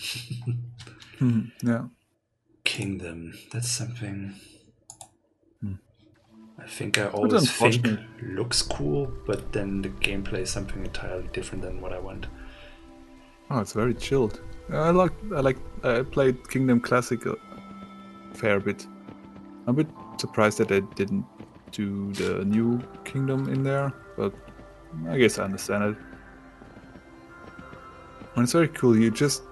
[1.20, 1.86] Mhm, Yeah.
[2.66, 3.34] Kingdom.
[3.54, 4.36] That's something.
[5.62, 5.76] Hmm.
[6.60, 7.88] I think I always think
[8.22, 12.28] looks cool, but then the gameplay is something entirely different than what I want.
[13.50, 14.42] Oh, it's very chilled.
[14.72, 17.36] I like I like I played Kingdom Classic a
[18.34, 18.88] fair bit.
[19.68, 19.88] I'm a bit
[20.18, 21.26] surprised that they didn't
[21.72, 24.34] do the new Kingdom in there, but
[25.08, 25.98] I guess I understand it.
[28.36, 28.98] And it's very cool.
[28.98, 29.44] You just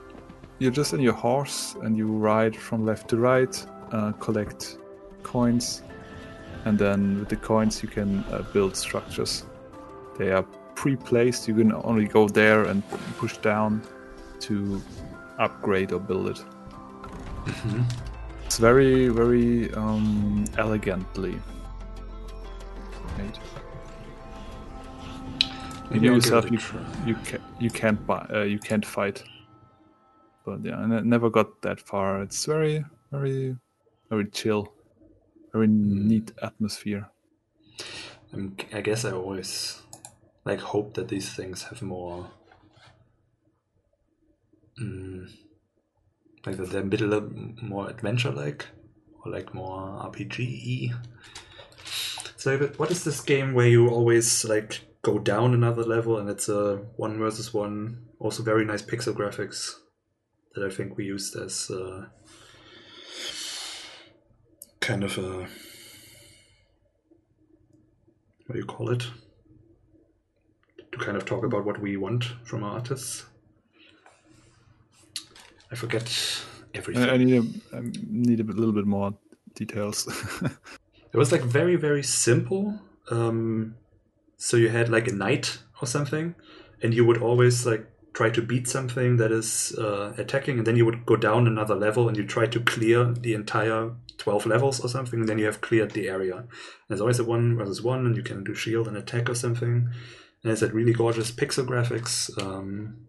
[0.63, 4.77] you're just on your horse and you ride from left to right, uh, collect
[5.21, 5.83] coins,
[6.63, 9.45] and then with the coins you can uh, build structures.
[10.17, 10.43] They are
[10.75, 11.49] pre-placed.
[11.49, 12.81] You can only go there and
[13.17, 13.81] push down
[14.41, 14.81] to
[15.37, 16.45] upgrade or build it.
[18.45, 21.37] It's very, very um, elegantly
[23.17, 23.37] made.
[25.91, 26.59] Maybe You yourself, you,
[27.05, 29.23] you, ca- you can't buy, uh, you can't fight.
[30.45, 32.21] But yeah, I ne- never got that far.
[32.21, 33.57] It's very, very,
[34.09, 34.73] very chill,
[35.53, 37.09] very neat atmosphere.
[38.73, 39.81] I guess I always
[40.43, 42.31] like hope that these things have more,
[44.81, 45.31] mm,
[46.45, 48.65] like that they're a bit more adventure-like,
[49.23, 50.93] or like more RPG-y.
[52.35, 56.49] So, what is this game where you always like go down another level and it's
[56.49, 58.07] a one versus one?
[58.19, 59.75] Also, very nice pixel graphics
[60.53, 62.05] that I think we used as uh,
[64.79, 65.47] kind of a
[68.45, 69.05] what do you call it?
[70.91, 73.25] To kind of talk about what we want from our artists.
[75.71, 76.05] I forget
[76.75, 77.03] everything.
[77.09, 79.13] I, I need a, I need a bit- little bit more
[79.55, 80.07] details.
[81.13, 82.79] It was like very, very simple.
[83.11, 83.75] Um,
[84.37, 86.33] so you had like a knight or something,
[86.81, 90.75] and you would always like try to beat something that is uh, attacking, and then
[90.75, 94.79] you would go down another level and you try to clear the entire 12 levels
[94.79, 96.45] or something, and then you have cleared the area.
[96.87, 99.89] There's always a one versus one, and you can do shield and attack or something.
[100.43, 103.07] And it's that really gorgeous pixel graphics, um,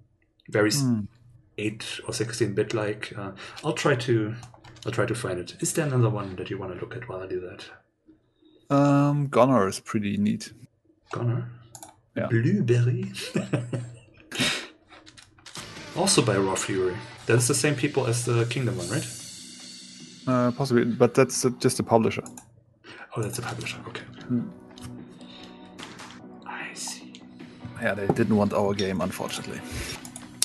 [0.48, 1.00] very s Hmm.
[1.58, 3.12] 8 or 16 bit like.
[3.16, 3.32] Uh,
[3.62, 4.34] I'll try to.
[4.86, 5.56] I'll try to find it.
[5.60, 7.64] Is there another one that you want to look at while I do that?
[8.70, 10.52] um, GoNNER is pretty neat.
[11.12, 11.50] Connor.
[12.16, 12.26] Yeah.
[12.28, 13.12] Blueberry.
[15.96, 16.96] also by Raw Fury.
[17.26, 19.06] That's the same people as the Kingdom one, right?
[20.26, 22.22] Uh, possibly, but that's uh, just a publisher.
[23.16, 23.78] Oh, that's a publisher.
[23.88, 24.04] Okay.
[24.28, 24.48] Hmm.
[26.46, 27.20] I see.
[27.80, 29.60] Yeah, they didn't want our game, unfortunately.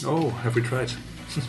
[0.05, 0.91] Oh, have we tried?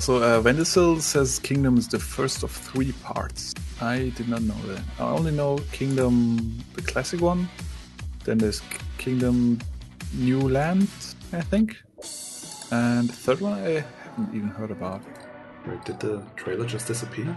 [0.00, 3.54] So uh, Vendisil says Kingdom is the first of three parts.
[3.80, 4.82] I did not know that.
[4.98, 7.48] I only know Kingdom, the classic one.
[8.24, 8.60] Then there's
[8.98, 9.60] Kingdom
[10.12, 10.88] New Land,
[11.32, 11.76] I think.
[12.74, 15.00] And the third one I haven't even heard about.
[15.66, 17.36] Wait, did the trailer just disappear?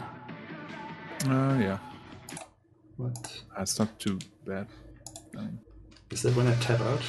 [1.26, 1.78] Uh, yeah,
[2.98, 3.42] What?
[3.56, 4.68] that's not too bad.
[5.38, 5.60] Um,
[6.12, 7.02] Is that when I tap out?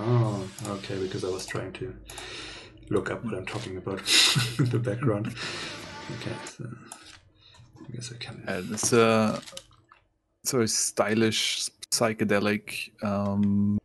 [0.00, 0.46] Oh,
[0.76, 1.94] okay, because I was trying to
[2.90, 4.00] look up what I'm talking about
[4.58, 5.34] in the background.
[6.16, 6.64] Okay, so
[7.88, 8.44] I guess I can.
[8.48, 9.40] and it's a
[10.42, 12.90] it's a very stylish, psychedelic.
[13.02, 13.78] Um,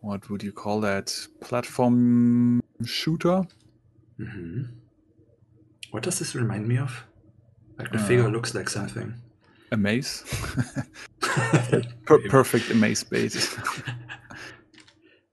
[0.00, 1.14] what would you call that?
[1.40, 3.42] Platform shooter.
[4.16, 4.62] hmm
[5.90, 7.04] What does this remind me of?
[7.78, 9.14] Like the Uh, figure looks like something.
[9.72, 10.24] A maze.
[12.06, 13.34] Per- perfect maze bait.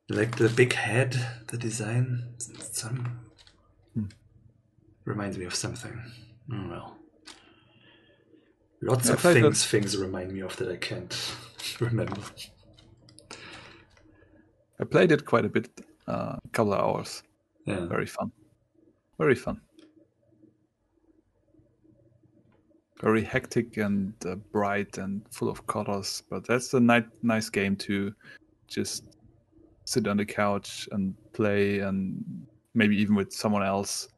[0.09, 1.15] like the big head,
[1.47, 2.35] the design,
[2.73, 3.19] some
[3.93, 4.05] Hmm.
[5.05, 5.99] reminds me of something.
[6.51, 6.97] Oh well.
[8.81, 11.15] Lots Yeah, of things things remind me of that I can't
[11.79, 12.21] remember.
[14.80, 15.69] I played it quite a bit,
[16.07, 17.23] uh, a couple of hours.
[17.65, 17.85] Yeah.
[17.85, 18.31] Very fun.
[19.18, 19.61] Very fun.
[23.02, 27.76] Very hectic and uh, bright and full of colors, but that's a ni- nice game
[27.77, 28.14] to
[28.68, 29.03] just
[29.85, 32.23] sit on the couch and play, and
[32.73, 34.10] maybe even with someone else,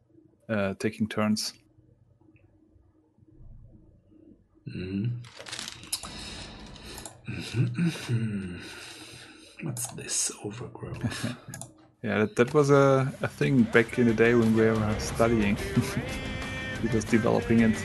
[0.48, 1.54] uh, taking turns.
[4.68, 5.10] Mhm.
[9.62, 11.34] What's this overgrowth?
[12.00, 15.56] Yeah, that, that was a, a thing back in the day when we were studying.
[16.84, 17.76] it was developing it.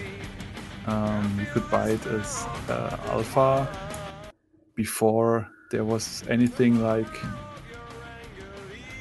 [0.86, 3.68] Um, you could buy it as uh, alpha
[4.76, 7.12] before there was anything like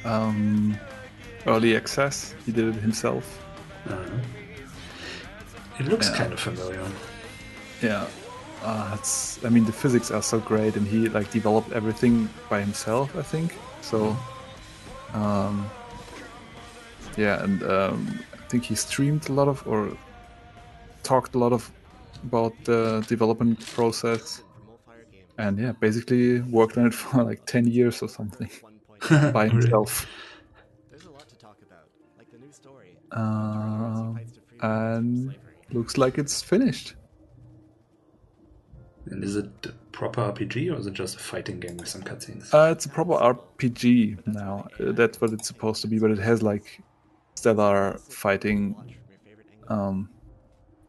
[0.03, 0.75] um,
[1.45, 2.33] early access.
[2.47, 3.39] He did it himself.
[3.87, 3.95] Uh,
[5.79, 6.17] it looks Yeah.
[6.17, 6.81] kind of familiar.
[7.83, 8.07] Yeah,
[8.63, 9.43] uh, it's.
[9.43, 13.15] I mean, the physics are so great, and he like developed everything by himself.
[13.15, 14.15] I think so.
[15.13, 15.69] Um,
[17.17, 19.95] yeah, and um, I think he streamed a lot of or
[21.03, 21.71] talked a lot of
[22.23, 24.41] about the development process,
[25.37, 28.49] and yeah, basically worked on it for like ten years or something
[29.33, 30.07] by himself.
[30.89, 31.87] There's a lot to talk about,
[32.17, 32.97] like the new story.
[33.11, 34.19] Um,
[34.61, 35.35] and
[35.71, 36.95] looks like it's finished.
[39.05, 42.03] And is it a proper RPG or is it just a fighting game with some
[42.03, 42.53] cutscenes?
[42.53, 44.67] Uh, it's a proper RPG now.
[44.79, 46.81] Uh, that's what it's supposed to be, but it has like
[47.35, 48.95] stellar fighting,
[49.67, 50.09] um,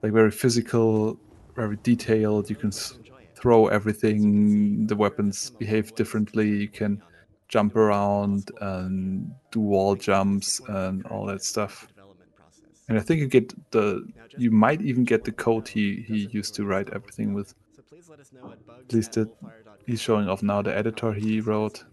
[0.02, 1.18] like very physical,
[1.56, 2.48] very detailed.
[2.48, 2.72] You can
[3.34, 4.86] throw everything.
[4.86, 6.48] The weapons behave differently.
[6.48, 7.02] You can
[7.48, 11.88] jump around and do wall jumps and all that stuff.
[12.88, 16.54] And I think you get the, you might even get the code he he used
[16.56, 17.54] to write everything with.
[18.14, 19.28] So please let us know at bugs At least at
[19.86, 21.84] he's showing off now the editor he wrote.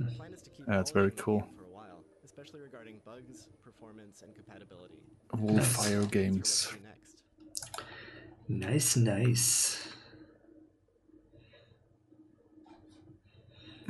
[0.00, 1.40] Our plan is to keep Yeah, it's very cool.
[1.40, 4.94] game For a while, especially regarding bugs, performance, and compatibility.
[5.34, 6.66] Wolfire Games.
[6.66, 7.22] what we do next.
[8.48, 9.88] Nice, nice.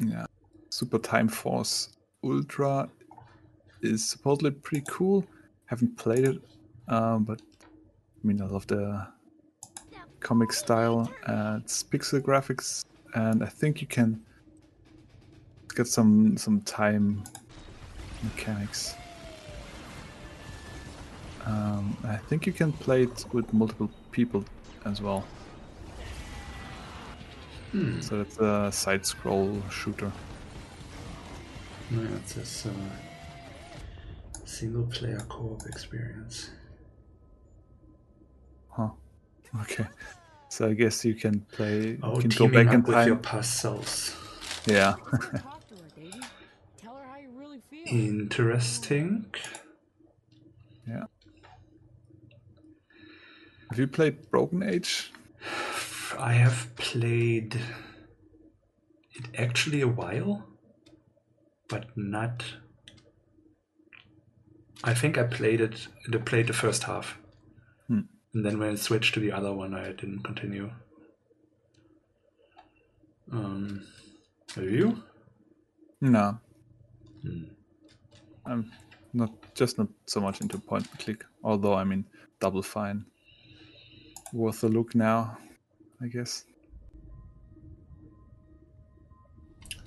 [0.01, 0.27] Yeah.
[0.71, 1.91] Super Time Force
[2.25, 2.89] Ultra
[3.83, 5.25] is supposedly pretty cool.
[5.67, 6.43] Haven't played it,
[6.89, 9.07] um, but I mean, I love the
[10.25, 11.09] comic style.
[11.27, 12.85] Uh, it's pixel graphics,
[13.15, 14.21] and I think you can
[15.77, 17.23] get some some time
[18.23, 18.95] mechanics.
[21.47, 24.45] Um, I think you can play it with multiple people
[24.85, 25.25] as well.
[28.01, 30.13] So it's a side scroll shooter.
[31.91, 32.73] No, it's a uh,
[34.45, 36.51] single player co op experience.
[39.55, 39.63] Huh.
[39.63, 39.87] Okay.
[40.49, 41.99] So I guess you can play.
[42.03, 43.07] Oh, you can go teaming back in up with time.
[43.09, 44.17] your past selves.
[44.67, 44.95] Yeah.
[44.95, 46.21] Talk to her, Davey.
[46.81, 47.87] Tell her how you really feel.
[47.87, 49.27] Interesting.
[50.87, 51.05] yeah.
[53.71, 55.13] Have you played Broken Age?
[56.19, 57.57] I have played
[59.15, 60.47] it actually a while,
[61.69, 62.45] but not.
[64.85, 65.89] I think I played it.
[66.13, 67.19] I played the first half.
[68.35, 70.71] And then when it switched to the other one, I didn't continue.
[73.31, 73.87] Um,
[74.57, 75.03] have you?
[76.01, 76.39] No.
[77.23, 77.45] Hmm.
[78.45, 78.73] I'm
[79.13, 81.25] not just not so much into point and click.
[81.45, 82.05] Although I mean,
[82.41, 83.07] Double Fine.
[84.33, 85.39] Worth a look now,
[86.03, 86.45] I guess.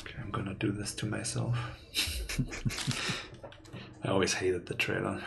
[0.01, 1.57] Okay, I'm gonna do this to myself.
[4.03, 5.21] I always hated the trailer.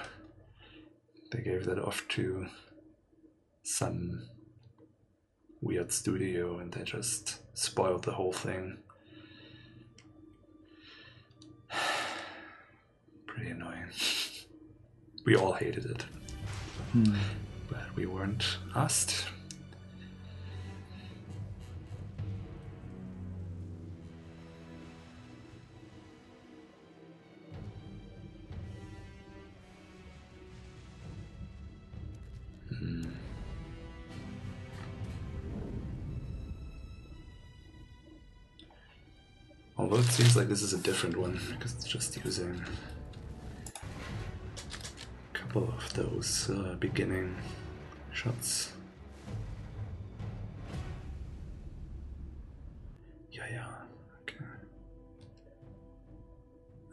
[1.30, 2.46] They gave that off to
[3.62, 4.28] some
[5.60, 8.78] weird studio and they just spoiled the whole thing.
[13.26, 13.90] Pretty annoying.
[15.26, 16.06] We all hated it.
[16.92, 17.14] Hmm.
[17.68, 19.26] But we weren't asked.
[39.90, 42.64] Although it seems like this is a different one because it's just using
[45.34, 47.36] a couple of those uh, beginning
[48.12, 48.72] shots.
[53.32, 53.66] Yeah, yeah.
[54.22, 54.44] Okay.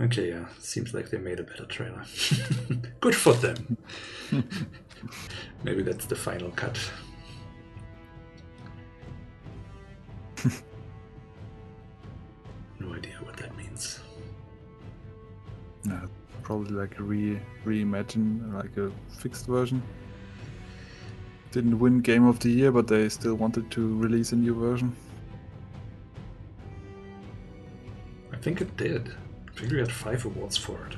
[0.01, 0.45] Okay, yeah.
[0.57, 2.03] Seems like they made a better trailer.
[2.99, 3.77] Good for them.
[5.63, 6.79] Maybe that's the final cut.
[12.79, 13.99] No idea what that means.
[15.83, 16.01] No,
[16.43, 19.81] probably like a re reimagine, like a fixed version.
[21.51, 24.95] Didn't win Game of the Year, but they still wanted to release a new version.
[28.33, 29.13] I think it did.
[29.47, 30.97] I think we had five awards for it.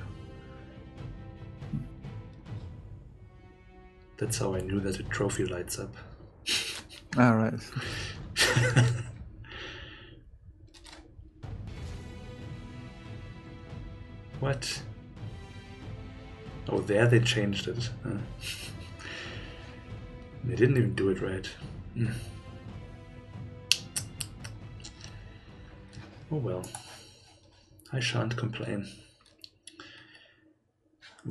[4.17, 5.95] That's how I knew that the trophy lights up.
[7.17, 7.59] All right.
[14.39, 14.81] What?
[16.69, 17.89] Oh, there they changed it.
[18.03, 18.17] Huh.
[20.43, 21.49] they didn't even do it right.
[21.93, 22.11] Hmm.
[26.31, 26.65] Oh well.
[27.91, 28.87] I shan't complain.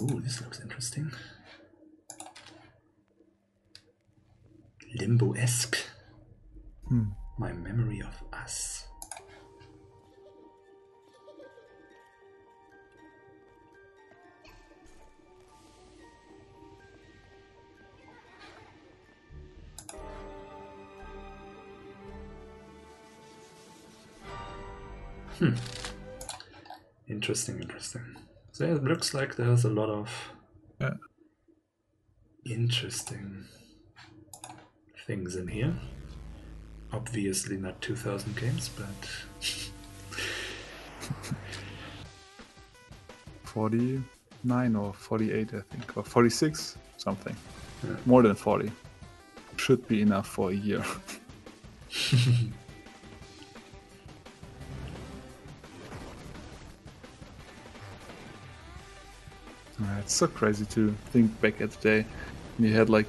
[0.00, 1.12] Ooh, this looks interesting.
[4.98, 5.78] Limbo esque.
[6.88, 7.10] Hmm.
[7.38, 8.88] My memory of us.
[25.38, 25.54] Hmm.
[27.08, 28.02] Interesting, interesting.
[28.52, 30.10] So it looks like there's a lot of
[30.80, 30.94] Yeah.
[32.44, 33.46] interesting
[35.06, 35.74] things in here.
[36.92, 39.08] Obviously not 2000 games, but
[43.44, 47.36] 49 or 48, I think, or 46, something.
[47.86, 47.96] Yeah.
[48.06, 48.70] More than 40.
[49.56, 50.84] Should be enough for a year.
[60.00, 62.06] it's so crazy to think back at the day
[62.56, 63.06] when you had like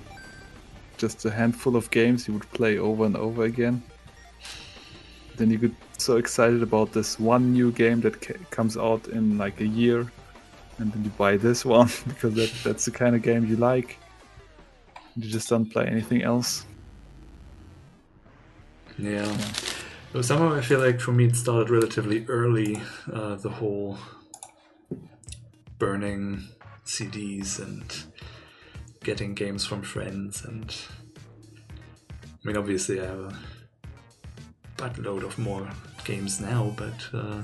[0.98, 3.82] just a handful of games you would play over and over again.
[5.38, 9.38] Then you get so excited about this one new game that ca- comes out in
[9.38, 10.12] like a year,
[10.78, 13.98] and then you buy this one because that, that's the kind of game you like.
[15.16, 16.66] You just don't play anything else.
[18.98, 19.36] yeah.
[20.12, 22.82] But somehow I feel like for me it started relatively early.
[23.14, 23.98] Uh, the whole
[25.78, 26.48] burning
[26.90, 27.86] CDs and
[29.04, 30.76] getting games from friends, and
[32.26, 33.34] I mean, obviously I have a
[34.76, 35.70] buttload of more
[36.04, 37.44] games now, but uh,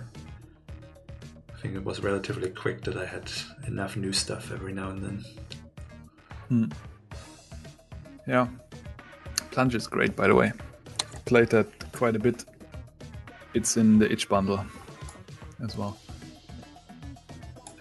[1.53, 3.31] I think it was relatively quick that I had
[3.67, 5.23] enough new stuff every now and
[6.49, 6.73] then.
[8.27, 8.47] Yeah.
[9.51, 10.53] Plunge is great, by the way.
[11.25, 12.45] Played that quite a bit.
[13.53, 14.65] It's in the itch bundle
[15.63, 15.97] as well.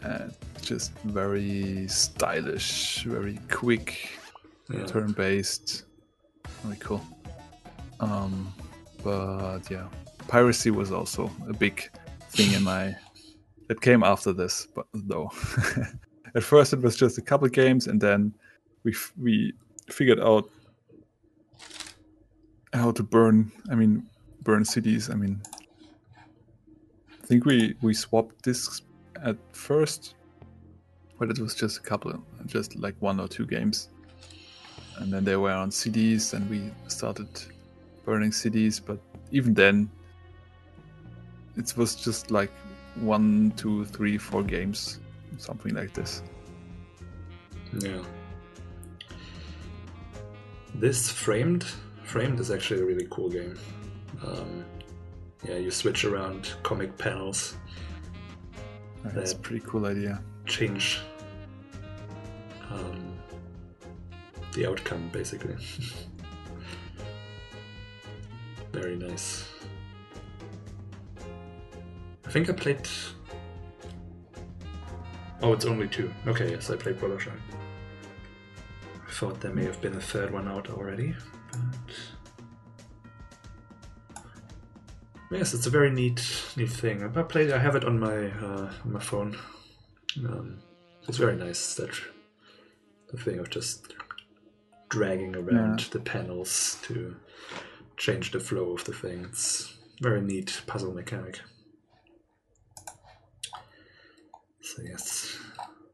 [0.05, 0.29] Uh,
[0.65, 4.19] just very stylish, very quick,
[4.73, 4.87] Yeah.
[4.87, 5.85] turn based.
[6.63, 7.03] Very cool.
[8.01, 8.53] Um,
[9.03, 9.89] but yeah,
[10.29, 11.91] piracy was also a big
[12.31, 12.97] thing in my.
[13.71, 15.31] It came after this, but though.
[16.35, 18.35] At first, it was just a couple games, and then
[18.85, 19.55] we f- we
[19.89, 20.51] figured out
[22.75, 23.51] how to burn.
[23.71, 24.07] I mean,
[24.43, 25.11] burn CDs.
[25.11, 25.41] I mean,
[27.23, 28.83] I think we we swapped discs
[29.25, 30.15] at first,
[31.19, 33.89] but it was just a couple, just like one or two games,
[34.99, 37.29] and then they were on CDs, and we started
[38.05, 38.81] burning CDs.
[38.85, 38.99] But
[39.31, 39.91] even then,
[41.57, 42.51] it was just like
[42.97, 45.01] one, two, three, four games,
[45.39, 46.23] something like this.
[47.79, 48.03] Yeah.
[50.75, 51.65] This framed
[52.05, 53.59] framed is actually a really cool game.
[54.25, 54.65] Um,
[55.43, 57.57] yeah, you switch around comic panels,
[59.05, 60.23] That's a pretty cool idea.
[60.47, 61.01] Change
[62.71, 63.19] um,
[64.53, 65.57] the outcome basically.
[68.73, 69.49] Very nice.
[72.27, 72.89] I think I played.
[75.43, 76.13] Oh, it's only two.
[76.27, 77.39] Okay, yes, I played Protoshock.
[79.07, 81.15] I thought there may have been a third one out already,
[85.31, 86.21] but yes, it's a very neat,
[86.57, 87.05] neat thing.
[87.05, 87.53] I played.
[87.53, 89.37] I have it on my uh, on my phone.
[90.19, 90.59] Um,
[91.09, 91.91] it's very nice that
[93.11, 93.95] the thing of just
[94.89, 95.89] dragging around Yeah.
[95.91, 97.17] the panels to
[97.97, 99.25] change the flow of the thing.
[99.25, 101.41] It's very neat puzzle mechanic.
[104.61, 105.39] So yes.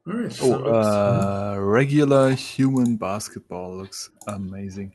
[0.07, 0.39] All right.
[0.43, 4.95] Oh, uh, regular human basketball looks amazing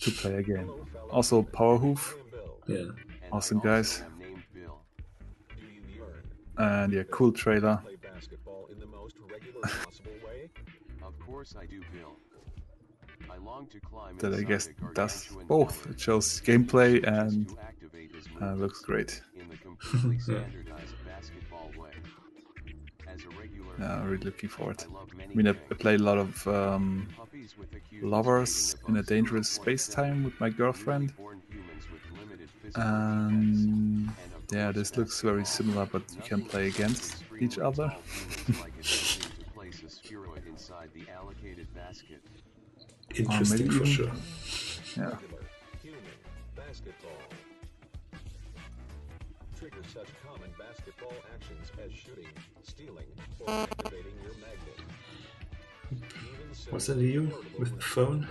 [0.00, 0.68] to play again.
[1.10, 2.14] Also, Powerhoof,
[2.66, 2.84] yeah.
[3.32, 4.02] awesome guys.
[6.56, 7.82] And yeah, cool trailer.
[11.44, 12.16] Course I do, Bill.
[13.30, 15.86] I long to climb That I guess does both.
[15.90, 19.20] It shows gameplay and to activate his uh, looks great.
[19.38, 21.90] in the completely standardized basketball way.
[23.06, 24.82] As a regular Yeah, I'm really looking forward.
[24.88, 28.02] I love many I mean, I, I played a lot of um, Puppies with acute
[28.02, 31.02] lovers in a dangerous Spacetime with my girlfriend.
[31.02, 36.02] newly born humans with limited physical defects, Um, and yeah, this looks very similar, but
[36.16, 37.88] you can play against each other.
[37.92, 38.02] tall
[38.46, 42.20] humans like attempting to place a spheroid inside the allocated basket.
[43.16, 44.10] Interesting for sure.
[44.96, 45.04] Yeah.
[45.04, 45.42] Regular,
[45.82, 46.00] human,
[49.92, 52.26] such common basketball actions as shooting,
[52.62, 53.06] stealing,
[53.40, 54.80] or activating your magnet.
[56.72, 58.26] Was simple it you with the phone?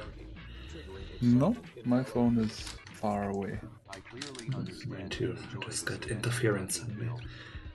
[1.21, 1.55] No,
[1.85, 2.59] my phone is
[2.91, 3.59] far away.
[3.89, 5.37] I clearly understand too.
[5.53, 7.13] and Just got interference world, in me.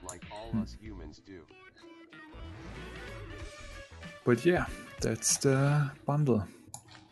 [0.07, 0.85] Like all us hmm.
[0.85, 1.41] humans do.
[4.23, 4.65] but yeah,
[5.01, 6.45] that's the bundle.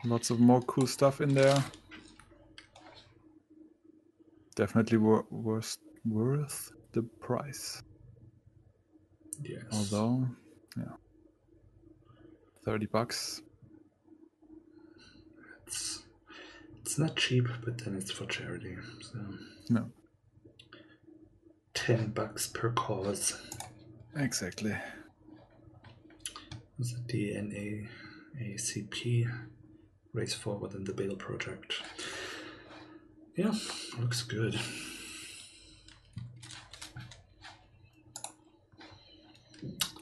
[0.06, 1.64] Lots of more cool stuff in there.
[4.56, 7.84] Definitely wor- worth worth the price.
[9.44, 9.64] Yes.
[9.72, 10.28] Although,
[10.78, 10.94] yeah,
[12.64, 13.41] thirty bucks.
[15.68, 16.03] It's,
[16.82, 18.78] it's not cheap, but then it's for charity.
[19.02, 19.19] So
[19.69, 19.91] No,
[21.74, 23.36] 10 bucks per cause.
[24.15, 24.74] exactly.
[26.80, 27.34] Was it the
[28.40, 29.30] NAACP
[30.14, 31.76] Race Forward in the Bail Project?
[33.36, 33.54] Yeah,
[34.00, 34.60] looks good.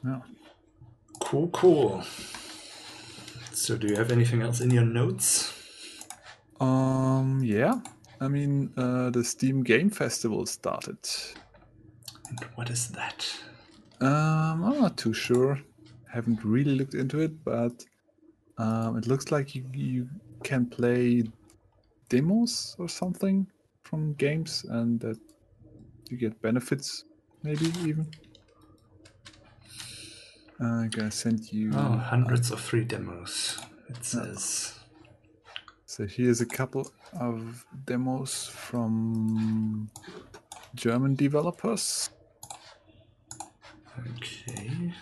[0.06, 0.22] Yeah.
[1.20, 2.04] Cool, cool.
[3.52, 5.52] So, do you have anything else in your notes?
[6.60, 7.80] Um, yeah.
[8.22, 10.98] I mean, uh, the Steam Game Festival started.
[12.30, 13.28] And what is that?
[14.00, 15.60] Um, I'm not too sure.
[16.12, 17.84] Haven't really looked into it, but
[18.58, 20.08] um, it looks like you, you
[20.44, 21.24] can play
[22.10, 23.48] demos or something
[23.84, 25.18] from games, and that
[26.10, 27.06] you get benefits,
[27.44, 28.08] maybe even.
[30.60, 31.72] I'm gonna send you.
[31.74, 33.60] Oh, hundreds of free demos.
[33.90, 34.80] It says.
[35.86, 39.90] So here's a couple of demos from
[40.74, 42.10] German developers.
[44.00, 44.94] Okay.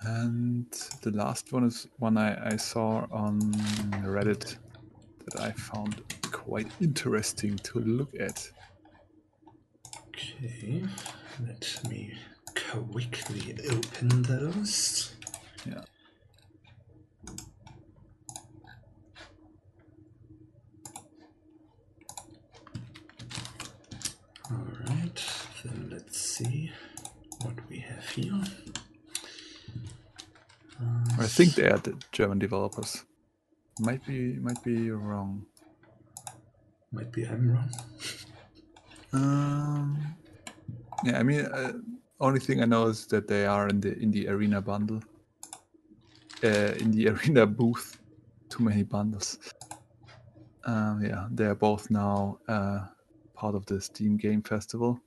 [0.00, 0.66] And
[1.02, 3.40] the last one is one I, I saw on
[4.04, 4.56] Reddit
[5.26, 8.48] that I found quite interesting to look at.
[10.08, 10.84] Okay.
[11.46, 12.14] Let me
[12.54, 15.14] quickly open those.
[15.66, 15.82] Yeah.
[24.50, 25.24] Alright,
[25.64, 26.72] then let's see
[27.42, 28.42] what we have here.
[31.18, 33.04] I think they are the German developers.
[33.80, 35.46] Might be might be wrong.
[36.92, 37.70] Might be I'm wrong.
[39.12, 40.16] Um,
[41.04, 41.72] yeah, I mean, uh,
[42.20, 45.02] only thing I know is that they are in the in the arena bundle.
[46.42, 47.98] Uh, in the arena booth,
[48.48, 49.38] too many bundles.
[50.64, 52.80] Um, yeah, they are both now uh,
[53.34, 55.00] part of the Steam Game Festival.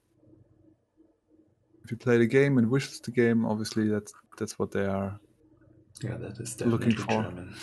[1.83, 5.19] If you play the game and wishes the game, obviously that's that's what they are.
[6.03, 7.23] Yeah, that is Looking definitely for.
[7.23, 7.55] German.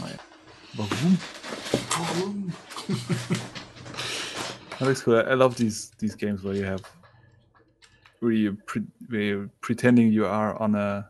[0.00, 1.26] Oh.
[4.78, 5.18] That looks cool.
[5.18, 6.82] I love these these games where you have
[8.20, 11.06] where you pre- where you're pretending you are on a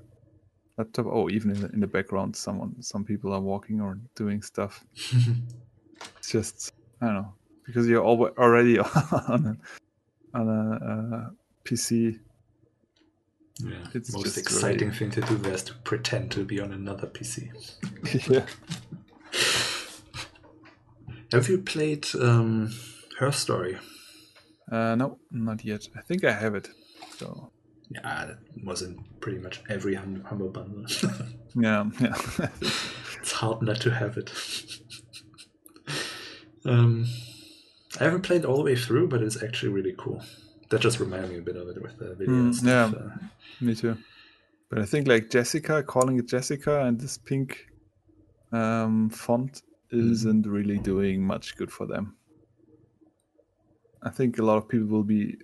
[0.77, 1.07] laptop.
[1.07, 4.85] Oh, even in the, in the background, someone some people are walking or doing stuff.
[6.19, 7.33] it's just I don't know
[7.65, 8.79] because you're already
[9.29, 9.57] on
[10.35, 11.31] a on a uh,
[11.65, 12.19] PC.
[13.61, 16.73] Yeah, It's most exciting really- thing to do there is to pretend to be on
[16.73, 17.51] another PC.
[18.31, 18.47] yeah.
[21.33, 22.73] Have you played um,
[23.19, 23.79] Her Story?
[24.71, 25.89] Uh, no, not yet.
[25.97, 26.69] I think I have it.
[27.17, 27.51] So
[27.91, 30.87] Yeah, that was in pretty much every hum- Humble Bundle.
[31.55, 32.15] yeah, yeah.
[33.21, 34.33] it's hard not to have it.
[36.65, 37.07] um,
[38.01, 40.23] I haven't played all the way through, but it's actually really cool.
[40.71, 42.95] That just reminded me a bit of it with the video Mm, stuff.
[42.95, 42.99] yeah.
[42.99, 43.11] uh,
[43.65, 43.97] Me too.
[44.69, 47.67] But I think like Jessica, calling it Jessica and this pink
[48.53, 52.17] um, font isn't really doing much good for them.
[54.03, 55.39] I think a lot of people will be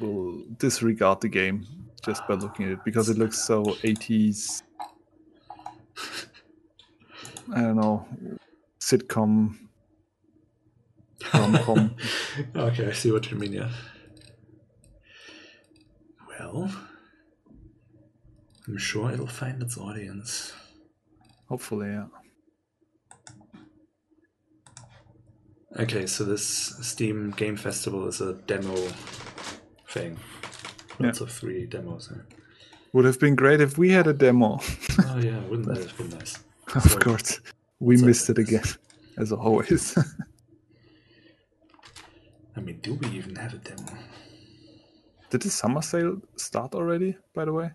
[0.00, 1.66] will disregard the game
[2.02, 4.62] just by looking at it because it looks so 80s.
[7.54, 8.06] I don't know,
[8.80, 9.58] sitcom,
[11.34, 11.94] rom-com.
[12.56, 13.70] okay, I see what you mean, yeah.
[16.52, 16.70] Well,
[18.66, 20.52] I'm sure it'll find its audience.
[21.48, 22.06] Hopefully, yeah.
[25.78, 26.44] Okay, so this
[26.82, 28.74] Steam Game Festival is a demo
[29.88, 30.18] thing.
[30.98, 32.08] Lots of three demos.
[32.12, 32.20] Huh?
[32.92, 34.58] Would have been great if we had a demo.
[35.06, 36.38] Oh yeah, wouldn't that have been nice?
[36.74, 37.40] Of So- course.
[37.80, 38.64] We so- missed it again,
[39.16, 39.96] as always.
[42.56, 43.92] I mean, do we even have a demo?
[45.30, 47.70] Did the summer sale start already, by the way?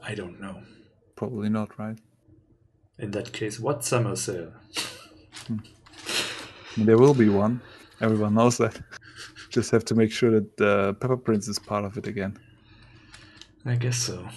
[0.00, 0.62] I don't know.
[1.16, 1.98] Probably not, right?
[2.98, 4.52] In that case, what summer sale?
[5.48, 5.58] Hmm.
[6.76, 7.60] There will be one.
[8.00, 8.80] Everyone knows that.
[9.50, 12.38] Just have to make sure that the Pepper Prince is part of it again.
[13.64, 14.28] I guess so.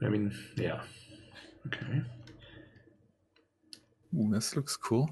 [0.00, 0.82] I mean, yeah.
[1.66, 2.02] Okay.
[4.16, 5.10] Ooh, this looks cool.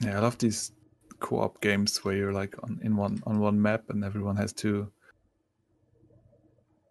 [0.00, 0.72] Yeah, I love these
[1.20, 4.90] co-op games where you're like on in one on one map and everyone has to.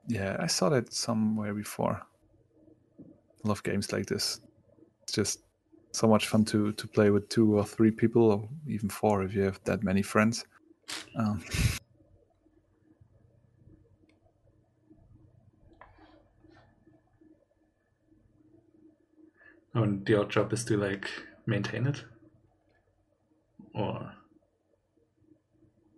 [0.07, 2.02] Yeah, I saw that somewhere before.
[2.99, 4.40] I love games like this.
[5.03, 5.40] It's just
[5.91, 9.34] so much fun to to play with two or three people, or even four if
[9.34, 10.45] you have that many friends.
[11.15, 11.44] Um,
[19.76, 21.10] And your job is to like
[21.45, 22.06] maintain it?
[23.76, 24.11] Or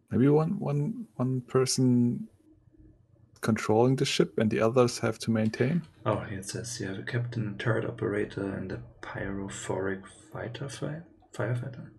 [0.10, 2.28] maybe one one one person
[3.42, 5.84] controlling the ship and the others have to maintain.
[6.06, 10.02] Oh, here it says you have a captain, turret operator, and a pyrophoric
[10.34, 11.90] fighter fi- firefighter.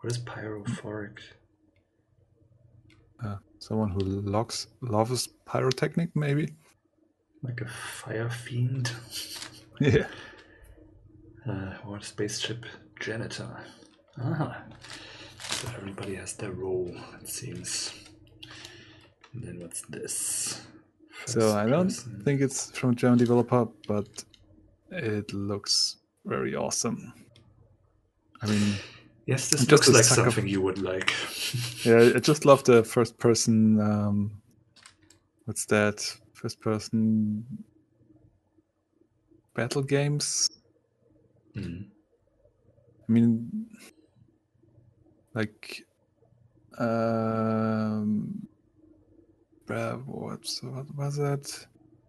[0.00, 1.18] What is pyrophoric?
[3.24, 6.54] Uh, someone who loves loves pyrotechnic, maybe.
[7.42, 8.90] Like a fire fiend?
[9.80, 10.06] Yeah.
[11.48, 12.64] Uh, or a spaceship
[13.00, 13.48] janitor.
[14.20, 14.64] Ah.
[15.50, 16.90] So everybody has their role,
[17.20, 17.92] it seems.
[19.32, 20.60] And then what's this?
[21.26, 22.22] So First I don't person.
[22.24, 24.24] think it's from a German developer, but
[24.90, 27.12] it looks very awesome.
[28.42, 28.74] I mean,
[29.26, 31.14] Yes, this just looks like sucker something you would like.
[31.84, 33.80] yeah, I just love the first person.
[33.80, 34.42] Um,
[35.44, 36.04] what's that?
[36.34, 37.44] First person
[39.54, 40.48] battle games.
[41.54, 41.86] Mhm.
[43.08, 43.66] I mean,
[45.34, 45.84] like,
[46.78, 48.46] um,
[49.68, 51.66] uh, what's what was that?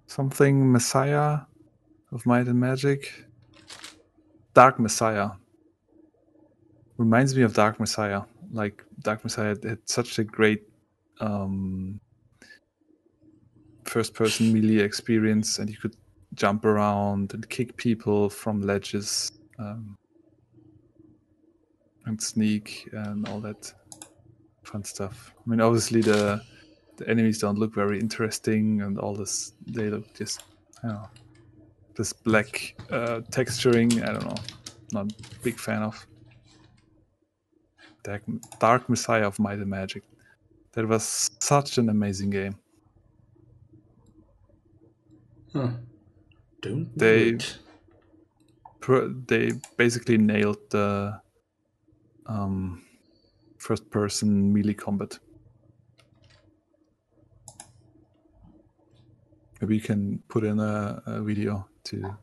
[0.08, 1.40] Something Messiah
[2.12, 3.26] of Might and Magic.
[4.54, 5.32] Dark Messiah
[6.98, 8.24] reminds me of Dark Messiah.
[8.52, 10.68] Like Dark Messiah had such a great
[11.20, 12.00] um,
[13.86, 15.96] first-person melee experience, and you could
[16.36, 19.98] jump around and kick people from ledges um,
[22.06, 23.74] and sneak and all that
[24.64, 25.34] fun stuff.
[25.38, 26.42] I mean, obviously the
[26.98, 30.44] the enemies don't look very interesting, and all this they look just
[30.84, 31.10] I don't know
[31.96, 34.02] this black uh, texturing.
[34.08, 34.44] I don't know,
[34.92, 36.08] not a big fan of.
[38.04, 38.24] Dark,
[38.60, 40.04] Dark Messiah of Might and Magic.
[40.74, 42.56] That was such an amazing game.
[45.54, 45.70] Huh.
[46.62, 47.38] Don't They-.
[49.28, 51.22] They basically nailed the
[52.26, 52.84] um,
[53.58, 55.20] first person melee combat.
[59.62, 62.18] Maybe you can put in a, a video to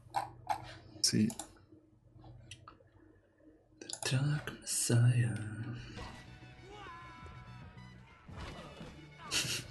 [1.00, 1.28] see.
[3.80, 5.38] The Dark Messiah.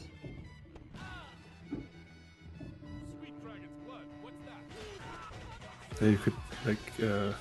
[6.00, 6.34] There you could
[6.66, 7.34] like uh,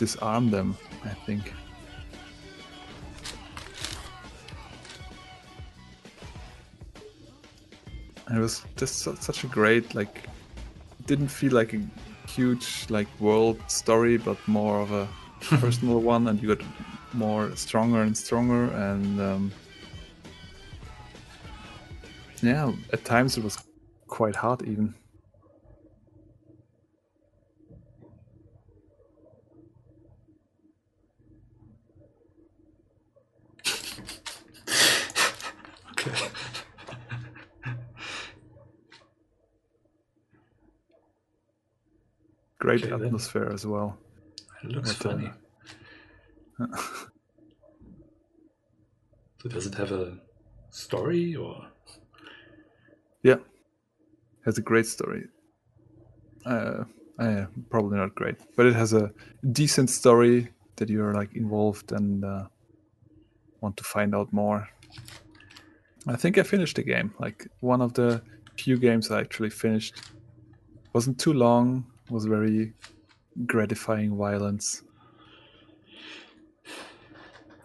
[0.00, 0.76] disarm them.
[1.04, 1.52] I think.
[8.26, 10.24] And it was just su- such a great like.
[11.00, 11.80] It didn't feel like a
[12.26, 15.06] huge like world story, but more of a
[15.60, 16.66] personal one, and you got
[17.12, 19.52] more stronger and stronger, and um,
[22.42, 23.58] yeah, at times it was
[24.06, 24.94] quite hard even.
[42.60, 43.06] Great Okay, then.
[43.06, 43.98] atmosphere as well.
[44.62, 45.32] It looks uh, funny.
[49.42, 50.18] So does it have a
[50.70, 51.66] story or?
[53.22, 53.36] Yeah,
[54.44, 55.24] has a great story.
[56.44, 56.84] Uh,
[57.18, 59.10] uh, probably not great, but it has a
[59.52, 62.44] decent story that you're like involved and uh,
[63.62, 64.68] want to find out more.
[66.06, 67.14] I think I finished the game.
[67.18, 68.22] Like one of the
[68.58, 70.02] few games I actually finished.
[70.92, 71.86] wasn't too long.
[72.10, 72.72] Was very
[73.46, 74.82] gratifying violence.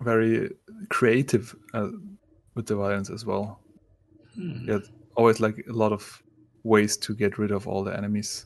[0.01, 0.51] Very
[0.89, 1.89] creative uh,
[2.53, 3.59] with the violence as well.
[4.35, 4.69] Hmm.
[4.69, 4.79] Yeah,
[5.15, 6.21] always like a lot of
[6.63, 8.45] ways to get rid of all the enemies.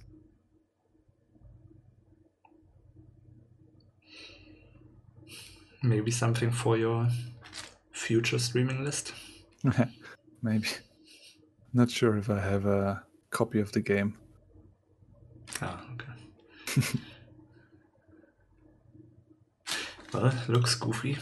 [5.82, 7.08] Maybe something for your
[7.92, 9.14] future streaming list.
[10.42, 10.68] Maybe.
[11.74, 14.18] Not sure if I have a copy of the game.
[15.62, 16.82] Ah, okay.
[20.14, 21.18] well, looks goofy.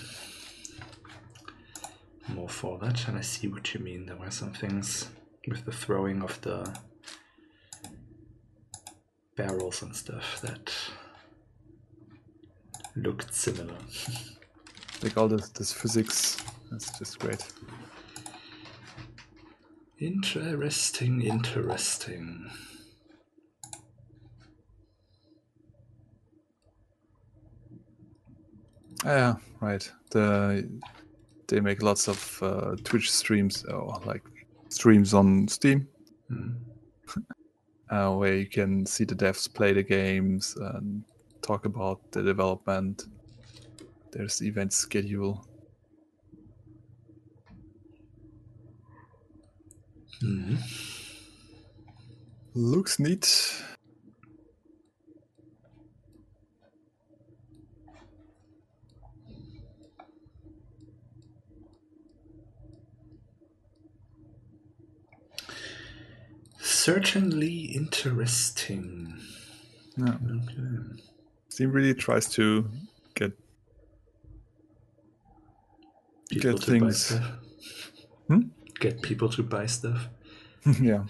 [2.27, 4.05] More for that, and I see what you mean.
[4.05, 5.09] There were some things
[5.47, 6.77] with the throwing of the
[9.35, 10.73] barrels and stuff that
[12.95, 13.77] looked similar.
[15.03, 16.37] Like all this, this physics.
[16.71, 17.45] That's just great.
[19.99, 22.49] Interesting, interesting.
[29.05, 29.89] Yeah, right.
[30.11, 30.67] The
[31.47, 34.23] they make lots of uh, Twitch streams or like
[34.69, 35.87] streams on Steam,
[36.29, 36.55] Hmm.
[37.89, 41.03] uh, where you can see the devs play the games and
[41.41, 43.05] talk about the development.
[44.11, 45.47] There's the event schedule.
[50.19, 50.55] Hmm.
[52.55, 53.63] Looks neat.
[66.87, 69.13] Certainly interesting.
[69.97, 70.13] Yeah.
[70.13, 71.01] Okay.
[71.57, 72.69] He really tries to
[73.13, 73.33] get
[76.29, 77.19] People Get to things-.
[78.29, 78.41] Hmm?
[78.79, 80.07] Get people to buy stuff.
[80.81, 81.03] yeah.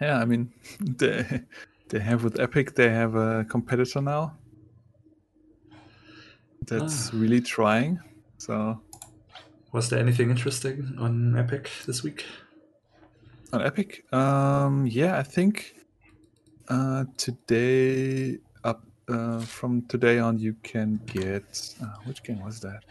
[0.00, 1.42] Yeah, I mean, they
[1.88, 4.36] they have with Epic, they have a competitor now
[6.66, 7.16] that's Ah.
[7.18, 7.98] really trying.
[8.38, 8.80] So
[9.72, 12.24] Was there anything interesting on Epic this week?
[13.54, 15.76] On Epic, um, yeah, I think
[16.68, 22.82] uh, today up uh, from today on you can get uh, which game was that?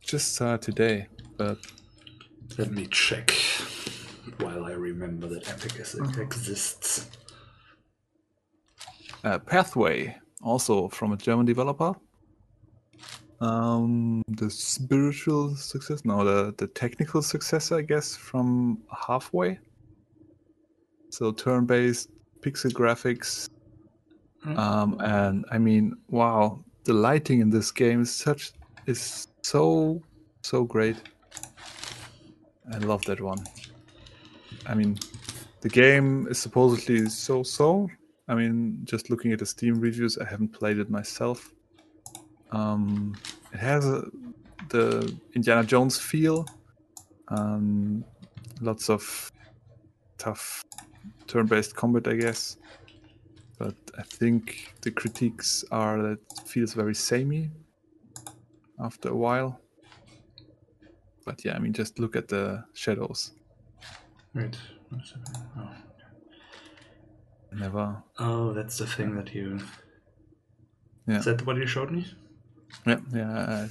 [0.00, 1.58] Just uh, today, but
[2.56, 3.32] Let me check
[4.38, 7.10] while I remember that Epic is, exists.
[9.24, 11.92] uh, Pathway, also from a German developer.
[13.40, 19.58] Um, the spiritual success, no, the the technical successor, I guess, from Halfway.
[21.10, 23.48] So turn-based pixel graphics,
[24.56, 28.52] um, and I mean, wow, the lighting in this game is such
[28.86, 30.02] is so
[30.42, 30.96] so great.
[32.72, 33.44] I love that one.
[34.66, 34.98] I mean,
[35.60, 37.88] the game is supposedly so so.
[38.28, 41.52] I mean, just looking at the Steam reviews, I haven't played it myself.
[42.54, 43.14] Um,
[43.52, 44.04] it has a,
[44.68, 46.46] the Indiana Jones feel,
[47.28, 48.04] um,
[48.60, 49.32] lots of
[50.18, 50.64] tough
[51.26, 52.56] turn-based combat, I guess.
[53.58, 57.50] But I think the critiques are that it feels very samey
[58.78, 59.60] after a while.
[61.24, 63.32] But yeah, I mean, just look at the shadows.
[64.34, 64.56] Wait.
[64.90, 65.70] what's it- Oh.
[67.52, 68.02] Never.
[68.18, 69.60] oh, that's the thing that you.
[71.06, 71.18] Yeah.
[71.18, 72.04] Is that what you showed me?
[72.86, 73.68] Yeah, yeah.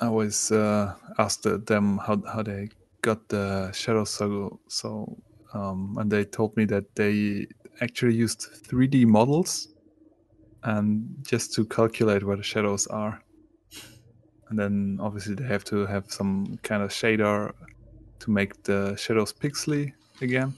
[0.00, 2.70] I, I always uh, asked them how how they
[3.02, 5.16] got the shadows so so,
[5.54, 7.46] um, and they told me that they
[7.80, 9.68] actually used 3D models,
[10.62, 13.22] and just to calculate where the shadows are,
[14.48, 17.52] and then obviously they have to have some kind of shader
[18.20, 20.54] to make the shadows pixely again.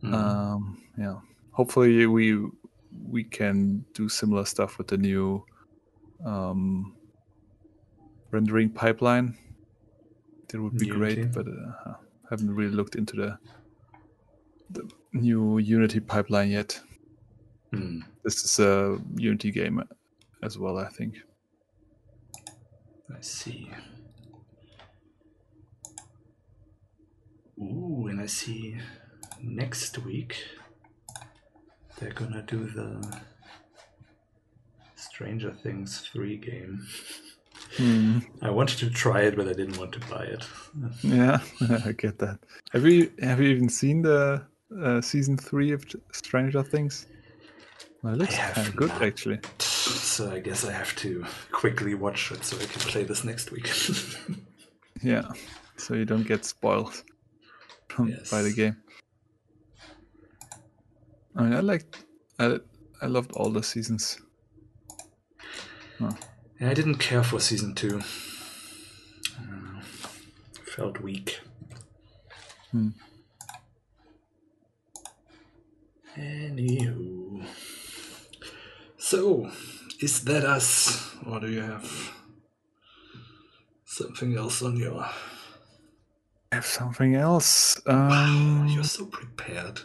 [0.00, 0.14] Hmm.
[0.14, 1.16] Um, yeah.
[1.52, 2.46] Hopefully we
[3.08, 5.44] we can do similar stuff with the new
[6.24, 6.96] um,
[8.30, 9.36] rendering pipeline.
[10.48, 11.14] That would be Unity.
[11.14, 11.94] great, but uh,
[12.28, 13.38] haven't really looked into the
[14.70, 16.80] the new Unity pipeline yet.
[17.72, 18.00] Hmm.
[18.24, 19.82] This is a Unity game
[20.42, 21.16] as well, I think.
[23.14, 23.70] I see.
[27.58, 28.76] Ooh, and I see
[29.42, 30.36] next week
[32.00, 33.18] they're gonna do the
[34.96, 36.86] Stranger Things 3 game.
[38.42, 40.44] I wanted to try it, but I didn't want to buy it.
[41.02, 41.40] Yeah,
[41.84, 42.38] I get that.
[42.72, 44.42] Have you have you even seen the
[44.82, 47.06] uh, season three of Stranger Things?
[48.02, 49.02] Well, it looks kind of good not.
[49.02, 49.40] actually.
[49.58, 53.50] So I guess I have to quickly watch it so I can play this next
[53.52, 53.70] week.
[55.02, 55.32] Yeah,
[55.78, 57.04] so you don't get spoiled
[57.88, 58.76] from, by the game.
[61.40, 62.04] I mean, I liked,
[62.38, 62.58] I,
[63.00, 64.20] I loved all the seasons.
[65.98, 66.10] Yeah,
[66.60, 68.02] I didn't care for season two.
[69.38, 69.80] Uh,
[70.66, 71.40] felt weak.
[72.72, 72.90] Hmm.
[76.18, 77.46] Anywho.
[78.98, 79.50] So,
[79.98, 81.14] is that us?
[81.26, 82.12] Or do you have
[83.86, 85.06] something else on your.
[86.52, 87.80] I have something else.
[87.86, 89.80] Um, You're so prepared.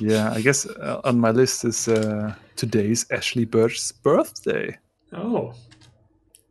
[0.00, 4.78] Yeah, I guess uh, on my list is uh, today's Ashly Burch's birthday.
[5.12, 5.52] Oh.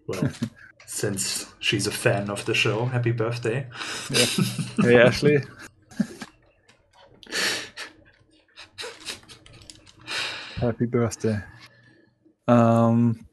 [0.06, 0.30] Well,
[0.86, 3.66] since she's a fan of the show, happy birthday.
[4.12, 4.26] Yeah.
[4.82, 5.40] Hey, Ashley.
[10.58, 11.42] Happy birthday.
[12.48, 13.26] Um,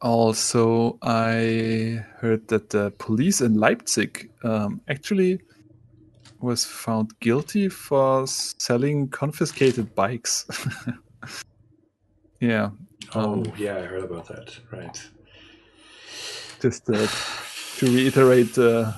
[0.00, 5.40] also, I heard that the police in Leipzig um, actually
[6.42, 10.44] was found guilty for selling confiscated bikes.
[12.40, 12.70] yeah.
[13.14, 14.58] Oh, Um, yeah, I heard about that.
[14.70, 15.10] Right.
[16.60, 17.06] just uh,
[17.78, 18.92] to reiterate, uh,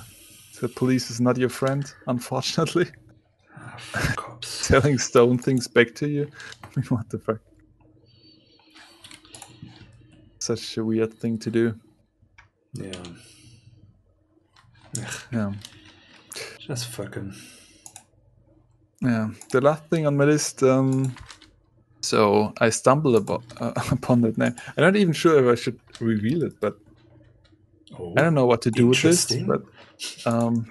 [0.61, 2.85] the police is not your friend, unfortunately.
[3.77, 4.47] Fuck cops.
[4.67, 6.29] Selling stone things back to you.
[6.89, 7.39] what the fuck?
[10.39, 11.75] Such a weird thing to do.
[12.73, 13.03] Yeah.
[15.31, 15.53] Yeah.
[16.65, 17.33] Just fucking.
[19.01, 19.29] Yeah.
[19.51, 20.63] The last thing on my list.
[20.63, 21.15] Um,
[22.01, 24.55] so I stumbled abo- uh, upon that name.
[24.77, 26.77] I'm not even sure if I should reveal it, but
[27.97, 29.31] Oh, I don't know what to do with this.
[29.47, 29.61] But
[30.25, 30.69] um,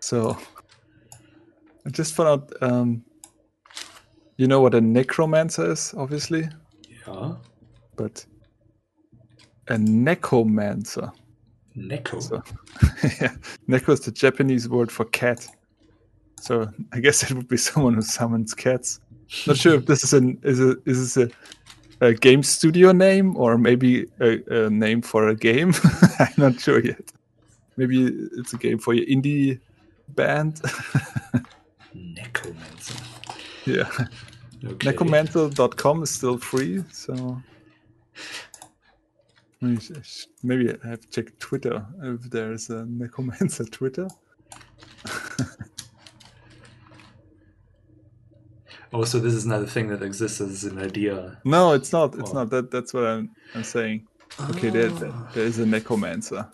[0.00, 0.36] so
[1.86, 2.52] I just found out.
[2.62, 3.04] Um,
[4.36, 6.48] you know what a necromancer is, obviously,
[7.06, 7.36] Yeah.
[7.96, 8.26] but
[9.68, 11.12] a Nekomancer.
[11.76, 12.22] Neko.
[12.22, 12.42] So,
[13.20, 13.34] yeah,
[13.68, 15.46] Neko is the Japanese word for cat.
[16.40, 19.00] So I guess it would be someone who summons cats.
[19.46, 21.30] Not sure if this is an is a is this
[22.00, 25.72] a, a game studio name or maybe a, a name for a game.
[26.18, 27.12] I'm not sure yet.
[27.76, 28.06] Maybe
[28.36, 29.58] it's a game for your indie
[30.10, 30.60] band.
[31.96, 33.00] Nekomancer.
[33.66, 33.88] yeah,
[34.64, 34.92] Okay.
[34.92, 36.84] nekomancer.com is still free.
[36.92, 37.42] So
[39.64, 44.08] maybe I sh- maybe I have to check Twitter if there's a Nekomancer Twitter.
[48.92, 51.38] Oh, so this is not a thing that exists as an idea.
[51.44, 52.14] No, it's not.
[52.14, 52.34] It's Oh.
[52.34, 52.50] not.
[52.50, 54.06] That that's what I'm I'm saying.
[54.50, 55.30] Okay, there, there Ah.
[55.34, 56.48] there is a Nekomancer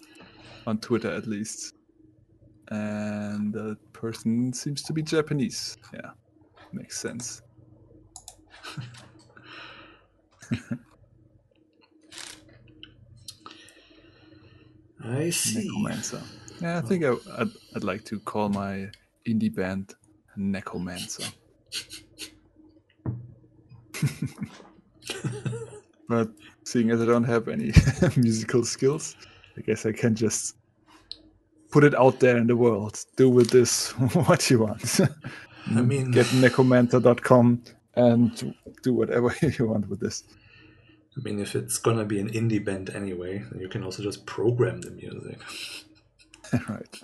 [0.67, 1.75] on Twitter at least,
[2.69, 5.77] and the person seems to be Japanese.
[5.93, 6.11] Yeah,
[6.73, 7.43] makes sense.
[15.05, 15.69] I see.
[15.69, 16.23] Nekomancer.
[16.61, 18.91] Yeah, I think I, I'd, I'd like to call my
[19.27, 19.95] indie band
[20.39, 21.33] Nekomancer.
[26.09, 26.31] but
[26.65, 27.73] seeing as I don't have any
[28.17, 29.17] musical skills,
[29.57, 30.57] I guess I can just
[31.71, 33.03] put it out there in the world.
[33.17, 33.91] Do with this
[34.27, 35.01] what you want.
[35.67, 37.63] I mean, Get nekomancer.com
[37.95, 40.25] and do whatever you want with this.
[41.17, 44.27] I mean, if it's gonna be an indie band anyway, then you can also just
[44.27, 45.39] program the music.
[46.69, 47.03] right.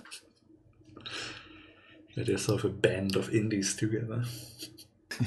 [2.15, 4.23] Get yourself a band of indies together.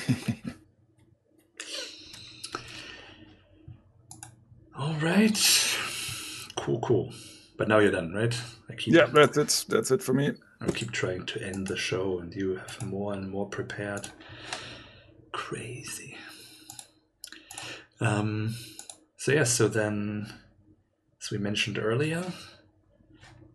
[4.76, 5.38] All right.
[6.56, 7.12] Cool, cool.
[7.56, 8.34] But now you're done, right?
[8.70, 9.66] I keep, Yeah, that's it.
[9.68, 10.32] That's it for me.
[10.60, 14.08] I keep trying to end the show, and you have more and more prepared.
[15.32, 16.16] Crazy.
[18.00, 18.54] Um.
[19.16, 19.52] So yes.
[19.52, 20.32] So then,
[21.22, 22.24] as we mentioned earlier,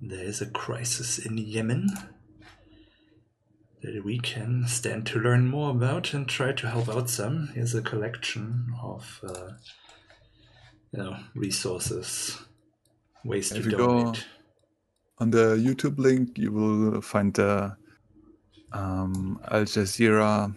[0.02, 1.90] there is a crisis in Yemen
[3.82, 7.50] that we can stand to learn more about and try to help out some.
[7.54, 9.52] Here's a collection of, uh,
[10.92, 12.38] you know, resources,
[13.24, 14.16] ways to you donate.
[14.16, 14.22] go-
[15.20, 17.78] On the YouTube link, you will find the
[18.74, 20.56] um, Al Jazeera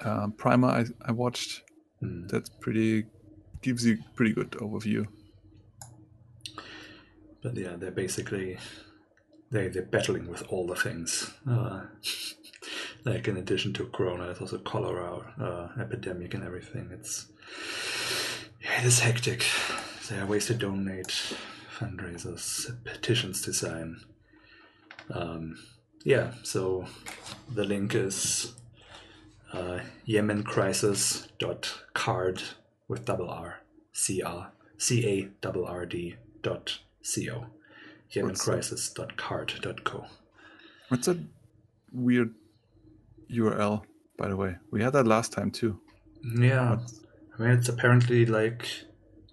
[0.00, 1.62] uh, primer I, I watched.
[2.00, 2.26] Hmm.
[2.26, 3.06] That's pretty
[3.62, 5.06] gives you pretty good overview.
[7.42, 8.58] But yeah, they're basically
[9.50, 11.32] they they're battling with all the things.
[11.48, 11.82] Uh,
[13.04, 16.90] like in addition to Corona, there's also cholera uh, epidemic and everything.
[16.92, 17.26] It's
[18.62, 19.44] yeah, it is hectic.
[20.08, 21.36] There are ways to donate,
[21.76, 24.00] fundraisers, petitions to sign.
[25.10, 25.58] Um,
[26.04, 26.86] yeah, so
[27.52, 28.54] the link is
[29.56, 32.42] uh, yemencrisis.card
[32.88, 33.60] with double R,
[33.92, 37.46] C R, C A double R D dot C O.
[38.14, 40.04] Yemencrisis.carrd.co.
[40.88, 41.18] What's a
[41.92, 42.32] weird
[43.32, 43.82] URL,
[44.16, 44.54] by the way?
[44.70, 45.80] We had that last time too.
[46.22, 46.78] Yeah,
[47.36, 48.68] I mean it's apparently like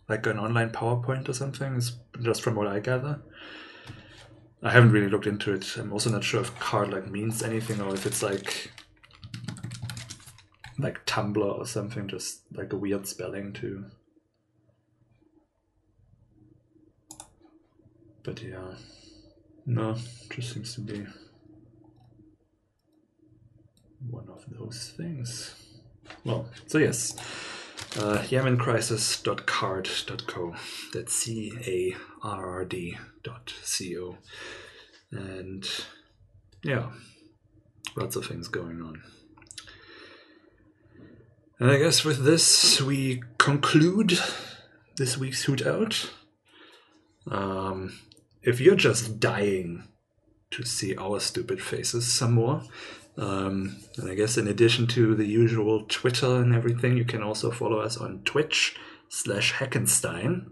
[0.09, 1.75] like an online PowerPoint or something.
[1.75, 3.21] Is just from what I gather.
[4.63, 5.77] I haven't really looked into it.
[5.77, 8.71] I'm also not sure if card like means anything or if it's like
[10.77, 13.85] like Tumblr or something, just like a weird spelling too.
[18.23, 18.75] But yeah,
[19.65, 19.95] no,
[20.29, 21.05] just seems to be
[24.09, 25.55] one of those things.
[26.25, 27.15] Well, so yes,
[27.95, 30.55] Uh, yemencrisis.carrd.co.
[30.93, 31.95] That's C A
[32.25, 34.17] R R D dot C O.
[35.11, 35.63] And
[36.63, 36.89] yeah,
[37.95, 39.03] lots of things going on.
[41.63, 44.19] And I guess with this, we conclude
[44.97, 46.11] this week's Hoot Out.
[47.31, 47.97] Um,
[48.41, 49.87] if you're just dying
[50.51, 52.63] to see our stupid faces some more,
[53.17, 57.49] um, and I guess in addition to the usual Twitter and everything, you can also
[57.49, 58.75] follow us on Twitch
[59.07, 60.47] slash Hackenstein.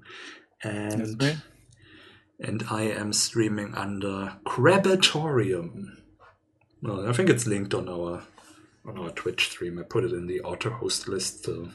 [0.64, 1.42] And,
[2.40, 5.88] and I am streaming under Crabatorium.
[6.82, 8.24] Well, I think it's linked on our
[8.86, 9.80] on our Twitch stream.
[9.80, 11.70] I put it in the auto host list, so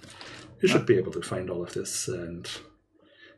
[0.60, 2.08] you should be able to find all of this.
[2.08, 2.48] And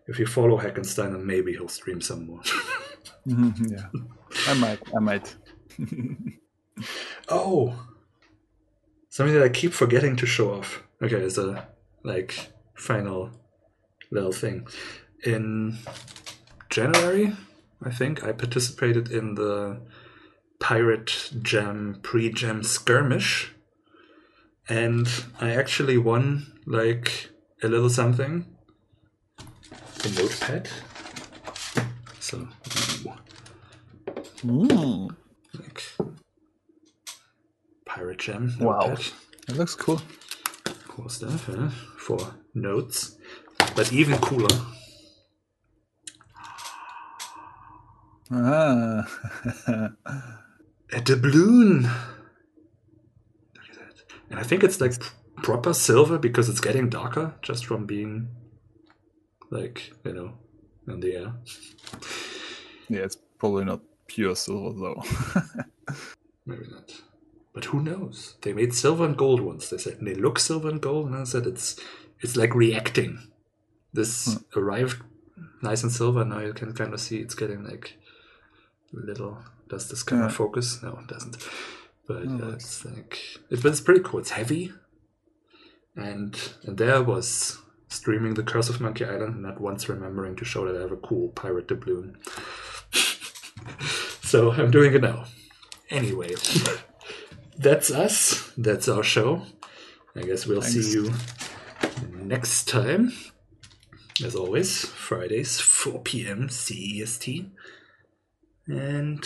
[0.07, 2.41] if you follow Heckenstein, then maybe he'll stream some more.
[3.27, 4.01] Mhm, yeah,
[4.47, 4.81] I might.
[4.97, 5.37] I might.
[7.29, 7.75] oh,
[9.09, 10.83] something that I keep forgetting to show off.
[11.03, 11.69] Okay, as a
[12.03, 13.31] like final
[14.11, 14.67] little thing.
[15.25, 15.79] In
[16.71, 17.35] January,
[17.83, 19.81] I think I participated in the
[20.61, 23.53] Pirate Jam pre-jam skirmish,
[24.69, 25.09] and
[25.41, 27.31] I actually won like
[27.63, 28.47] a little something.
[30.05, 30.69] A notepad.
[32.21, 32.47] So,
[34.45, 35.17] Mm,
[35.59, 35.83] like
[37.85, 38.55] Pirate Jam.
[38.61, 38.81] Wow.
[38.81, 39.13] notepad.
[39.49, 40.01] that looks cool.
[40.87, 42.19] Cool stuff, yeah, for
[42.55, 43.17] notes.
[43.75, 44.49] But even cooler,
[48.31, 49.09] Ah.
[50.93, 51.89] a doubloon.
[54.31, 54.39] Look at that.
[54.39, 54.95] And I think it's like
[55.43, 58.29] proper silver because it's getting darker just from being
[59.51, 60.33] like, you know,
[60.87, 61.33] in the air.
[62.89, 65.03] yeah, it's probably not pure silver though.
[66.47, 66.93] Maybe not.
[67.53, 68.37] But who knows?
[68.43, 69.69] They made silver and gold ones.
[69.71, 71.77] They said and they look silver and gold, and I said it's
[72.21, 73.29] it's like reacting.
[73.93, 74.59] This hmm.
[74.59, 75.03] arrived
[75.63, 76.25] nice and silver.
[76.25, 77.97] Now you can kind of see it's getting like
[78.93, 79.39] little.
[79.69, 80.27] Does this kind Yeah.
[80.27, 80.83] of focus?
[80.83, 81.37] No, it doesn't.
[82.09, 82.55] But Oh, uh, nice.
[82.55, 83.19] it's like
[83.51, 84.21] it, pretty cool.
[84.21, 84.73] It's heavy,
[85.95, 87.59] and and there I was
[87.89, 90.93] streaming the Curse of Monkey Island, and not once remembering to show that I have
[90.93, 92.17] a cool pirate doubloon.
[94.23, 95.27] so I'm doing it now.
[95.91, 96.35] Anyway,
[97.59, 98.53] that's us.
[98.57, 99.43] That's our show.
[100.17, 101.13] I guess we'll see you
[102.13, 103.13] next time.
[104.25, 106.49] As always, Fridays, 4 p.m.
[106.49, 107.51] CEST.
[108.67, 109.25] And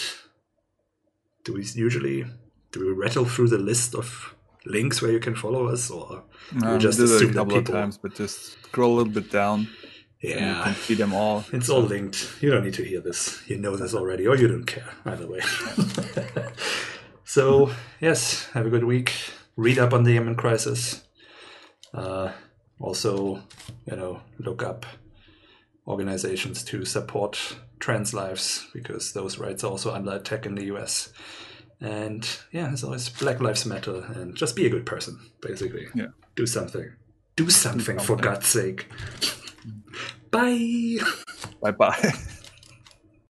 [1.45, 2.27] do we usually
[2.73, 4.35] do we rattle through the list of
[4.65, 6.25] links where you can follow us, or
[6.63, 9.31] Um, just did it assume a couple of times, but just scroll a little bit
[9.31, 9.69] down.
[10.23, 11.45] and you yeah, can see them all.
[11.53, 12.37] It's all linked.
[12.41, 13.43] You don't need to hear this.
[13.49, 14.89] You know this already, or you don't care.
[15.05, 15.41] Either way.
[17.25, 17.71] so,
[18.01, 19.13] yes, have a good week.
[19.57, 21.03] Read up on the Yemen crisis.
[21.93, 22.33] Uh,
[22.79, 23.43] also,
[23.87, 24.87] you know, look up
[25.87, 31.13] organizations to support trans lives because those rights are also under attack in the US.
[31.83, 35.89] And yeah, as always, Black Lives Matter and just be a good person, basically.
[35.95, 36.09] Yeah.
[36.37, 36.93] Do something.
[37.35, 38.25] Do something, for something.
[38.25, 38.89] God's sake.
[39.67, 39.83] Mm.
[40.31, 41.05] Bye.
[41.61, 42.13] Bye bye.